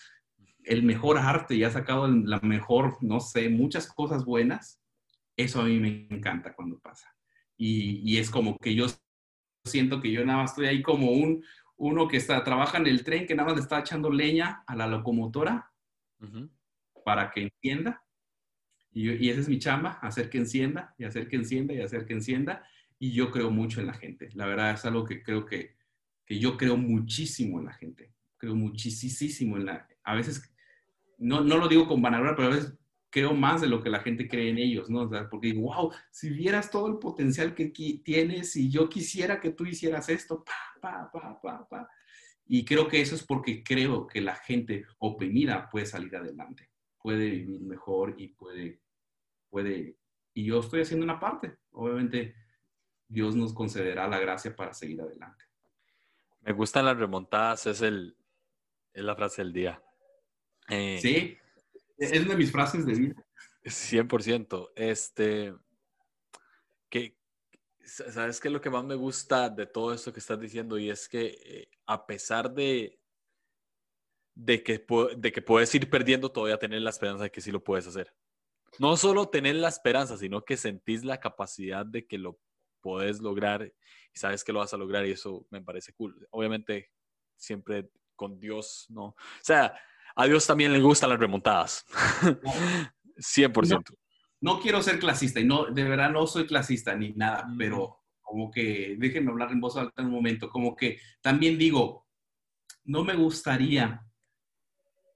el 0.65 0.83
mejor 0.83 1.17
arte 1.17 1.55
y 1.55 1.63
ha 1.63 1.71
sacado 1.71 2.07
la 2.07 2.39
mejor, 2.41 2.97
no 3.01 3.19
sé, 3.19 3.49
muchas 3.49 3.87
cosas 3.87 4.23
buenas. 4.23 4.79
Eso 5.35 5.61
a 5.61 5.65
mí 5.65 5.79
me 5.79 6.07
encanta 6.11 6.53
cuando 6.53 6.77
pasa. 6.77 7.07
Y, 7.57 8.17
es 8.19 8.29
como 8.29 8.55
que 8.57 8.75
yo 8.75 8.85
siento 9.63 9.99
que 9.99 10.11
yo 10.11 10.23
nada 10.23 10.43
más 10.43 10.51
estoy 10.51 10.67
ahí 10.67 10.83
como 10.83 11.09
un, 11.11 11.43
uno 11.77 12.07
que 12.07 12.17
está, 12.17 12.43
trabaja 12.43 12.77
en 12.77 12.87
el 12.87 13.03
tren, 13.03 13.25
que 13.27 13.35
nada 13.35 13.49
más 13.49 13.57
le 13.57 13.63
está 13.63 13.79
echando 13.79 14.09
leña 14.09 14.63
a 14.65 14.75
la 14.75 14.87
locomotora 14.87 15.71
para 17.03 17.31
que 17.31 17.43
encienda. 17.43 18.03
Y, 18.91 19.11
y 19.11 19.29
esa 19.29 19.41
es 19.41 19.49
mi 19.49 19.59
chamba, 19.59 19.99
hacer 20.01 20.29
que 20.29 20.37
encienda 20.37 20.95
y 20.97 21.03
hacer 21.03 21.27
que 21.27 21.35
encienda 21.35 21.73
y 21.73 21.81
hacer 21.81 22.05
que 22.05 22.13
encienda 22.13 22.65
y 22.97 23.11
yo 23.11 23.31
creo 23.31 23.51
mucho 23.51 23.81
en 23.81 23.87
la 23.87 23.93
gente. 23.93 24.29
La 24.33 24.45
verdad 24.45 24.71
es 24.71 24.85
algo 24.85 25.03
que 25.03 25.21
creo 25.21 25.45
que, 25.45 25.75
que 26.25 26.39
yo 26.39 26.57
creo 26.57 26.77
muchísimo 26.77 27.59
en 27.59 27.65
la 27.65 27.73
gente. 27.73 28.13
Creo 28.37 28.55
muchísimo 28.55 29.57
en 29.57 29.65
la... 29.65 29.87
A 30.03 30.15
veces, 30.15 30.53
no, 31.17 31.41
no 31.41 31.57
lo 31.57 31.67
digo 31.67 31.87
con 31.87 32.01
vanagloria, 32.01 32.35
pero 32.35 32.47
a 32.47 32.55
veces 32.55 32.73
creo 33.15 33.33
más 33.33 33.61
de 33.61 33.67
lo 33.67 33.81
que 33.81 33.89
la 33.89 34.01
gente 34.01 34.27
cree 34.27 34.49
en 34.49 34.57
ellos, 34.57 34.89
¿no? 34.89 35.03
O 35.03 35.09
sea, 35.09 35.29
porque 35.29 35.47
digo, 35.47 35.73
wow, 35.73 35.89
si 36.11 36.29
vieras 36.31 36.69
todo 36.69 36.87
el 36.89 36.97
potencial 36.97 37.55
que 37.55 37.67
tienes 37.67 38.57
y 38.57 38.69
yo 38.69 38.89
quisiera 38.89 39.39
que 39.39 39.51
tú 39.51 39.65
hicieras 39.65 40.09
esto, 40.09 40.43
pa, 40.43 40.53
pa, 40.81 41.09
pa, 41.09 41.39
pa, 41.41 41.65
pa. 41.69 41.89
Y 42.45 42.65
creo 42.65 42.89
que 42.89 42.99
eso 42.99 43.15
es 43.15 43.23
porque 43.23 43.63
creo 43.63 44.05
que 44.05 44.19
la 44.19 44.35
gente 44.35 44.85
oprimida 44.97 45.69
puede 45.69 45.85
salir 45.85 46.13
adelante, 46.13 46.69
puede 47.01 47.29
vivir 47.29 47.61
mejor 47.61 48.15
y 48.17 48.27
puede, 48.27 48.81
puede, 49.49 49.97
y 50.33 50.43
yo 50.43 50.59
estoy 50.59 50.81
haciendo 50.81 51.05
una 51.05 51.17
parte. 51.17 51.55
Obviamente, 51.71 52.35
Dios 53.07 53.33
nos 53.33 53.53
concederá 53.53 54.09
la 54.09 54.19
gracia 54.19 54.53
para 54.53 54.73
seguir 54.73 54.99
adelante. 54.99 55.45
Me 56.41 56.51
gustan 56.51 56.83
las 56.83 56.97
remontadas, 56.97 57.65
es, 57.65 57.81
el, 57.81 58.17
es 58.91 59.05
la 59.05 59.15
frase 59.15 59.41
del 59.41 59.53
día. 59.53 59.81
Eh, 60.67 60.99
sí, 61.01 61.37
es 61.97 62.21
una 62.21 62.31
de 62.31 62.37
mis 62.37 62.51
frases 62.51 62.85
de 62.85 62.93
vida. 62.93 63.25
100%. 63.63 64.71
Este, 64.75 65.53
que, 66.89 67.17
¿Sabes 67.83 68.39
qué 68.39 68.49
lo 68.49 68.61
que 68.61 68.69
más 68.69 68.83
me 68.83 68.95
gusta 68.95 69.49
de 69.49 69.65
todo 69.65 69.93
esto 69.93 70.13
que 70.13 70.19
estás 70.19 70.39
diciendo? 70.39 70.77
Y 70.77 70.89
es 70.89 71.07
que 71.07 71.37
eh, 71.43 71.69
a 71.85 72.05
pesar 72.05 72.51
de, 72.51 72.99
de, 74.35 74.63
que, 74.63 74.85
de 75.17 75.31
que 75.31 75.41
puedes 75.41 75.73
ir 75.75 75.89
perdiendo, 75.89 76.31
todavía 76.31 76.57
tener 76.57 76.81
la 76.81 76.89
esperanza 76.89 77.23
de 77.23 77.31
que 77.31 77.41
sí 77.41 77.51
lo 77.51 77.63
puedes 77.63 77.87
hacer. 77.87 78.13
No 78.79 78.97
solo 78.97 79.29
tener 79.29 79.55
la 79.55 79.69
esperanza, 79.69 80.17
sino 80.17 80.43
que 80.43 80.57
sentís 80.57 81.03
la 81.03 81.19
capacidad 81.19 81.85
de 81.85 82.05
que 82.05 82.17
lo 82.17 82.39
puedes 82.81 83.19
lograr 83.19 83.73
y 84.13 84.19
sabes 84.19 84.43
que 84.43 84.53
lo 84.53 84.59
vas 84.59 84.73
a 84.73 84.77
lograr 84.77 85.05
y 85.05 85.11
eso 85.11 85.47
me 85.49 85.61
parece 85.61 85.93
cool. 85.93 86.27
Obviamente, 86.31 86.91
siempre 87.35 87.89
con 88.15 88.39
Dios, 88.39 88.85
¿no? 88.89 89.05
O 89.05 89.15
sea, 89.41 89.77
a 90.15 90.25
Dios 90.25 90.47
también 90.47 90.71
le 90.71 90.81
gustan 90.81 91.09
las 91.09 91.19
remontadas. 91.19 91.85
100%. 93.17 93.83
No, 94.41 94.59
quiero 94.59 94.81
ser 94.81 94.99
clasista 94.99 95.39
y 95.39 95.45
no, 95.45 95.65
de 95.65 95.83
verdad 95.83 96.11
no 96.11 96.27
soy 96.27 96.45
clasista 96.45 96.95
ni 96.95 97.13
nada, 97.13 97.47
pero 97.57 98.03
como 98.21 98.51
que, 98.51 98.95
déjenme 98.97 99.31
hablar 99.31 99.51
en 99.51 99.61
voz 99.61 99.77
alta 99.77 100.01
en 100.01 100.07
un 100.07 100.13
momento, 100.13 100.49
como 100.49 100.75
que 100.75 100.99
también 101.21 101.57
digo, 101.57 102.07
no 102.83 103.03
me 103.03 103.15
gustaría 103.15 104.05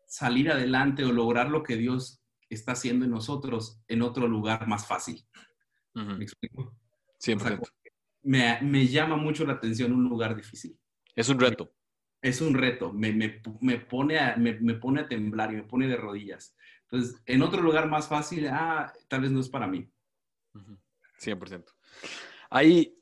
salir 0.07 0.51
adelante 0.51 1.03
o 1.03 1.11
lograr 1.11 1.49
lo 1.49 1.63
que 1.63 1.75
Dios 1.75 2.23
está 2.49 2.71
haciendo 2.71 3.05
en 3.05 3.11
nosotros 3.11 3.81
en 3.87 4.01
otro 4.01 4.27
lugar 4.27 4.67
más 4.67 4.87
fácil. 4.87 5.23
¿Me 5.93 6.23
explico? 6.23 6.75
me, 8.23 8.61
me, 8.61 8.87
llama 8.87 9.17
mucho 9.17 9.45
la 9.45 9.53
atención 9.53 9.91
un 9.91 10.07
lugar 10.07 10.35
difícil. 10.35 10.79
Es 11.15 11.29
un 11.29 11.39
reto. 11.39 11.71
Es 12.21 12.41
un 12.41 12.53
reto. 12.53 12.91
Me, 12.91 13.13
me, 13.13 13.41
me 13.61 13.79
pone 13.79 14.19
a, 14.19 14.35
me, 14.35 14.53
pone 14.75 15.01
a 15.01 15.07
temblar 15.07 15.53
y 15.53 15.57
me 15.57 15.63
pone 15.63 15.87
de 15.87 15.95
rodillas. 15.95 16.55
Entonces, 16.83 17.21
en 17.25 17.41
otro 17.41 17.61
lugar 17.61 17.87
más 17.87 18.07
fácil, 18.07 18.47
ah, 18.47 18.91
tal 19.07 19.21
vez 19.21 19.31
no 19.31 19.39
es 19.39 19.49
para 19.49 19.67
mí. 19.67 19.89
100%. 21.19 21.65
Ahí, 22.49 22.97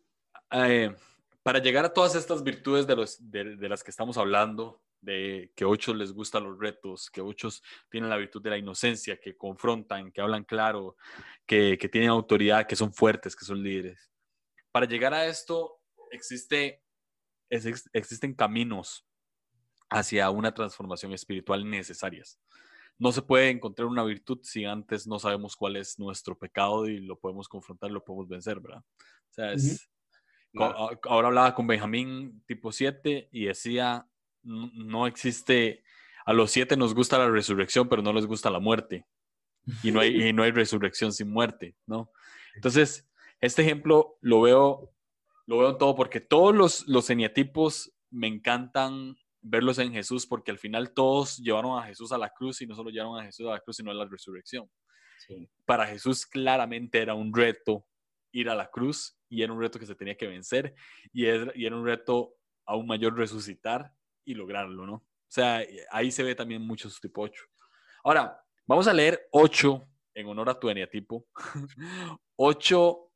eh, 0.52 0.94
para 1.42 1.60
llegar 1.60 1.86
a 1.86 1.94
todas 1.94 2.16
estas 2.16 2.44
virtudes 2.44 2.86
de, 2.86 2.96
los, 2.96 3.32
de, 3.32 3.56
de, 3.56 3.70
las 3.70 3.84
que 3.84 3.92
estamos 3.92 4.18
hablando, 4.18 4.84
de 5.02 5.52
que 5.56 5.66
ocho 5.66 5.94
les 5.94 6.12
gustan 6.12 6.44
los 6.44 6.60
retos, 6.60 7.10
que 7.10 7.22
ocho 7.22 7.50
tienen 7.90 8.10
la 8.10 8.18
virtud 8.18 8.42
de 8.42 8.50
la 8.50 8.58
inocencia, 8.58 9.20
que 9.20 9.38
confrontan, 9.38 10.12
que 10.12 10.22
hablan 10.22 10.44
claro, 10.44 10.98
que, 11.46 11.78
que 11.78 11.90
tienen 11.90 12.10
autoridad, 12.10 12.68
que 12.68 12.76
son 12.76 12.94
fuertes, 12.94 13.36
que 13.36 13.46
son 13.46 13.64
líderes. 13.64 14.12
Para 14.72 14.86
llegar 14.86 15.14
a 15.14 15.26
esto, 15.26 15.80
existe, 16.12 16.84
existen 17.50 18.34
caminos 18.36 19.07
hacia 19.90 20.30
una 20.30 20.54
transformación 20.54 21.14
espiritual 21.14 21.70
necesarias. 21.70 22.40
No 23.00 23.12
se 23.12 23.22
puede 23.22 23.50
encontrar 23.50 23.88
una 23.88 24.04
virtud 24.04 24.40
si 24.42 24.66
antes 24.66 25.08
no 25.08 25.20
sabemos 25.20 25.56
cuál 25.56 25.76
es 25.76 26.00
nuestro 26.00 26.38
pecado 26.38 26.88
y 26.88 27.00
lo 27.00 27.18
podemos 27.20 27.48
confrontar, 27.48 27.92
lo 27.92 28.04
podemos 28.04 28.28
vencer, 28.28 28.60
¿verdad? 28.60 28.82
O 28.82 29.34
sea, 29.34 29.52
es, 29.54 29.88
Ahora 30.60 31.28
hablaba 31.28 31.54
con 31.54 31.68
Benjamín 31.68 32.44
tipo 32.46 32.72
7 32.72 33.30
y 33.32 33.46
decía, 33.46 34.08
no 34.44 35.08
existe, 35.08 35.84
a 36.26 36.34
los 36.34 36.52
siete 36.52 36.78
nos 36.78 36.94
gusta 36.94 37.18
la 37.18 37.30
resurrección, 37.30 37.88
pero 37.90 38.02
no 38.02 38.14
les 38.14 38.26
gusta 38.26 38.50
la 38.50 38.60
muerte. 38.60 39.06
Y 39.84 39.92
no 39.92 40.00
hay, 40.00 40.32
no 40.32 40.44
hay 40.44 40.52
resurrección 40.52 41.12
sin 41.12 41.30
muerte, 41.30 41.76
¿no? 41.86 42.10
Entonces, 42.56 43.08
este 43.42 43.62
ejemplo 43.62 44.18
lo 44.22 44.42
veo, 44.42 44.94
lo 45.46 45.58
veo 45.60 45.78
todo 45.78 45.96
porque 45.96 46.22
todos 46.22 46.56
los, 46.56 46.88
los 46.88 47.10
eneatipos 47.10 47.94
me 48.10 48.28
encantan 48.28 49.18
verlos 49.50 49.80
en 49.80 49.92
Jesús 49.94 50.26
porque 50.26 50.52
al 50.52 50.60
final 50.60 50.94
todos 50.94 51.38
llevaron 51.38 51.80
a 51.80 51.84
Jesús 51.84 52.12
a 52.12 52.18
la 52.18 52.30
cruz 52.30 52.62
y 52.62 52.68
no 52.68 52.76
solo 52.76 52.90
llevaron 52.90 53.20
a 53.20 53.24
Jesús 53.24 53.48
a 53.48 53.52
la 53.52 53.60
cruz, 53.60 53.78
sino 53.78 53.92
a 53.92 53.94
la 53.94 54.06
resurrección. 54.06 54.70
Para 55.66 55.86
Jesús 55.86 56.26
claramente 56.26 57.02
era 57.02 57.14
un 57.14 57.34
reto 57.34 57.86
ir 58.32 58.50
a 58.50 58.56
la 58.56 58.70
cruz 58.70 59.18
y 59.30 59.42
era 59.42 59.52
un 59.52 59.60
reto 59.60 59.80
que 59.80 59.86
se 59.86 59.96
tenía 59.96 60.16
que 60.16 60.28
vencer 60.28 60.76
y 61.12 61.26
era, 61.26 61.52
y 61.56 61.66
era 61.66 61.76
un 61.76 61.86
reto 61.86 62.36
aún 62.66 62.88
mayor 62.88 63.18
resucitar 63.18 63.92
y 64.24 64.34
lograrlo, 64.36 64.86
¿no? 64.86 64.94
O 64.94 65.30
sea, 65.30 65.62
ahí 65.92 66.12
se 66.12 66.24
ve 66.24 66.36
también 66.36 66.62
mucho 66.62 66.90
su 66.90 67.00
tipo 67.00 67.22
8. 67.22 67.44
Ahora, 68.04 68.42
vamos 68.66 68.88
a 68.88 68.94
leer 68.94 69.28
8 69.32 69.86
en 70.14 70.28
honor 70.28 70.50
a 70.50 70.60
tu 70.60 70.70
eneatipo. 70.70 71.26
8 72.36 73.12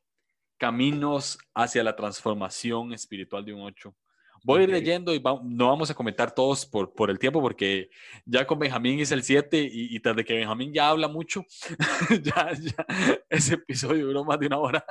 caminos 0.58 1.38
hacia 1.56 1.84
la 1.84 1.96
transformación 1.96 2.94
espiritual 2.94 3.46
de 3.46 3.54
un 3.54 3.62
8. 3.62 3.96
Voy 4.44 4.62
a 4.62 4.64
ir 4.64 4.70
leyendo 4.70 5.14
y 5.14 5.22
no 5.22 5.68
vamos 5.68 5.92
a 5.92 5.94
comentar 5.94 6.34
todos 6.34 6.66
por, 6.66 6.94
por 6.94 7.10
el 7.12 7.20
tiempo 7.20 7.42
porque 7.42 7.90
ya 8.26 8.46
con 8.48 8.58
Benjamín 8.58 9.00
es 9.00 9.12
el 9.12 9.24
7 9.24 9.62
y, 9.62 9.96
y 9.96 10.00
tras 10.00 10.16
de 10.16 10.26
que 10.26 10.34
Benjamín 10.34 10.74
ya 10.74 10.90
habla 10.90 11.08
mucho, 11.08 11.46
ya, 12.24 12.52
ya 12.54 12.86
ese 13.30 13.56
episodio 13.56 14.08
duró 14.08 14.26
más 14.26 14.40
de 14.40 14.48
una 14.48 14.58
hora. 14.58 14.86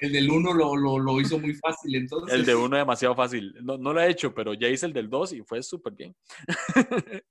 El 0.00 0.12
del 0.12 0.30
1 0.30 0.54
lo, 0.54 0.76
lo, 0.76 0.98
lo, 0.98 1.20
hizo 1.20 1.38
muy 1.38 1.54
fácil, 1.54 1.94
entonces. 1.94 2.34
El 2.34 2.44
de 2.44 2.54
1 2.54 2.76
demasiado 2.76 3.14
fácil. 3.14 3.54
No, 3.62 3.78
no, 3.78 3.92
lo 3.92 4.00
he 4.00 4.10
hecho, 4.10 4.34
pero 4.34 4.54
ya 4.54 4.68
hice 4.68 4.86
el 4.86 4.92
del 4.92 5.08
2 5.08 5.32
y 5.34 5.42
fue 5.42 5.62
súper 5.62 5.94
bien. 5.94 6.16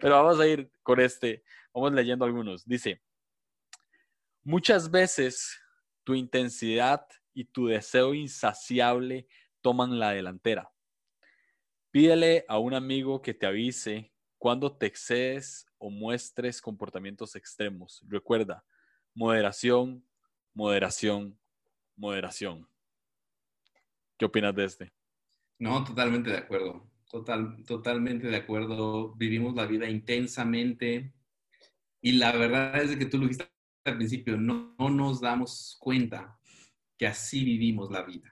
pero 0.00 0.22
vamos 0.22 0.40
a 0.40 0.46
ir 0.46 0.70
con 0.82 1.00
este. 1.00 1.42
Vamos 1.72 1.92
leyendo 1.92 2.24
algunos. 2.24 2.64
Dice, 2.64 3.00
muchas 4.44 4.90
veces 4.90 5.60
tu 6.04 6.14
intensidad 6.14 7.06
y 7.34 7.44
tu 7.44 7.66
deseo 7.66 8.14
insaciable 8.14 9.26
toman 9.60 9.98
la 9.98 10.10
delantera. 10.10 10.71
Pídele 11.92 12.46
a 12.48 12.58
un 12.58 12.72
amigo 12.72 13.20
que 13.20 13.34
te 13.34 13.44
avise 13.44 14.14
cuando 14.38 14.74
te 14.74 14.86
excedes 14.86 15.66
o 15.76 15.90
muestres 15.90 16.62
comportamientos 16.62 17.36
extremos. 17.36 18.02
Recuerda, 18.08 18.64
moderación, 19.14 20.02
moderación, 20.54 21.38
moderación. 21.94 22.66
¿Qué 24.16 24.24
opinas 24.24 24.54
de 24.54 24.64
este? 24.64 24.92
No, 25.58 25.84
totalmente 25.84 26.30
de 26.30 26.38
acuerdo. 26.38 26.90
Total, 27.10 27.62
totalmente 27.66 28.26
de 28.26 28.36
acuerdo. 28.36 29.14
Vivimos 29.16 29.54
la 29.54 29.66
vida 29.66 29.86
intensamente 29.86 31.12
y 32.00 32.12
la 32.12 32.32
verdad 32.32 32.82
es 32.82 32.96
que 32.96 33.04
tú 33.04 33.18
lo 33.18 33.24
dijiste 33.24 33.52
al 33.84 33.96
principio, 33.96 34.38
no, 34.38 34.74
nos 34.78 35.20
damos 35.20 35.76
cuenta 35.78 36.40
que 36.96 37.06
así 37.06 37.44
vivimos 37.44 37.90
la 37.90 38.02
vida. 38.02 38.31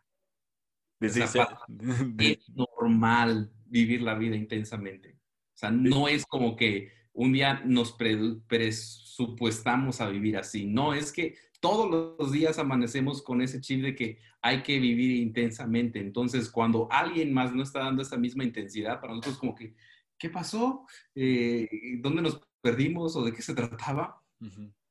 es 2.18 2.50
normal 2.50 3.50
vivir 3.66 4.02
la 4.02 4.14
vida 4.14 4.36
intensamente. 4.36 5.18
O 5.54 5.58
sea, 5.60 5.70
no 5.70 6.08
es 6.08 6.26
como 6.26 6.56
que 6.56 6.92
un 7.12 7.32
día 7.32 7.62
nos 7.64 7.92
presupuestamos 7.92 10.00
a 10.00 10.08
vivir 10.08 10.36
así. 10.36 10.66
No, 10.66 10.94
es 10.94 11.12
que 11.12 11.36
todos 11.60 12.16
los 12.18 12.32
días 12.32 12.58
amanecemos 12.58 13.22
con 13.22 13.42
ese 13.42 13.60
chip 13.60 13.82
de 13.82 13.94
que 13.94 14.18
hay 14.40 14.62
que 14.62 14.78
vivir 14.78 15.16
intensamente. 15.16 16.00
Entonces, 16.00 16.50
cuando 16.50 16.88
alguien 16.90 17.32
más 17.32 17.54
no 17.54 17.62
está 17.62 17.80
dando 17.80 18.02
esa 18.02 18.16
misma 18.16 18.44
intensidad, 18.44 19.00
para 19.00 19.12
nosotros 19.12 19.38
como 19.38 19.54
que, 19.54 19.74
¿qué 20.18 20.30
pasó? 20.30 20.86
Eh, 21.14 21.68
¿Dónde 21.98 22.22
nos 22.22 22.40
perdimos 22.62 23.14
o 23.16 23.24
de 23.24 23.32
qué 23.32 23.42
se 23.42 23.54
trataba? 23.54 24.22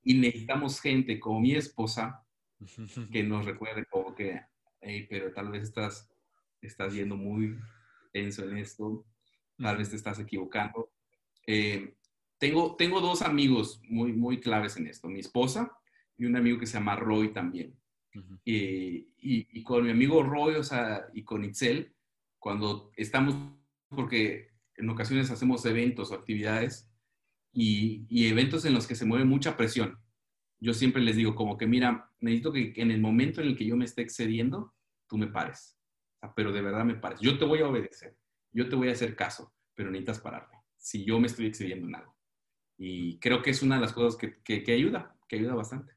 Y 0.04 0.14
necesitamos 0.14 0.80
gente 0.80 1.20
como 1.20 1.40
mi 1.40 1.56
esposa 1.56 2.24
que 3.12 3.24
nos 3.24 3.46
recuerde 3.46 3.86
como 3.86 4.14
que 4.14 4.40
hey, 4.82 5.08
pero 5.10 5.32
tal 5.32 5.52
vez 5.52 5.64
estás, 5.64 6.10
estás 6.62 6.94
yendo 6.94 7.16
muy 7.16 7.58
tenso 8.12 8.44
en 8.44 8.58
esto, 8.58 9.06
tal 9.58 9.78
vez 9.78 9.90
te 9.90 9.96
estás 9.96 10.20
equivocando. 10.20 10.92
Eh, 11.46 11.96
tengo, 12.38 12.76
tengo 12.76 13.02
dos 13.02 13.22
amigos 13.22 13.82
muy, 13.84 14.14
muy 14.14 14.40
claves 14.40 14.78
en 14.78 14.88
esto, 14.88 15.08
mi 15.08 15.20
esposa 15.20 15.72
y 16.18 16.26
un 16.26 16.36
amigo 16.36 16.60
que 16.60 16.66
se 16.66 16.74
llama 16.74 16.96
Roy 16.96 17.34
también. 17.34 17.76
y, 18.44 19.08
y, 19.18 19.64
con 19.64 19.84
mi 19.84 19.92
amigo 19.92 20.24
Roy, 20.24 20.56
o 20.56 20.64
sea, 20.64 21.06
y 21.14 21.24
con 21.24 21.44
Itzel, 21.44 21.94
cuando 22.40 22.92
estamos, 22.96 23.36
porque 23.90 24.50
en 24.76 24.90
ocasiones 24.90 25.30
hacemos 25.30 25.66
eventos 25.66 26.12
o 26.12 26.16
actividades 26.16 26.90
y, 27.54 28.06
y, 28.10 28.28
eventos 28.28 28.66
en 28.66 28.74
los 28.74 28.88
que 28.88 28.96
se 28.96 29.06
mueve 29.06 29.26
mucha 29.26 29.58
presión. 29.58 30.00
Yo 30.60 30.74
siempre 30.74 31.02
les 31.02 31.16
digo 31.16 31.36
como 31.36 31.58
que, 31.58 31.68
mira, 31.68 32.12
necesito 32.20 32.52
que 32.52 32.74
en 32.76 32.92
el 32.92 33.00
momento 33.00 33.42
en 33.42 33.48
el 33.48 33.58
que 33.58 33.66
yo 33.66 33.78
me 33.78 33.86
esté 33.86 34.02
excediendo, 34.02 34.74
tú 35.08 35.18
me 35.18 35.28
pares. 35.28 35.78
pero 36.36 36.52
de 36.52 36.62
verdad 36.62 36.84
me 36.84 36.96
pares. 36.96 37.20
Yo 37.22 37.38
te 37.38 37.46
voy 37.46 37.60
a 37.60 37.68
obedecer, 37.68 38.18
yo 38.52 38.68
te 38.68 38.76
voy 38.76 38.90
a 38.90 38.94
hacer 38.94 39.16
caso, 39.16 39.54
pero 39.74 39.90
necesitas 39.90 40.20
pararme 40.20 40.60
si 40.80 41.06
yo 41.06 41.20
me 41.20 41.28
estoy 41.28 41.46
excediendo 41.46 41.88
en 41.88 41.96
algo. 41.96 42.16
Y 42.78 43.20
creo 43.20 43.42
que 43.42 43.52
es 43.52 43.62
una 43.62 43.76
de 43.76 43.82
las 43.82 43.94
cosas 43.94 44.18
que, 44.18 44.42
que, 44.42 44.72
ayuda, 44.72 45.16
que 45.28 45.36
ayuda 45.36 45.54
bastante. 45.54 45.94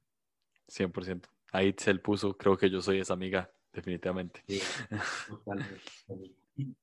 100%. 0.69 1.29
Ahí 1.53 1.75
se 1.77 1.95
puso, 1.95 2.37
creo 2.37 2.57
que 2.57 2.69
yo 2.69 2.83
soy 2.83 3.01
esa 3.01 3.15
amiga, 3.15 3.51
definitivamente. 3.73 4.43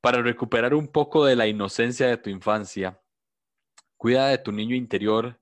Para 0.00 0.22
recuperar 0.22 0.74
un 0.74 0.88
poco 0.88 1.24
de 1.24 1.34
la 1.34 1.46
inocencia 1.46 2.06
de 2.06 2.18
tu 2.18 2.30
infancia, 2.30 3.00
cuida 3.96 4.28
de 4.28 4.38
tu 4.38 4.52
niño 4.52 4.76
interior 4.76 5.40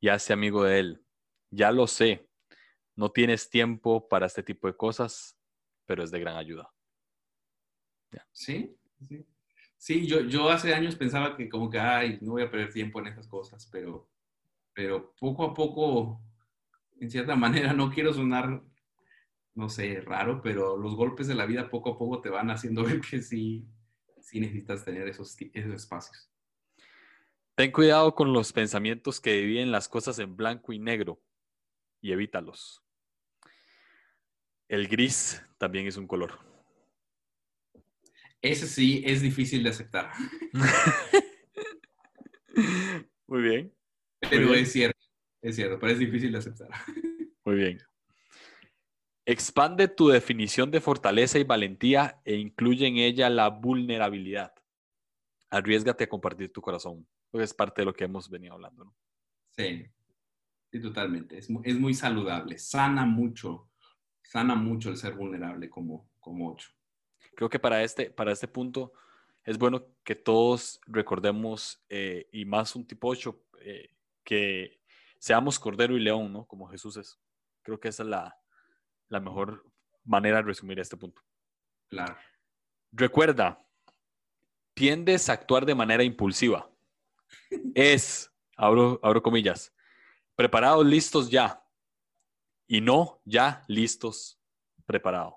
y 0.00 0.08
hazte 0.08 0.32
amigo 0.32 0.64
de 0.64 0.78
él. 0.78 1.01
Ya 1.54 1.70
lo 1.70 1.86
sé, 1.86 2.30
no 2.96 3.12
tienes 3.12 3.50
tiempo 3.50 4.08
para 4.08 4.24
este 4.24 4.42
tipo 4.42 4.66
de 4.66 4.74
cosas, 4.74 5.38
pero 5.84 6.02
es 6.02 6.10
de 6.10 6.18
gran 6.18 6.36
ayuda. 6.36 6.72
Sí, 8.32 8.74
sí. 9.06 9.26
Sí, 9.76 10.06
yo, 10.06 10.20
yo 10.20 10.48
hace 10.48 10.72
años 10.72 10.96
pensaba 10.96 11.36
que 11.36 11.50
como 11.50 11.68
que, 11.68 11.78
ay, 11.78 12.18
no 12.22 12.32
voy 12.32 12.42
a 12.42 12.50
perder 12.50 12.72
tiempo 12.72 13.00
en 13.00 13.08
esas 13.08 13.28
cosas, 13.28 13.68
pero, 13.70 14.08
pero 14.72 15.12
poco 15.18 15.44
a 15.44 15.52
poco, 15.52 16.22
en 17.00 17.10
cierta 17.10 17.36
manera, 17.36 17.74
no 17.74 17.90
quiero 17.90 18.14
sonar, 18.14 18.62
no 19.54 19.68
sé, 19.68 20.00
raro, 20.00 20.40
pero 20.40 20.78
los 20.78 20.94
golpes 20.94 21.26
de 21.26 21.34
la 21.34 21.44
vida 21.44 21.68
poco 21.68 21.90
a 21.90 21.98
poco 21.98 22.22
te 22.22 22.30
van 22.30 22.50
haciendo 22.50 22.82
ver 22.84 23.02
que 23.02 23.20
sí, 23.20 23.66
sí 24.22 24.40
necesitas 24.40 24.86
tener 24.86 25.06
esos, 25.06 25.36
esos 25.52 25.74
espacios. 25.74 26.30
Ten 27.56 27.72
cuidado 27.72 28.14
con 28.14 28.32
los 28.32 28.54
pensamientos 28.54 29.20
que 29.20 29.34
dividen 29.34 29.70
las 29.70 29.86
cosas 29.86 30.18
en 30.18 30.34
blanco 30.34 30.72
y 30.72 30.78
negro 30.78 31.20
y 32.02 32.12
evítalos. 32.12 32.82
El 34.68 34.88
gris 34.88 35.42
también 35.56 35.86
es 35.86 35.96
un 35.96 36.06
color. 36.06 36.38
Ese 38.42 38.66
sí 38.66 39.02
es 39.06 39.22
difícil 39.22 39.62
de 39.62 39.70
aceptar. 39.70 40.10
Muy 43.26 43.42
bien. 43.42 43.74
Pero 44.18 44.52
es 44.52 44.72
cierto, 44.72 44.98
es 45.40 45.56
cierto, 45.56 45.78
pero 45.78 45.92
es 45.92 45.98
difícil 45.98 46.32
de 46.32 46.38
aceptar. 46.38 46.68
Muy 47.44 47.54
bien. 47.54 47.78
Expande 49.24 49.86
tu 49.86 50.08
definición 50.08 50.72
de 50.72 50.80
fortaleza 50.80 51.38
y 51.38 51.44
valentía 51.44 52.20
e 52.24 52.34
incluye 52.34 52.88
en 52.88 52.96
ella 52.96 53.30
la 53.30 53.48
vulnerabilidad. 53.48 54.52
Arriesgate 55.50 56.04
a 56.04 56.08
compartir 56.08 56.52
tu 56.52 56.60
corazón, 56.60 57.06
porque 57.30 57.44
es 57.44 57.54
parte 57.54 57.82
de 57.82 57.86
lo 57.86 57.94
que 57.94 58.04
hemos 58.04 58.28
venido 58.28 58.54
hablando. 58.54 58.86
¿no? 58.86 58.96
Sí, 59.56 59.86
sí, 60.72 60.80
totalmente. 60.80 61.38
Es, 61.38 61.48
es, 61.62 61.78
muy 61.78 61.94
saludable, 61.94 62.58
sana 62.58 63.06
mucho, 63.06 63.70
sana 64.22 64.56
mucho 64.56 64.90
el 64.90 64.96
ser 64.96 65.14
vulnerable 65.14 65.70
como, 65.70 66.10
como 66.18 66.50
ocho 66.50 66.72
creo 67.34 67.48
que 67.48 67.58
para 67.58 67.82
este, 67.82 68.10
para 68.10 68.32
este 68.32 68.48
punto 68.48 68.92
es 69.44 69.58
bueno 69.58 69.86
que 70.04 70.14
todos 70.14 70.80
recordemos, 70.86 71.82
eh, 71.88 72.28
y 72.32 72.44
más 72.44 72.76
un 72.76 72.86
tipo 72.86 73.08
8, 73.08 73.42
eh, 73.60 73.90
que 74.22 74.80
seamos 75.18 75.58
cordero 75.58 75.96
y 75.96 76.00
león, 76.00 76.32
¿no? 76.32 76.46
Como 76.46 76.68
Jesús 76.68 76.96
es. 76.96 77.18
Creo 77.62 77.80
que 77.80 77.88
esa 77.88 78.04
es 78.04 78.08
la, 78.08 78.36
la 79.08 79.20
mejor 79.20 79.66
manera 80.04 80.36
de 80.36 80.42
resumir 80.42 80.78
este 80.78 80.96
punto. 80.96 81.22
Claro. 81.88 82.16
Recuerda, 82.92 83.64
tiendes 84.74 85.28
a 85.28 85.32
actuar 85.32 85.66
de 85.66 85.74
manera 85.74 86.04
impulsiva. 86.04 86.70
Es, 87.74 88.32
abro, 88.56 89.00
abro 89.02 89.22
comillas, 89.22 89.72
preparados, 90.42 90.84
listos 90.84 91.30
ya. 91.30 91.64
Y 92.66 92.80
no 92.80 93.20
ya 93.24 93.62
listos, 93.68 94.40
preparado. 94.86 95.36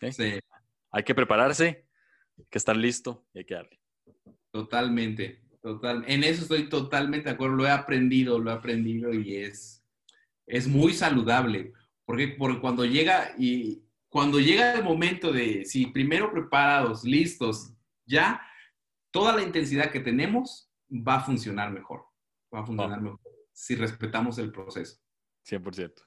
Sí 0.00 0.40
hay 0.94 1.02
que 1.02 1.14
prepararse, 1.14 1.88
hay 2.38 2.44
que 2.48 2.58
estar 2.58 2.76
listo 2.76 3.26
y 3.34 3.38
hay 3.38 3.44
que 3.44 3.54
darle. 3.54 3.80
Totalmente, 4.52 5.42
total. 5.60 6.04
En 6.06 6.22
eso 6.22 6.42
estoy 6.42 6.68
totalmente 6.68 7.28
de 7.28 7.34
acuerdo. 7.34 7.56
Lo 7.56 7.66
he 7.66 7.70
aprendido, 7.70 8.38
lo 8.38 8.52
he 8.52 8.54
aprendido 8.54 9.12
y 9.12 9.34
es, 9.34 9.84
es 10.46 10.68
muy 10.68 10.92
saludable. 10.92 11.72
Porque, 12.04 12.28
porque 12.28 12.60
cuando 12.60 12.84
llega 12.84 13.34
y 13.36 13.82
cuando 14.08 14.38
llega 14.38 14.74
el 14.74 14.84
momento 14.84 15.32
de, 15.32 15.64
si 15.64 15.86
primero 15.86 16.30
preparados, 16.30 17.02
listos, 17.02 17.74
ya 18.06 18.40
toda 19.10 19.34
la 19.34 19.42
intensidad 19.42 19.90
que 19.90 19.98
tenemos 19.98 20.70
va 20.88 21.16
a 21.16 21.24
funcionar 21.24 21.72
mejor. 21.72 22.04
Va 22.54 22.60
a 22.60 22.66
funcionar 22.66 23.00
mejor 23.00 23.33
si 23.54 23.76
respetamos 23.76 24.36
el 24.38 24.52
proceso. 24.52 25.00
100%. 25.46 26.06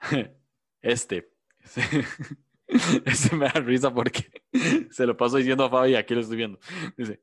Este. 0.80 1.32
Ese 2.66 3.36
me 3.36 3.46
da 3.46 3.60
risa 3.60 3.92
porque 3.92 4.42
se 4.90 5.06
lo 5.06 5.16
paso 5.16 5.38
diciendo 5.38 5.64
a 5.64 5.70
Fabi 5.70 5.92
y 5.92 5.94
aquí 5.94 6.14
lo 6.14 6.20
estoy 6.20 6.36
viendo. 6.36 6.58
Dice, 6.94 7.22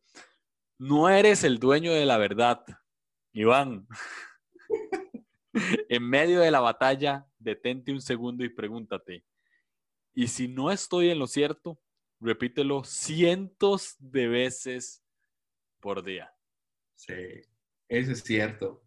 no 0.80 1.10
eres 1.10 1.44
el 1.44 1.60
dueño 1.60 1.94
de 1.94 2.06
la 2.08 2.18
verdad, 2.18 2.64
Iván. 3.34 3.88
en 5.54 6.04
medio 6.10 6.40
de 6.40 6.50
la 6.50 6.60
batalla, 6.60 7.28
detente 7.38 7.92
un 7.92 8.02
segundo 8.02 8.44
y 8.44 8.50
pregúntate, 8.50 9.26
¿y 10.14 10.28
si 10.28 10.48
no 10.48 10.72
estoy 10.72 11.10
en 11.10 11.20
lo 11.20 11.28
cierto? 11.28 11.80
Repítelo 12.20 12.84
cientos 12.84 13.96
de 14.00 14.28
veces 14.28 15.04
por 15.80 16.04
día. 16.04 16.34
Sí, 16.96 17.42
eso 17.88 18.12
es 18.12 18.24
cierto. 18.24 18.84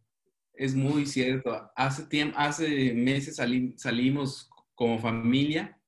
Es 0.54 0.74
muy 0.74 1.06
cierto. 1.06 1.70
Hace, 1.74 2.06
tiempo, 2.06 2.38
hace 2.38 2.92
meses 2.94 3.36
salimos 3.76 4.50
como 4.74 4.98
familia 4.98 5.78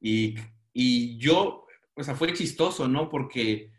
y, 0.00 1.18
yo, 1.18 1.66
o 1.94 2.02
sea, 2.02 2.14
fue 2.14 2.32
chistoso, 2.32 2.86
¿no? 2.88 3.08
Porque 3.08 3.72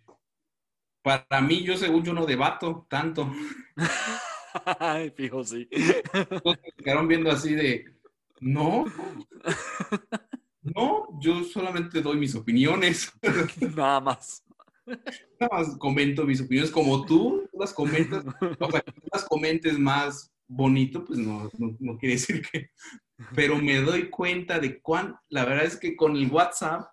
para 1.02 1.42
mí, 1.42 1.64
yo 1.64 1.78
según 1.78 2.04
yo 2.04 2.14
no 2.14 2.26
debato 2.26 2.86
tanto. 2.90 3.32
Ay, 4.80 5.12
fijo, 5.12 5.44
sí. 5.44 5.70
me 5.72 6.84
quedaron 6.84 7.08
viendo 7.08 7.30
así 7.30 7.54
de, 7.54 7.86
no, 8.40 8.86
no, 10.62 11.08
yo 11.20 11.44
solamente 11.44 12.02
doy 12.02 12.18
mis 12.18 12.36
opiniones. 12.36 13.14
Nada 13.76 14.00
más. 14.02 14.44
Nada 15.40 15.50
más 15.52 15.78
comento 15.78 16.26
mis 16.26 16.42
opiniones 16.42 16.72
como 16.72 17.06
tú, 17.06 17.48
las 17.54 17.74
comentas, 17.74 18.26
o 18.60 18.72
sea, 18.72 18.82
que 18.82 18.94
las 19.12 19.26
comentes 19.26 19.78
más 19.78 20.32
bonito, 20.48 21.04
pues 21.04 21.20
no, 21.20 21.52
no 21.58 21.98
quiere 21.98 22.16
decir 22.16 22.42
que, 22.50 22.70
pero 23.36 23.58
me 23.58 23.82
doy 23.82 24.10
cuenta 24.10 24.60
de 24.60 24.80
cuán, 24.82 25.18
la 25.30 25.46
verdad 25.46 25.66
es 25.66 25.78
que 25.78 25.96
con 25.96 26.16
el 26.16 26.32
WhatsApp 26.32 26.90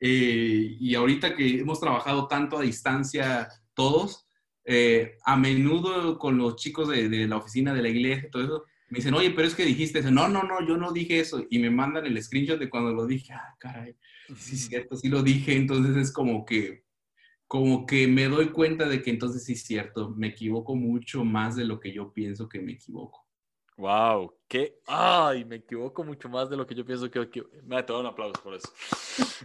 eh, 0.00 0.76
y 0.78 0.94
ahorita 0.94 1.34
que 1.34 1.60
hemos 1.60 1.80
trabajado 1.80 2.28
tanto 2.28 2.58
a 2.58 2.62
distancia 2.62 3.48
todos, 3.74 4.26
eh, 4.64 5.16
a 5.24 5.36
menudo 5.36 6.18
con 6.18 6.38
los 6.38 6.56
chicos 6.56 6.88
de, 6.88 7.26
la 7.26 7.36
oficina 7.36 7.72
de 7.72 7.82
la 7.82 7.88
iglesia, 7.88 8.28
todo 8.30 8.42
eso, 8.42 8.64
me 8.88 8.98
dicen, 8.98 9.14
oye, 9.14 9.30
pero 9.30 9.48
es 9.48 9.54
que 9.54 9.64
dijiste 9.64 9.98
eso. 9.98 10.10
No, 10.10 10.28
no, 10.28 10.44
no, 10.44 10.64
yo 10.66 10.76
no 10.76 10.92
dije 10.92 11.18
eso. 11.18 11.44
Y 11.50 11.58
me 11.58 11.70
mandan 11.70 12.06
el 12.06 12.22
screenshot 12.22 12.58
de 12.58 12.70
cuando 12.70 12.92
lo 12.92 13.04
dije. 13.04 13.32
Ah, 13.32 13.54
caray, 13.58 13.96
sí 14.38 14.54
es 14.54 14.66
cierto, 14.66 14.96
sí 14.96 15.08
lo 15.08 15.22
dije. 15.22 15.56
Entonces 15.56 15.96
es 15.96 16.12
como 16.12 16.44
que, 16.44 16.84
como 17.46 17.86
que 17.86 18.08
me 18.08 18.28
doy 18.28 18.50
cuenta 18.50 18.88
de 18.88 19.02
que 19.02 19.10
entonces 19.10 19.44
sí 19.44 19.52
es 19.52 19.62
cierto, 19.62 20.10
me 20.10 20.28
equivoco 20.28 20.74
mucho 20.74 21.24
más 21.24 21.56
de 21.56 21.64
lo 21.64 21.78
que 21.78 21.92
yo 21.92 22.12
pienso 22.12 22.48
que 22.48 22.60
me 22.60 22.72
equivoco. 22.72 23.26
Wow, 23.78 24.34
qué. 24.48 24.80
Ay, 24.86 25.44
me 25.44 25.56
equivoco 25.56 26.02
mucho 26.02 26.30
más 26.30 26.48
de 26.48 26.56
lo 26.56 26.66
que 26.66 26.74
yo 26.74 26.84
pienso 26.84 27.10
que. 27.10 27.28
Me 27.62 27.76
ha 27.76 27.82
dado 27.82 28.00
un 28.00 28.06
aplauso 28.06 28.42
por 28.42 28.54
eso. 28.54 28.72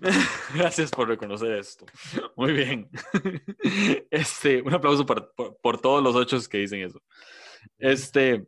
Gracias 0.56 0.89
por 0.89 1.10
reconocer 1.10 1.52
esto. 1.52 1.86
Muy 2.36 2.54
bien. 2.54 2.89
Este, 4.10 4.62
un 4.62 4.74
aplauso 4.74 5.06
por, 5.06 5.34
por, 5.62 5.82
todos 5.82 6.02
los 6.02 6.16
ocho 6.16 6.38
que 6.49 6.60
dicen 6.60 6.82
eso. 6.82 7.02
Este, 7.78 8.47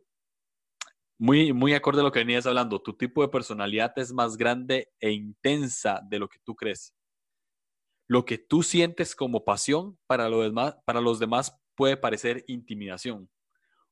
muy, 1.18 1.52
muy 1.52 1.74
acorde 1.74 2.00
a 2.00 2.04
lo 2.04 2.12
que 2.12 2.20
venías 2.20 2.46
hablando. 2.46 2.80
Tu 2.80 2.94
tipo 2.94 3.20
de 3.20 3.28
personalidad 3.28 3.92
es 3.96 4.10
más 4.12 4.36
grande 4.38 4.88
e 4.98 5.10
intensa 5.10 6.00
de 6.08 6.18
lo 6.18 6.28
que 6.28 6.38
tú 6.44 6.54
crees. 6.54 6.94
Lo 8.06 8.24
que 8.24 8.38
tú 8.38 8.62
sientes 8.62 9.14
como 9.14 9.44
pasión 9.44 9.98
para, 10.06 10.28
lo 10.28 10.42
demás, 10.42 10.76
para 10.84 11.00
los 11.00 11.18
demás 11.18 11.56
puede 11.74 11.96
parecer 11.96 12.44
intimidación 12.46 13.30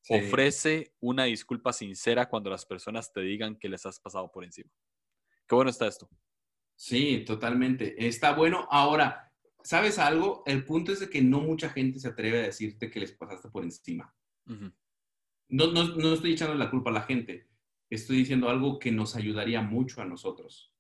Ofrece 0.09 0.95
una 1.01 1.25
disculpa 1.25 1.73
sincera 1.73 2.29
cuando 2.29 2.51
las 2.51 2.67
personas 2.67 3.13
te 3.13 3.21
digan 3.21 3.57
que 3.57 3.69
les 3.69 3.87
has 3.87 4.01
pasado 4.01 4.31
por 4.33 4.45
encima. 4.45 4.71
qué 5.47 5.55
bueno 5.55 5.71
está 5.71 5.87
esto. 5.87 6.09
Sí, 6.75 7.25
totalmente. 7.25 8.07
Está 8.07 8.35
bueno. 8.35 8.67
Ahora, 8.71 9.33
¿sabes 9.63 9.99
algo? 9.99 10.43
El 10.47 10.65
punto 10.65 10.93
es 10.93 11.01
de 11.01 11.09
que 11.09 11.23
no 11.23 11.41
mucha 11.41 11.71
gente 11.71 12.01
se 12.01 12.09
atreve 12.09 12.41
a 12.41 12.45
decirte 12.45 12.91
que 12.91 13.01
les 13.01 13.13
pasaste 13.13 13.49
por 13.49 13.63
encima. 13.63 14.13
No, 15.49 15.71
no, 15.71 15.85
no 15.97 16.15
estoy 16.15 16.33
echando 16.33 16.55
la 16.55 16.71
culpa 16.71 16.91
a 16.91 16.95
la 16.95 17.03
gente. 17.03 17.49
Estoy 17.89 18.17
diciendo 18.17 18.49
algo 18.49 18.79
que 18.79 18.91
nos 18.91 19.15
ayudaría 19.15 19.63
mucho 19.63 20.01
a 20.01 20.05
nosotros. 20.05 20.72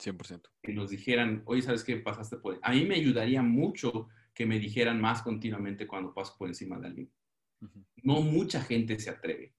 100%. 0.00 0.42
Que 0.62 0.72
nos 0.72 0.90
dijeran, 0.90 1.42
oye, 1.44 1.62
¿sabes 1.62 1.84
qué 1.84 1.96
pasaste 1.96 2.36
por 2.36 2.58
A 2.62 2.72
mí 2.72 2.84
me 2.84 2.96
ayudaría 2.96 3.42
mucho 3.42 4.08
que 4.34 4.46
me 4.46 4.58
dijeran 4.58 5.00
más 5.00 5.22
continuamente 5.22 5.86
cuando 5.86 6.14
paso 6.14 6.34
por 6.38 6.48
encima 6.48 6.78
de 6.78 6.86
alguien. 6.86 7.12
No 8.02 8.22
mucha 8.22 8.62
gente 8.62 8.98
se 8.98 9.10
atreve. 9.10 9.54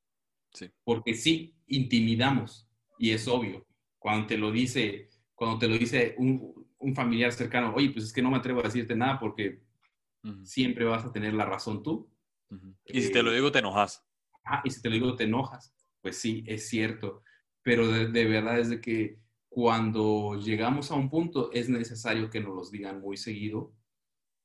Sí. 0.52 0.70
Porque 0.84 1.14
sí, 1.14 1.56
intimidamos. 1.68 2.68
Y 2.98 3.12
es 3.12 3.28
obvio. 3.28 3.68
Cuando 4.00 4.28
te 4.28 4.38
lo 4.38 4.52
dice, 4.52 5.10
cuando 5.36 5.60
te 5.60 5.68
lo 5.68 5.78
dice 5.78 6.16
un, 6.18 6.68
un 6.80 6.96
familiar 6.96 7.32
cercano, 7.32 7.74
oye, 7.76 7.92
pues 7.92 8.06
es 8.06 8.14
que 8.14 8.22
no 8.22 8.32
me 8.32 8.38
atrevo 8.38 8.60
a 8.62 8.64
decirte 8.64 8.96
nada 8.96 9.20
porque 9.20 9.62
siempre 10.44 10.86
vas 10.86 11.06
a 11.06 11.12
tener 11.12 11.34
la 11.34 11.46
razón 11.46 11.84
tú. 11.84 12.10
Y 12.86 13.02
si 13.02 13.12
te 13.12 13.24
lo 13.24 13.32
digo, 13.32 13.52
te 13.52 13.60
enojas. 13.60 14.04
Ah, 14.44 14.62
y 14.64 14.72
si 14.72 14.82
te 14.82 14.90
lo 14.90 14.96
digo, 14.96 15.16
te 15.16 15.24
enojas. 15.24 15.74
Pues 16.02 16.18
sí, 16.18 16.44
es 16.48 16.68
cierto. 16.68 17.24
Pero 17.62 17.88
de, 17.88 18.08
de 18.08 18.26
verdad 18.26 18.60
es 18.60 18.70
de 18.70 18.82
que 18.82 19.20
cuando 19.62 20.40
llegamos 20.40 20.92
a 20.92 20.96
un 20.96 21.10
punto 21.10 21.52
es 21.52 21.68
necesario 21.68 22.30
que 22.30 22.40
nos 22.40 22.56
los 22.56 22.72
digan 22.72 23.02
muy 23.02 23.18
seguido. 23.18 23.74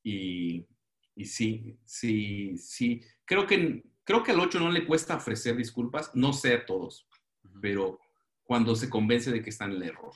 Y, 0.03 0.67
y 1.15 1.25
sí, 1.25 1.79
sí, 1.85 2.57
sí. 2.57 3.01
Creo 3.23 3.47
que, 3.47 3.85
creo 4.03 4.21
que 4.21 4.31
al 4.31 4.39
8 4.41 4.59
no 4.59 4.69
le 4.69 4.85
cuesta 4.85 5.15
ofrecer 5.15 5.55
disculpas. 5.55 6.11
No 6.13 6.33
sé 6.33 6.55
a 6.55 6.65
todos, 6.65 7.07
Ujú. 7.45 7.59
pero 7.61 7.99
cuando 8.43 8.75
se 8.75 8.89
convence 8.89 9.31
de 9.31 9.41
que 9.41 9.49
está 9.49 9.63
en 9.63 9.71
el 9.71 9.83
error. 9.83 10.11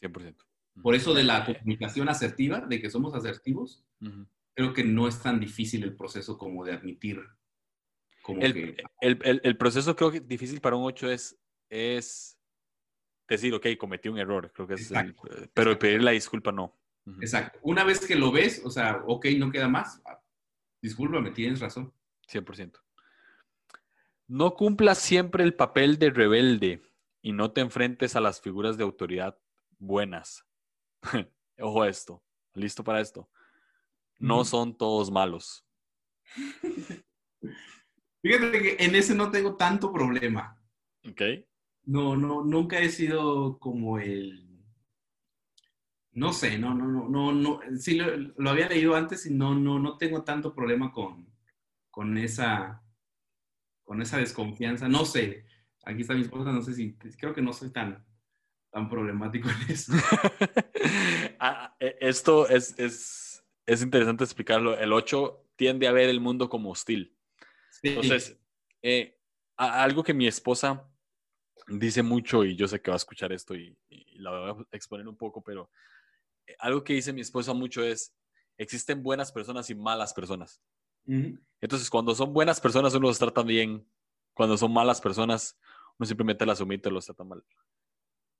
100%. 0.00 0.36
Por 0.82 0.94
eso 0.94 1.12
de 1.12 1.24
la 1.24 1.44
comunicación 1.44 2.08
asertiva, 2.08 2.60
de 2.62 2.80
que 2.80 2.88
somos 2.88 3.12
asertivos, 3.14 3.84
Ujú. 4.00 4.26
creo 4.54 4.72
que 4.72 4.84
no 4.84 5.06
es 5.06 5.20
tan 5.20 5.38
difícil 5.38 5.82
el 5.84 5.94
proceso 5.96 6.38
como 6.38 6.64
de 6.64 6.72
admitir. 6.72 7.20
Como 8.22 8.40
El, 8.40 8.54
que, 8.54 8.76
el- 9.02 9.18
el- 9.22 9.40
el 9.44 9.56
proceso 9.58 9.94
creo 9.94 10.10
que 10.10 10.20
difícil 10.20 10.62
para 10.62 10.76
un 10.76 10.84
8 10.84 11.10
es, 11.10 11.38
es 11.68 12.37
decir, 13.34 13.54
ok, 13.54 13.66
cometí 13.78 14.08
un 14.08 14.18
error. 14.18 14.50
Creo 14.52 14.66
que 14.66 14.74
es 14.74 14.90
el- 14.90 14.96
Exacto, 14.98 15.22
pero 15.22 15.70
exacto. 15.72 15.78
pedir 15.78 16.02
la 16.02 16.10
disculpa 16.12 16.52
no. 16.52 16.76
Exacto. 17.20 17.58
Una 17.62 17.84
vez 17.84 18.06
que 18.06 18.14
lo 18.16 18.30
ves, 18.32 18.60
o 18.64 18.70
sea, 18.70 19.02
ok, 19.06 19.26
no 19.38 19.50
queda 19.50 19.68
más. 19.68 20.00
ah, 20.04 20.20
Discúlpame, 20.82 21.30
tienes 21.32 21.60
razón. 21.60 21.92
100%. 22.28 22.78
No 24.26 24.54
cumplas 24.54 24.98
siempre 24.98 25.42
el 25.42 25.54
papel 25.54 25.98
de 25.98 26.10
rebelde 26.10 26.82
y 27.22 27.32
no 27.32 27.50
te 27.52 27.62
enfrentes 27.62 28.14
a 28.14 28.20
las 28.20 28.40
figuras 28.40 28.76
de 28.76 28.84
autoridad 28.84 29.38
buenas. 29.78 30.44
Ojo 31.58 31.82
a 31.82 31.88
esto. 31.88 32.22
¿Listo 32.54 32.84
para 32.84 33.00
esto? 33.00 33.30
No 34.18 34.44
son 34.44 34.76
todos 34.76 35.10
malos. 35.10 35.64
Fíjate 38.22 38.60
que 38.62 38.76
en 38.80 38.94
ese 38.94 39.14
no 39.14 39.30
tengo 39.30 39.56
tanto 39.56 39.92
problema. 39.92 40.60
¿Ok? 41.08 41.22
No, 41.88 42.16
no, 42.16 42.44
nunca 42.44 42.78
he 42.80 42.90
sido 42.90 43.58
como 43.58 43.98
el. 43.98 44.46
No 46.12 46.34
sé, 46.34 46.58
no, 46.58 46.74
no, 46.74 46.86
no, 46.86 47.08
no, 47.08 47.32
no. 47.32 47.60
Sí 47.78 47.94
lo, 47.94 48.14
lo 48.14 48.50
había 48.50 48.68
leído 48.68 48.94
antes 48.94 49.24
y 49.24 49.32
no, 49.32 49.54
no, 49.54 49.78
no 49.78 49.96
tengo 49.96 50.22
tanto 50.22 50.54
problema 50.54 50.92
con, 50.92 51.32
con 51.90 52.18
esa, 52.18 52.82
con 53.84 54.02
esa 54.02 54.18
desconfianza. 54.18 54.86
No 54.86 55.06
sé. 55.06 55.46
Aquí 55.84 56.02
está 56.02 56.12
mi 56.12 56.20
esposa, 56.20 56.52
no 56.52 56.60
sé 56.60 56.74
si, 56.74 56.94
creo 57.16 57.32
que 57.32 57.40
no 57.40 57.54
soy 57.54 57.70
tan, 57.70 58.04
tan 58.70 58.90
problemático 58.90 59.48
en 59.48 59.72
eso. 59.72 59.92
Ah, 61.40 61.74
eh, 61.80 61.96
Esto 62.00 62.48
es, 62.48 62.78
es, 62.78 63.42
es 63.64 63.80
interesante 63.80 64.24
explicarlo. 64.24 64.76
El 64.76 64.92
8 64.92 65.52
tiende 65.56 65.88
a 65.88 65.92
ver 65.92 66.10
el 66.10 66.20
mundo 66.20 66.50
como 66.50 66.70
hostil. 66.70 67.16
Sí. 67.70 67.88
Entonces, 67.88 68.38
eh, 68.82 69.18
algo 69.56 70.02
que 70.02 70.12
mi 70.12 70.26
esposa 70.26 70.86
dice 71.66 72.02
mucho, 72.02 72.44
y 72.44 72.56
yo 72.56 72.68
sé 72.68 72.80
que 72.80 72.90
va 72.90 72.94
a 72.94 72.98
escuchar 72.98 73.32
esto 73.32 73.54
y, 73.54 73.76
y 73.88 74.18
la 74.18 74.30
voy 74.30 74.64
a 74.72 74.76
exponer 74.76 75.08
un 75.08 75.16
poco, 75.16 75.42
pero 75.42 75.70
eh, 76.46 76.56
algo 76.60 76.82
que 76.82 76.94
dice 76.94 77.12
mi 77.12 77.20
esposa 77.20 77.52
mucho 77.52 77.82
es, 77.82 78.14
existen 78.56 79.02
buenas 79.02 79.30
personas 79.32 79.68
y 79.70 79.74
malas 79.74 80.12
personas. 80.12 80.60
Entonces, 81.60 81.88
cuando 81.88 82.14
son 82.14 82.34
buenas 82.34 82.60
personas, 82.60 82.94
uno 82.94 83.08
los 83.08 83.18
trata 83.18 83.42
bien. 83.42 83.88
Cuando 84.34 84.58
son 84.58 84.74
malas 84.74 85.00
personas, 85.00 85.58
uno 85.98 86.06
simplemente 86.06 86.44
las 86.44 86.60
omite 86.60 86.90
o 86.90 86.92
los 86.92 87.06
trata 87.06 87.24
mal. 87.24 87.42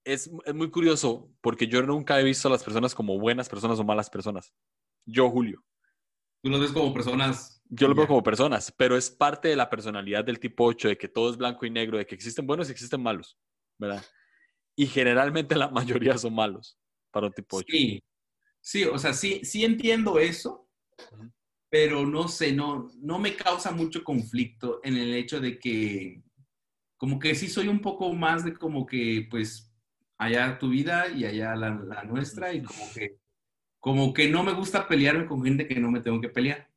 Es, 0.05 0.31
es 0.45 0.55
muy 0.55 0.71
curioso 0.71 1.31
porque 1.41 1.67
yo 1.67 1.83
nunca 1.83 2.21
he 2.21 2.25
visto 2.25 2.47
a 2.49 2.51
las 2.51 2.63
personas 2.63 2.95
como 2.95 3.19
buenas 3.19 3.49
personas 3.49 3.79
o 3.79 3.85
malas 3.85 4.11
personas. 4.11 4.53
Yo, 5.07 5.31
Julio. 5.31 5.65
Tú 6.43 6.51
los 6.51 6.61
ves 6.61 6.73
como 6.73 6.93
personas. 6.93 7.58
Yo 7.71 7.89
lo 7.89 7.95
veo 7.95 8.07
como 8.07 8.23
personas, 8.23 8.73
pero 8.77 8.97
es 8.97 9.11
parte 9.11 9.49
de 9.49 9.57
la 9.57 9.69
personalidad 9.69 10.25
del 10.25 10.41
tipo 10.41 10.65
8, 10.65 10.89
de 10.89 10.99
que 10.99 11.09
todo 11.09 11.31
es 11.31 11.37
blanco 11.37 11.67
y 11.67 11.71
negro, 11.71 11.99
de 11.99 12.07
que 12.07 12.15
existen 12.15 12.47
buenos 12.47 12.69
y 12.69 12.73
existen 12.73 13.03
malos, 13.03 13.39
¿verdad? 13.79 14.05
Y 14.75 14.87
generalmente 14.87 15.55
la 15.55 15.69
mayoría 15.71 16.17
son 16.17 16.35
malos 16.35 16.79
para 17.11 17.27
un 17.27 17.33
tipo 17.33 17.59
8. 17.59 17.67
Sí, 17.69 18.03
sí, 18.61 18.85
o 18.85 18.99
sea, 18.99 19.13
sí, 19.13 19.41
sí 19.45 19.65
entiendo 19.65 20.19
eso, 20.19 20.69
pero 21.69 22.07
no 22.07 22.29
sé, 22.29 22.53
no, 22.53 22.91
no 23.01 23.19
me 23.19 23.37
causa 23.37 23.71
mucho 23.71 24.03
conflicto 24.03 24.81
en 24.83 24.97
el 24.97 25.15
hecho 25.15 25.41
de 25.41 25.59
que, 25.59 26.23
como 26.97 27.19
que 27.19 27.35
sí 27.35 27.49
soy 27.49 27.69
un 27.69 27.81
poco 27.81 28.13
más 28.15 28.45
de 28.45 28.55
como 28.55 28.87
que, 28.87 29.27
pues, 29.31 29.71
allá 30.17 30.59
tu 30.59 30.71
vida 30.71 31.09
y 31.09 31.25
allá 31.25 31.55
la, 31.55 31.71
la 31.71 32.03
nuestra, 32.05 32.53
y 32.53 32.63
como 32.63 32.91
que, 32.95 33.19
como 33.79 34.15
que 34.15 34.29
no 34.29 34.43
me 34.43 34.53
gusta 34.53 34.89
pelearme 34.89 35.27
con 35.27 35.45
gente 35.45 35.69
que 35.69 35.79
no 35.79 35.91
me 35.91 36.01
tengo 36.01 36.21
que 36.21 36.31
pelear. 36.31 36.68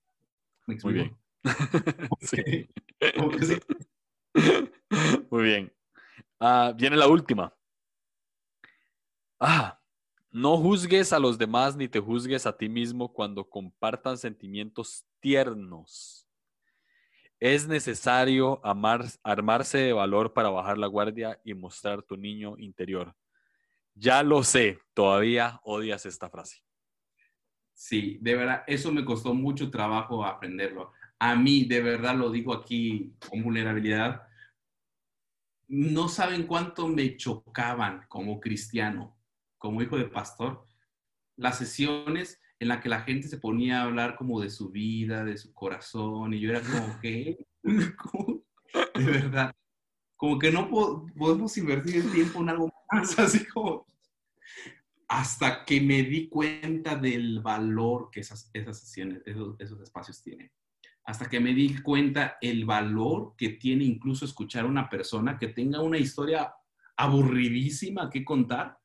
¿Me 0.68 0.78
Muy 0.84 0.93
bien. 0.93 1.18
Sí. 2.22 2.70
Sí. 3.41 3.59
Muy 5.30 5.43
bien. 5.43 5.74
Ah, 6.39 6.74
viene 6.78 6.95
la 6.95 7.07
última. 7.07 7.53
Ah, 9.39 9.82
no 10.30 10.57
juzgues 10.57 11.12
a 11.12 11.20
los 11.20 11.38
demás 11.38 11.76
ni 11.76 11.88
te 11.88 11.99
juzgues 11.99 12.45
a 12.45 12.55
ti 12.55 12.70
mismo 12.70 13.12
cuando 13.12 13.49
compartan 13.49 14.18
sentimientos 14.18 15.05
tiernos. 15.20 16.28
Es 17.39 17.68
necesario 17.68 18.64
amar, 18.64 19.05
armarse 19.24 19.80
de 19.80 19.93
valor 19.93 20.32
para 20.32 20.49
bajar 20.49 20.78
la 20.78 20.88
guardia 20.88 21.41
y 21.43 21.55
mostrar 21.55 22.03
tu 22.03 22.16
niño 22.16 22.55
interior. 22.59 23.16
Ya 23.95 24.24
lo 24.24 24.43
sé, 24.43 24.80
todavía 24.93 25.59
odias 25.64 26.05
esta 26.05 26.30
frase. 26.30 26.64
Sí, 27.84 28.19
de 28.21 28.36
verdad, 28.36 28.63
eso 28.67 28.91
me 28.91 29.03
costó 29.03 29.34
mucho 29.34 29.71
trabajo 29.71 30.23
aprenderlo. 30.23 30.91
A 31.17 31.36
mí, 31.36 31.65
de 31.65 31.82
verdad, 31.82 32.15
lo 32.15 32.29
digo 32.29 32.53
aquí 32.53 33.15
con 33.27 33.41
vulnerabilidad, 33.41 34.21
no 35.67 36.07
saben 36.07 36.45
cuánto 36.45 36.88
me 36.88 37.17
chocaban 37.17 38.05
como 38.07 38.39
cristiano, 38.39 39.17
como 39.57 39.82
hijo 39.82 39.97
de 39.97 40.05
pastor, 40.05 40.67
las 41.38 41.57
sesiones 41.57 42.39
en 42.59 42.67
las 42.67 42.82
que 42.84 42.89
la 42.89 43.01
gente 43.01 43.27
se 43.27 43.39
ponía 43.39 43.79
a 43.82 43.86
hablar 43.86 44.15
como 44.15 44.39
de 44.39 44.51
su 44.51 44.69
vida, 44.69 45.23
de 45.25 45.38
su 45.38 45.51
corazón, 45.51 46.36
y 46.36 46.39
yo 46.39 46.51
era 46.51 46.61
como 46.61 46.99
que, 47.01 47.47
de 47.63 49.05
verdad, 49.05 49.55
como 50.17 50.38
que 50.38 50.51
no 50.51 50.69
po- 50.69 51.07
podemos 51.17 51.57
invertir 51.57 51.95
el 51.97 52.11
tiempo 52.11 52.41
en 52.41 52.49
algo 52.49 52.71
más, 52.91 53.17
así 53.19 53.43
como 53.47 53.88
hasta 55.12 55.66
que 55.66 55.82
me 55.82 56.03
di 56.03 56.30
cuenta 56.30 56.95
del 56.95 57.41
valor 57.41 58.09
que 58.09 58.22
esas, 58.22 58.49
esas 58.53 58.80
sesiones, 58.80 59.22
esos, 59.26 59.59
esos 59.59 59.82
espacios 59.82 60.22
tienen. 60.22 60.49
Hasta 61.03 61.28
que 61.28 61.41
me 61.41 61.53
di 61.53 61.82
cuenta 61.82 62.38
el 62.39 62.64
valor 62.64 63.36
que 63.38 63.49
tiene 63.49 63.84
incluso 63.84 64.24
escuchar 64.24 64.64
a 64.64 64.70
una 64.70 64.89
persona 64.89 65.38
que 65.38 65.49
tenga 65.49 65.82
una 65.82 65.97
historia 65.97 66.53
aburridísima 66.95 68.09
que 68.09 68.24
contar, 68.24 68.80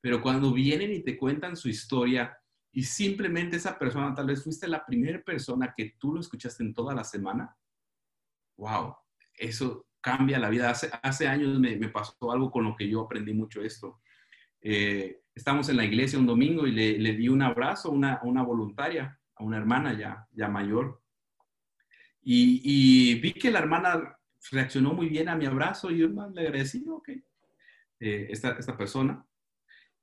pero 0.00 0.22
cuando 0.22 0.52
vienen 0.52 0.92
y 0.92 1.02
te 1.02 1.18
cuentan 1.18 1.56
su 1.56 1.68
historia 1.68 2.38
y 2.70 2.84
simplemente 2.84 3.56
esa 3.56 3.76
persona, 3.76 4.14
tal 4.14 4.28
vez 4.28 4.44
fuiste 4.44 4.68
la 4.68 4.86
primera 4.86 5.20
persona 5.20 5.74
que 5.76 5.96
tú 5.98 6.14
lo 6.14 6.20
escuchaste 6.20 6.62
en 6.62 6.74
toda 6.74 6.94
la 6.94 7.02
semana, 7.02 7.56
wow, 8.56 8.94
eso 9.34 9.88
cambia 10.00 10.38
la 10.38 10.48
vida. 10.48 10.70
Hace, 10.70 10.90
hace 11.02 11.26
años 11.26 11.58
me, 11.58 11.74
me 11.74 11.88
pasó 11.88 12.30
algo 12.30 12.52
con 12.52 12.62
lo 12.62 12.76
que 12.76 12.88
yo 12.88 13.00
aprendí 13.00 13.34
mucho 13.34 13.62
esto. 13.62 13.98
Eh, 14.68 15.22
estamos 15.32 15.68
en 15.68 15.76
la 15.76 15.84
iglesia 15.84 16.18
un 16.18 16.26
domingo 16.26 16.66
y 16.66 16.72
le, 16.72 16.98
le 16.98 17.12
di 17.12 17.28
un 17.28 17.40
abrazo 17.40 17.88
a 17.88 17.92
una, 17.92 18.20
una 18.24 18.42
voluntaria, 18.42 19.16
a 19.36 19.44
una 19.44 19.58
hermana 19.58 19.96
ya, 19.96 20.26
ya 20.32 20.48
mayor. 20.48 21.00
Y, 22.20 22.60
y 22.64 23.20
vi 23.20 23.32
que 23.32 23.52
la 23.52 23.60
hermana 23.60 24.18
reaccionó 24.50 24.92
muy 24.92 25.08
bien 25.08 25.28
a 25.28 25.36
mi 25.36 25.46
abrazo 25.46 25.92
y 25.92 25.98
yo 25.98 26.08
le 26.08 26.40
agradecí, 26.40 26.84
ok, 26.88 27.10
eh, 28.00 28.26
esta, 28.28 28.58
esta 28.58 28.76
persona. 28.76 29.24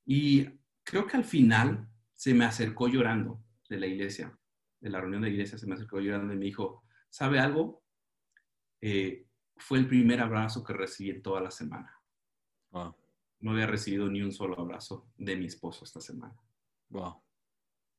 Y 0.05 0.47
creo 0.81 1.05
que 1.07 1.17
al 1.17 1.25
final 1.25 1.89
se 2.15 2.33
me 2.33 2.45
acercó 2.45 2.87
llorando 2.87 3.43
de 3.67 3.81
la 3.81 3.87
iglesia, 3.87 4.33
de 4.79 4.89
la 4.89 5.01
reunión 5.01 5.23
de 5.23 5.29
iglesia, 5.29 5.57
se 5.57 5.67
me 5.67 5.73
acercó 5.73 5.99
llorando 5.99 6.33
y 6.33 6.37
me 6.37 6.45
dijo, 6.45 6.85
¿sabe 7.09 7.37
algo? 7.37 7.83
Eh, 8.79 9.27
fue 9.57 9.79
el 9.79 9.89
primer 9.89 10.21
abrazo 10.21 10.63
que 10.63 10.71
recibí 10.71 11.09
en 11.09 11.21
toda 11.21 11.41
la 11.41 11.51
semana. 11.51 11.99
Wow. 12.71 13.02
No 13.43 13.51
había 13.51 13.67
recibido 13.67 14.09
ni 14.09 14.21
un 14.21 14.31
solo 14.31 14.59
abrazo 14.59 15.11
de 15.17 15.35
mi 15.35 15.45
esposo 15.45 15.83
esta 15.83 15.99
semana. 15.99 16.35
Wow. 16.89 17.21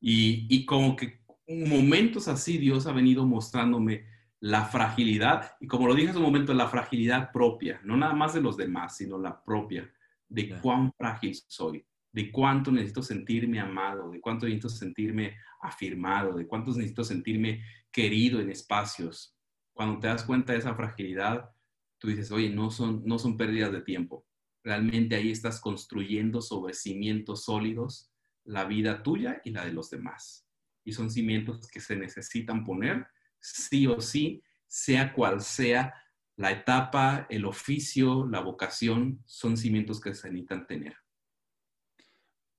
Y, 0.01 0.47
y 0.49 0.65
como 0.65 0.97
que 0.97 1.21
momentos 1.47 2.29
así 2.29 2.59
Dios 2.59 2.87
ha 2.87 2.93
venido 2.93 3.27
mostrándome 3.27 4.07
la 4.41 4.65
fragilidad, 4.65 5.53
y 5.61 5.67
como 5.67 5.87
lo 5.87 5.95
dije 5.95 6.11
hace 6.11 6.19
un 6.19 6.25
momento, 6.25 6.53
la 6.53 6.69
fragilidad 6.69 7.33
propia, 7.33 7.81
no 7.85 7.97
nada 7.97 8.15
más 8.15 8.35
de 8.35 8.43
los 8.43 8.57
demás, 8.57 8.97
sino 8.97 9.19
la 9.19 9.43
propia, 9.43 9.91
de 10.29 10.61
cuán 10.61 10.93
frágil 10.99 11.35
soy, 11.47 11.87
de 12.13 12.31
cuánto 12.31 12.71
necesito 12.71 13.03
sentirme 13.03 13.59
amado, 13.59 14.11
de 14.11 14.21
cuánto 14.21 14.47
necesito 14.47 14.69
sentirme 14.69 15.37
afirmado, 15.63 16.35
de 16.37 16.47
cuánto 16.47 16.73
necesito 16.73 17.05
sentirme 17.05 17.63
querido 17.91 18.41
en 18.41 18.51
espacios. 18.51 19.35
Cuando 19.73 19.99
te 19.99 20.09
das 20.09 20.25
cuenta 20.25 20.53
de 20.53 20.59
esa 20.59 20.75
fragilidad, 20.75 21.51
tú 21.99 22.09
dices, 22.09 22.31
oye, 22.31 22.51
no 22.51 22.71
son, 22.71 23.03
no 23.05 23.19
son 23.19 23.37
pérdidas 23.37 23.73
de 23.73 23.81
tiempo. 23.81 24.27
Realmente 24.65 25.15
ahí 25.15 25.31
estás 25.31 25.61
construyendo 25.61 26.41
sobre 26.41 26.73
cimientos 26.73 27.45
sólidos 27.45 28.11
la 28.45 28.65
vida 28.65 29.03
tuya 29.03 29.41
y 29.45 29.51
la 29.51 29.65
de 29.65 29.73
los 29.73 29.91
demás. 29.91 30.49
Y 30.85 30.93
son 30.93 31.11
cimientos 31.11 31.69
que 31.69 31.81
se 31.81 31.97
necesitan 31.97 32.65
poner 32.65 33.07
sí 33.41 33.87
o 33.87 34.01
sí, 34.01 34.43
sea 34.67 35.13
cual 35.13 35.43
sea 35.43 35.95
la 36.37 36.51
etapa, 36.51 37.27
el 37.29 37.45
oficio, 37.45 38.27
la 38.27 38.41
vocación, 38.41 39.23
son 39.27 39.57
cimientos 39.57 40.01
que 40.01 40.15
se 40.15 40.29
necesitan 40.31 40.67
tener. 40.67 40.97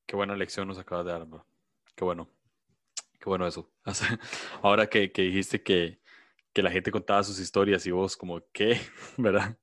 Qué 0.06 0.16
buena 0.16 0.36
lección 0.36 0.68
nos 0.68 0.78
acabas 0.78 1.06
de 1.06 1.12
dar, 1.12 1.26
bro. 1.26 1.46
Qué 1.96 2.04
bueno. 2.04 2.30
Qué 3.20 3.26
bueno 3.26 3.48
eso. 3.48 3.74
Ahora 4.62 4.88
que, 4.88 5.12
que 5.12 5.24
dijiste 5.24 5.64
que, 5.64 6.00
que 6.56 6.64
la 6.64 6.72
gente 6.72 6.90
contaba 6.90 7.22
sus 7.22 7.38
historias 7.38 7.86
y 7.86 7.92
vos 7.92 8.16
como, 8.16 8.40
¿qué? 8.54 8.80
¿Verdad? 9.18 9.58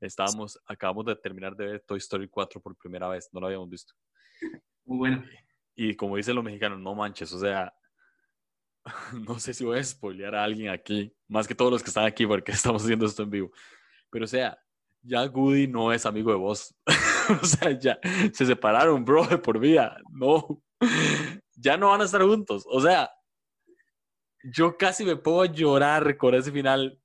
Estábamos, 0.00 0.58
acabamos 0.66 1.04
de 1.04 1.14
terminar 1.14 1.54
de 1.54 1.66
ver 1.66 1.84
Toy 1.86 1.98
Story 1.98 2.28
4 2.28 2.62
por 2.62 2.74
primera 2.76 3.08
vez, 3.08 3.28
no 3.30 3.40
lo 3.40 3.46
habíamos 3.46 3.68
visto. 3.68 3.92
Muy 4.86 4.96
bueno. 4.96 5.22
Y 5.76 5.94
como 5.94 6.16
dicen 6.16 6.34
los 6.34 6.42
mexicanos, 6.42 6.80
no 6.80 6.94
manches, 6.94 7.30
o 7.34 7.38
sea, 7.38 7.70
no 9.28 9.38
sé 9.38 9.52
si 9.52 9.66
voy 9.66 9.80
a 9.80 9.84
spoilear 9.84 10.34
a 10.34 10.42
alguien 10.42 10.70
aquí, 10.70 11.14
más 11.28 11.46
que 11.46 11.54
todos 11.54 11.70
los 11.70 11.82
que 11.82 11.90
están 11.90 12.06
aquí 12.06 12.26
porque 12.26 12.52
estamos 12.52 12.82
haciendo 12.82 13.04
esto 13.04 13.22
en 13.22 13.30
vivo. 13.30 13.50
Pero 14.08 14.24
o 14.24 14.28
sea, 14.28 14.58
ya 15.02 15.26
Goody 15.26 15.68
no 15.68 15.92
es 15.92 16.06
amigo 16.06 16.30
de 16.30 16.38
vos. 16.38 16.74
o 17.42 17.44
sea, 17.44 17.78
ya 17.78 17.98
se 18.32 18.46
separaron, 18.46 19.04
bro, 19.04 19.26
de 19.26 19.36
por 19.36 19.58
vida. 19.58 19.98
No, 20.10 20.62
ya 21.54 21.76
no 21.76 21.90
van 21.90 22.00
a 22.00 22.04
estar 22.04 22.22
juntos. 22.22 22.64
O 22.66 22.80
sea, 22.80 23.10
yo 24.42 24.76
casi 24.76 25.04
me 25.04 25.16
puedo 25.16 25.44
llorar 25.46 26.16
con 26.16 26.34
ese 26.34 26.50
final 26.52 27.00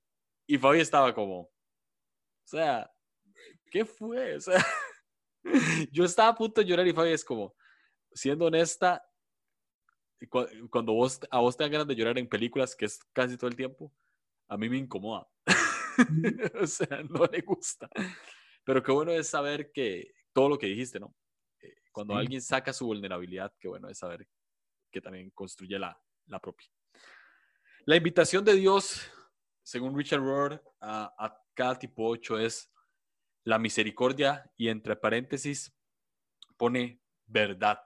y 0.47 0.57
Fabi 0.57 0.79
estaba 0.79 1.13
como, 1.13 1.39
o 1.41 1.51
sea, 2.43 2.91
¿qué 3.71 3.85
fue? 3.85 4.35
O 4.35 4.41
sea, 4.41 4.63
yo 5.91 6.03
estaba 6.05 6.29
a 6.29 6.35
punto 6.35 6.61
de 6.61 6.67
llorar 6.67 6.87
y 6.87 6.93
Fabi 6.93 7.11
es 7.11 7.25
como, 7.25 7.55
siendo 8.13 8.45
honesta, 8.45 9.03
cu- 10.29 10.47
cuando 10.69 10.93
vos, 10.93 11.19
a 11.29 11.39
vos 11.39 11.55
te 11.57 11.63
dan 11.63 11.71
ganas 11.71 11.87
de 11.87 11.95
llorar 11.95 12.17
en 12.17 12.27
películas, 12.29 12.75
que 12.75 12.85
es 12.85 12.99
casi 13.13 13.37
todo 13.37 13.49
el 13.49 13.55
tiempo, 13.55 13.93
a 14.47 14.57
mí 14.57 14.69
me 14.69 14.77
incomoda. 14.77 15.27
o 16.61 16.67
sea, 16.67 17.03
no 17.09 17.25
le 17.25 17.41
gusta. 17.41 17.89
Pero 18.63 18.81
qué 18.81 18.91
bueno 18.91 19.11
es 19.11 19.27
saber 19.27 19.71
que 19.71 20.11
todo 20.33 20.49
lo 20.49 20.57
que 20.57 20.67
dijiste, 20.67 20.99
¿no? 20.99 21.15
Eh, 21.61 21.75
Cuando 21.91 22.13
Sí. 22.13 22.19
alguien 22.19 22.41
saca 22.41 22.73
su 22.73 22.85
vulnerabilidad, 22.85 23.53
qué 23.59 23.67
bueno 23.67 23.89
es 23.89 23.97
saber 23.97 24.27
que 24.91 25.01
también 25.01 25.29
construye 25.31 25.77
la, 25.77 25.99
la 26.27 26.39
propia. 26.39 26.67
La 27.87 27.95
invitación 27.95 28.43
de 28.43 28.55
Dios, 28.55 28.99
según 29.61 29.95
Richard 29.95 30.19
Rohr, 30.19 30.59
a, 30.81 31.39
cada 31.53 31.77
tipo 31.77 32.07
8 32.07 32.39
es 32.39 32.73
la 33.43 33.59
misericordia 33.59 34.51
y 34.57 34.69
entre 34.69 34.95
paréntesis 34.95 35.71
pone 36.57 36.99
verdad. 37.27 37.79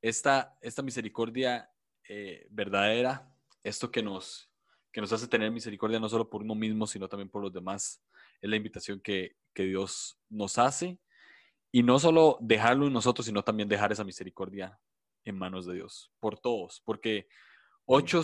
Esta, 0.00 0.56
esta 0.60 0.82
misericordia 0.82 1.68
eh, 2.08 2.46
verdadera, 2.48 3.34
esto 3.64 3.90
que 3.90 4.04
nos, 4.04 4.48
que 4.92 5.00
nos 5.00 5.12
hace 5.12 5.26
tener 5.26 5.50
misericordia 5.50 5.98
no 5.98 6.08
solo 6.08 6.30
por 6.30 6.42
uno 6.42 6.54
mismo, 6.54 6.86
sino 6.86 7.08
también 7.08 7.28
por 7.28 7.42
los 7.42 7.52
demás, 7.52 8.00
es 8.40 8.48
la 8.48 8.54
invitación 8.54 9.00
que, 9.00 9.36
que 9.52 9.64
Dios 9.64 10.16
nos 10.28 10.58
hace. 10.58 11.00
Y 11.72 11.82
no 11.82 11.98
solo 11.98 12.38
dejarlo 12.40 12.86
en 12.86 12.92
nosotros, 12.92 13.26
sino 13.26 13.42
también 13.42 13.68
dejar 13.68 13.90
esa 13.90 14.04
misericordia 14.04 14.78
en 15.24 15.36
manos 15.36 15.66
de 15.66 15.74
Dios, 15.74 16.12
por 16.20 16.38
todos, 16.38 16.80
porque 16.84 17.26
ocho, 17.84 18.22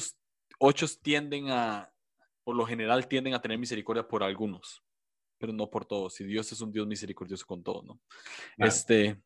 ocho 0.59 0.87
tienden 1.03 1.51
a, 1.51 1.93
por 2.45 2.57
lo 2.57 2.67
general 2.67 3.09
tienden 3.09 3.35
a 3.35 3.41
tener 3.41 3.59
misericordia 3.59 4.07
por 4.07 4.23
algunos, 4.23 4.83
pero 5.39 5.53
no 5.53 5.71
por 5.71 5.85
todos. 5.85 6.21
Y 6.21 6.25
Dios 6.25 6.51
es 6.53 6.61
un 6.61 6.73
Dios 6.73 6.87
misericordioso 6.87 7.47
con 7.47 7.63
todos, 7.63 7.85
¿no? 7.85 8.01
Claro. 8.57 8.69
Este, 8.69 9.23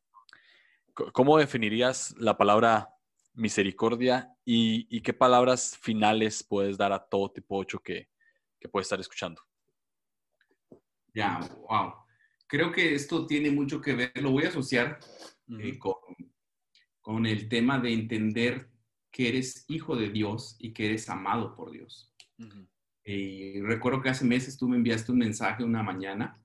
¿Cómo 0.95 1.39
definirías 1.39 2.14
la 2.18 2.37
palabra 2.37 2.89
misericordia 3.35 4.35
y, 4.45 4.87
y 4.95 5.01
qué 5.01 5.12
palabras 5.12 5.78
finales 5.81 6.43
puedes 6.43 6.76
dar 6.76 6.93
a 6.93 6.99
todo 6.99 7.31
tipo 7.31 7.57
8 7.57 7.78
que, 7.81 8.09
que 8.59 8.68
puede 8.68 8.83
estar 8.83 9.01
escuchando? 9.01 9.41
Ya, 11.14 11.41
wow. 11.68 11.95
Creo 12.47 12.72
que 12.72 12.95
esto 12.95 13.26
tiene 13.26 13.51
mucho 13.51 13.81
que 13.81 13.95
ver, 13.95 14.12
lo 14.16 14.33
voy 14.33 14.45
a 14.45 14.49
asociar 14.49 14.99
eh, 15.59 15.78
con, 15.78 15.95
con 17.01 17.26
el 17.26 17.49
tema 17.49 17.78
de 17.78 17.93
entender 17.93 18.70
que 19.11 19.28
eres 19.28 19.64
hijo 19.68 19.96
de 19.96 20.11
Dios 20.11 20.56
y 20.58 20.72
que 20.72 20.86
eres 20.86 21.08
amado 21.08 21.54
por 21.54 21.70
Dios. 21.70 22.14
Y 23.04 23.61
recuerdo 23.61 24.02
que 24.02 24.11
hace 24.11 24.24
meses 24.24 24.56
tú 24.56 24.68
me 24.68 24.76
enviaste 24.76 25.12
un 25.12 25.18
mensaje 25.18 25.64
una 25.64 25.82
mañana 25.82 26.40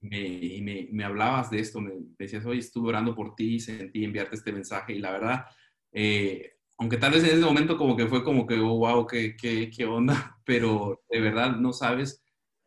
me, 0.00 0.20
y 0.20 0.62
me, 0.62 0.88
me 0.92 1.04
hablabas 1.04 1.50
de 1.50 1.60
esto, 1.60 1.80
me 1.80 1.92
decías, 2.18 2.44
oye, 2.46 2.60
estuve 2.60 2.88
orando 2.88 3.14
por 3.14 3.34
ti, 3.34 3.58
sentí 3.60 4.04
enviarte 4.04 4.36
este 4.36 4.52
mensaje 4.52 4.94
y 4.94 4.98
la 4.98 5.12
verdad, 5.12 5.46
eh, 5.92 6.54
aunque 6.78 6.98
tal 6.98 7.12
vez 7.12 7.24
en 7.24 7.30
ese 7.30 7.44
momento 7.44 7.76
como 7.76 7.96
que 7.96 8.06
fue 8.06 8.22
como 8.22 8.46
que, 8.46 8.58
oh, 8.58 8.76
wow, 8.78 9.06
qué, 9.06 9.36
qué, 9.36 9.70
qué 9.70 9.84
onda, 9.84 10.38
pero 10.44 11.02
de 11.10 11.20
verdad 11.20 11.56
no 11.56 11.72
sabes 11.72 12.22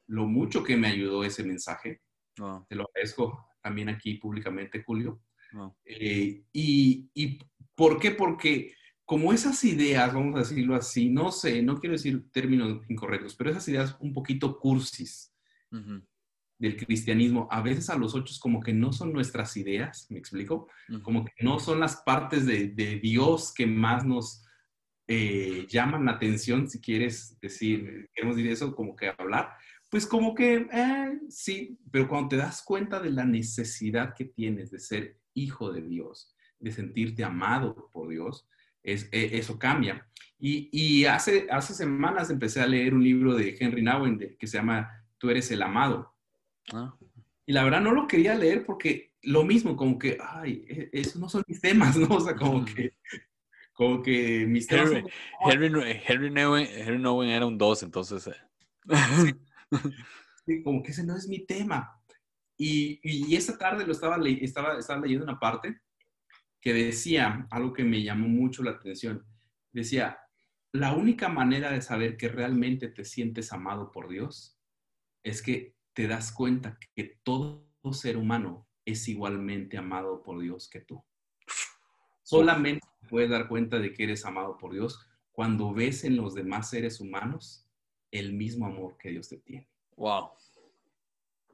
lo 0.07 0.25
mucho 0.25 0.63
que 0.63 0.77
me 0.77 0.87
ayudó 0.87 1.23
ese 1.23 1.43
mensaje. 1.43 2.01
Te 2.67 2.75
lo 2.75 2.85
agradezco 2.85 3.47
también 3.61 3.89
aquí 3.89 4.15
públicamente, 4.15 4.83
Julio. 4.83 5.21
Eh, 5.83 6.43
y, 6.53 7.09
y 7.13 7.39
por 7.75 7.99
qué? 7.99 8.11
Porque 8.11 8.73
como 9.09 9.33
esas 9.33 9.63
ideas, 9.63 10.13
vamos 10.13 10.35
a 10.35 10.39
decirlo 10.41 10.75
así, 10.75 11.09
no 11.09 11.31
sé, 11.31 11.63
no 11.63 11.79
quiero 11.79 11.93
decir 11.93 12.29
términos 12.31 12.83
incorrectos, 12.89 13.33
pero 13.33 13.49
esas 13.49 13.67
ideas 13.67 13.97
un 14.01 14.13
poquito 14.13 14.59
cursis 14.59 15.33
Ujú. 15.71 16.05
del 16.59 16.77
cristianismo, 16.77 17.47
a 17.49 17.63
veces 17.63 17.89
a 17.89 17.97
los 17.97 18.13
ocho 18.13 18.31
como 18.39 18.59
que 18.59 18.71
no 18.71 18.93
son 18.93 19.11
nuestras 19.11 19.57
ideas, 19.57 20.05
¿me 20.11 20.19
explico? 20.19 20.67
Ujú. 20.89 21.01
Como 21.01 21.25
que 21.25 21.31
no 21.41 21.57
son 21.59 21.79
las 21.79 22.03
partes 22.03 22.45
de, 22.45 22.67
de 22.67 22.99
Dios 22.99 23.51
que 23.51 23.65
más 23.65 24.05
nos 24.05 24.45
eh, 25.07 25.65
llaman 25.67 26.05
la 26.05 26.11
atención, 26.11 26.69
si 26.69 26.79
quieres 26.79 27.35
decir, 27.41 28.11
queremos 28.13 28.35
decir 28.35 28.51
eso, 28.51 28.75
como 28.75 28.95
que 28.95 29.11
hablar, 29.17 29.55
pues 29.89 30.05
como 30.05 30.35
que 30.35 30.67
eh, 30.71 31.19
sí, 31.29 31.79
pero 31.91 32.07
cuando 32.07 32.29
te 32.29 32.37
das 32.37 32.61
cuenta 32.61 32.99
de 32.99 33.09
la 33.09 33.25
necesidad 33.25 34.13
que 34.13 34.25
tienes 34.25 34.69
de 34.69 34.77
ser 34.77 35.17
hijo 35.33 35.73
de 35.73 35.81
Dios, 35.81 36.35
de 36.59 36.71
sentirte 36.71 37.23
amado 37.23 37.89
por 37.91 38.09
Dios, 38.09 38.47
es, 38.83 39.09
eh, 39.11 39.31
eso 39.33 39.57
cambia. 39.59 40.07
Y, 40.37 40.69
y 40.71 41.05
hace, 41.05 41.47
hace 41.51 41.73
semanas 41.73 42.29
empecé 42.29 42.61
a 42.61 42.67
leer 42.67 42.93
un 42.93 43.03
libro 43.03 43.35
de 43.35 43.57
Henry 43.59 43.81
Nouwen 43.81 44.17
de- 44.17 44.37
que 44.37 44.47
se 44.47 44.57
llama 44.57 44.89
Tú 45.17 45.29
eres 45.29 45.51
el 45.51 45.61
amado. 45.61 46.15
Ah, 46.71 46.95
Y 47.45 47.51
la 47.53 47.63
verdad 47.63 47.81
no 47.81 47.91
lo 47.91 48.07
quería 48.07 48.35
leer 48.35 48.65
porque 48.65 49.13
lo 49.23 49.43
mismo, 49.43 49.75
como 49.75 49.99
que, 49.99 50.17
ay, 50.21 50.63
e- 50.69 50.89
esos 50.93 51.17
no 51.17 51.27
son 51.27 51.43
mis 51.47 51.59
temas, 51.59 51.97
¿no? 51.97 52.07
O 52.15 52.19
sea, 52.21 52.35
como 52.35 52.63
que, 52.63 52.93
como 53.73 54.01
que 54.01 54.45
mis 54.47 54.65
temas 54.67 54.91
Henry, 54.91 55.01
son- 55.01 55.51
Henry, 55.51 56.01
Henry, 56.07 56.31
Nowen, 56.31 56.67
Henry 56.71 56.99
Nowen 56.99 57.29
era 57.29 57.45
un 57.45 57.57
2, 57.57 57.83
entonces. 57.83 58.27
eh. 58.27 58.35
Sí, 60.45 60.63
como 60.63 60.81
que 60.81 60.91
ese 60.91 61.03
no 61.03 61.15
es 61.15 61.27
mi 61.27 61.45
tema. 61.45 61.95
Y, 62.57 62.99
y 63.03 63.35
esa 63.35 63.57
tarde 63.57 63.85
lo 63.85 63.91
estaba, 63.91 64.17
estaba, 64.27 64.77
estaba 64.79 65.01
leyendo 65.01 65.23
una 65.25 65.39
parte 65.39 65.79
que 66.61 66.73
decía 66.73 67.47
algo 67.51 67.73
que 67.73 67.83
me 67.83 68.03
llamó 68.03 68.27
mucho 68.27 68.63
la 68.63 68.71
atención. 68.71 69.25
Decía, 69.71 70.19
la 70.71 70.93
única 70.93 71.29
manera 71.29 71.71
de 71.71 71.81
saber 71.81 72.17
que 72.17 72.29
realmente 72.29 72.89
te 72.89 73.05
sientes 73.05 73.51
amado 73.53 73.91
por 73.91 74.09
Dios 74.09 74.59
es 75.23 75.41
que 75.41 75.75
te 75.93 76.07
das 76.07 76.31
cuenta 76.31 76.77
que 76.95 77.19
todo 77.23 77.69
ser 77.91 78.17
humano 78.17 78.67
es 78.85 79.07
igualmente 79.07 79.77
amado 79.77 80.21
por 80.23 80.39
Dios 80.39 80.69
que 80.69 80.81
tú. 80.81 81.03
Solamente 82.23 82.85
te 83.01 83.07
puedes 83.07 83.29
dar 83.29 83.47
cuenta 83.47 83.79
de 83.79 83.93
que 83.93 84.03
eres 84.03 84.25
amado 84.25 84.57
por 84.57 84.73
Dios 84.73 85.05
cuando 85.31 85.73
ves 85.73 86.03
en 86.03 86.15
los 86.15 86.35
demás 86.35 86.69
seres 86.69 86.99
humanos 86.99 87.65
el 88.11 88.33
mismo 88.33 88.65
amor 88.65 88.97
que 88.97 89.09
Dios 89.09 89.29
te 89.29 89.37
tiene. 89.37 89.67
Wow. 89.95 90.31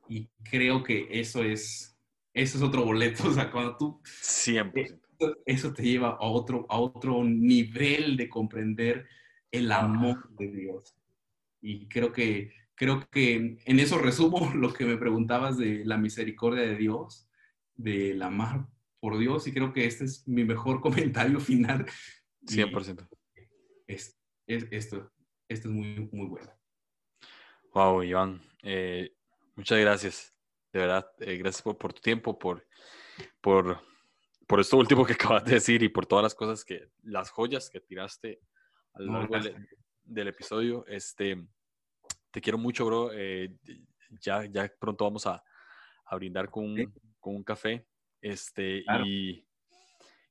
Y 0.07 0.27
creo 0.43 0.83
que 0.83 1.07
eso 1.09 1.43
es, 1.43 1.94
eso 2.35 2.57
es 2.57 2.63
otro 2.63 2.85
boleto. 2.85 3.23
O 3.29 3.33
sea, 3.33 3.51
cuando 3.51 3.77
tú, 3.77 4.01
100%. 4.03 4.99
eso 5.45 5.73
te 5.73 5.83
lleva 5.83 6.09
a 6.09 6.25
otro, 6.25 6.65
a 6.69 6.77
otro 6.77 7.23
nivel 7.23 8.17
de 8.17 8.29
comprender 8.29 9.07
el 9.51 9.71
amor 9.71 10.29
de 10.35 10.51
Dios. 10.51 10.95
Y 11.61 11.87
creo 11.87 12.11
que, 12.11 12.51
creo 12.75 13.07
que 13.09 13.57
en 13.65 13.79
eso 13.79 13.97
resumo 13.97 14.51
lo 14.55 14.71
que 14.73 14.85
me 14.85 14.97
preguntabas 14.97 15.57
de 15.57 15.83
la 15.85 15.97
misericordia 15.97 16.61
de 16.61 16.75
Dios. 16.75 17.27
de 17.77 18.13
la 18.13 18.29
mar, 18.29 18.67
por 19.01 19.17
Dios, 19.17 19.47
y 19.47 19.51
creo 19.51 19.73
que 19.73 19.85
este 19.85 20.05
es 20.05 20.27
mi 20.27 20.43
mejor 20.43 20.81
comentario 20.81 21.39
final. 21.39 21.85
100%. 22.43 23.07
Es, 23.87 24.17
es, 24.47 24.67
esto, 24.71 25.11
esto 25.47 25.69
es 25.69 25.73
muy, 25.73 26.09
muy 26.11 26.27
bueno. 26.27 26.51
Wow, 27.73 28.03
Iván, 28.03 28.41
eh, 28.63 29.13
muchas 29.55 29.79
gracias. 29.79 30.34
De 30.75 30.81
verdad, 30.81 31.09
eh, 31.19 31.37
gracias 31.37 31.61
por, 31.61 31.77
por, 31.77 31.93
tu 31.93 32.01
tiempo, 32.01 32.37
por, 32.37 32.67
por, 33.39 33.79
por 34.45 34.59
esto 34.59 34.75
último 34.75 35.05
que 35.05 35.13
acabas 35.37 35.45
de 35.45 35.53
decir 35.53 35.81
y 35.81 35.87
por 35.87 36.05
todas 36.05 36.21
las 36.21 36.35
cosas 36.35 36.65
que, 36.65 36.89
las 37.03 37.29
joyas 37.29 37.69
que 37.69 37.79
tiraste 37.79 38.41
a 38.91 39.01
lo 39.01 39.13
largo 39.13 39.39
del, 39.39 39.69
del, 40.03 40.27
episodio. 40.27 40.85
Este, 40.85 41.47
te 42.29 42.41
quiero 42.41 42.57
mucho, 42.57 42.85
bro. 42.85 43.09
Eh, 43.13 43.55
ya, 44.19 44.43
ya 44.43 44.69
pronto 44.77 45.05
vamos 45.05 45.25
a, 45.25 45.41
a 46.07 46.15
brindar 46.17 46.49
con 46.49 46.65
un, 46.65 46.93
con 47.21 47.37
un 47.37 47.43
café. 47.45 47.87
Este, 48.19 48.83
claro. 48.83 49.05
y, 49.07 49.47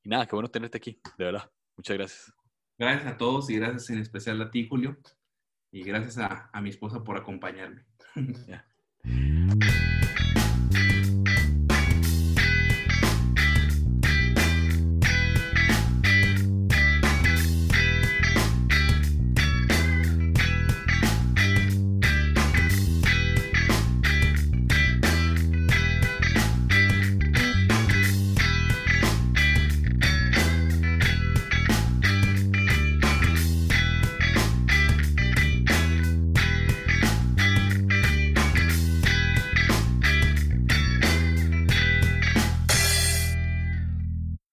y 0.03 0.09
nada, 0.11 0.27
qué 0.27 0.37
bueno 0.37 0.51
tenerte 0.51 0.77
aquí, 0.77 1.01
de 1.17 1.25
verdad. 1.25 1.51
Muchas 1.75 1.97
gracias. 1.97 2.35
Gracias 2.77 3.15
a 3.15 3.17
todos 3.17 3.49
y 3.49 3.57
gracias 3.57 3.89
en 3.89 4.01
especial 4.01 4.43
a 4.43 4.51
ti, 4.51 4.69
Julio. 4.69 4.99
Y 5.73 5.85
gracias 5.85 6.19
a, 6.19 6.51
a 6.53 6.61
mi 6.61 6.69
esposa 6.69 7.03
por 7.03 7.17
acompañarme. 7.17 7.87
Yeah. 8.47 8.74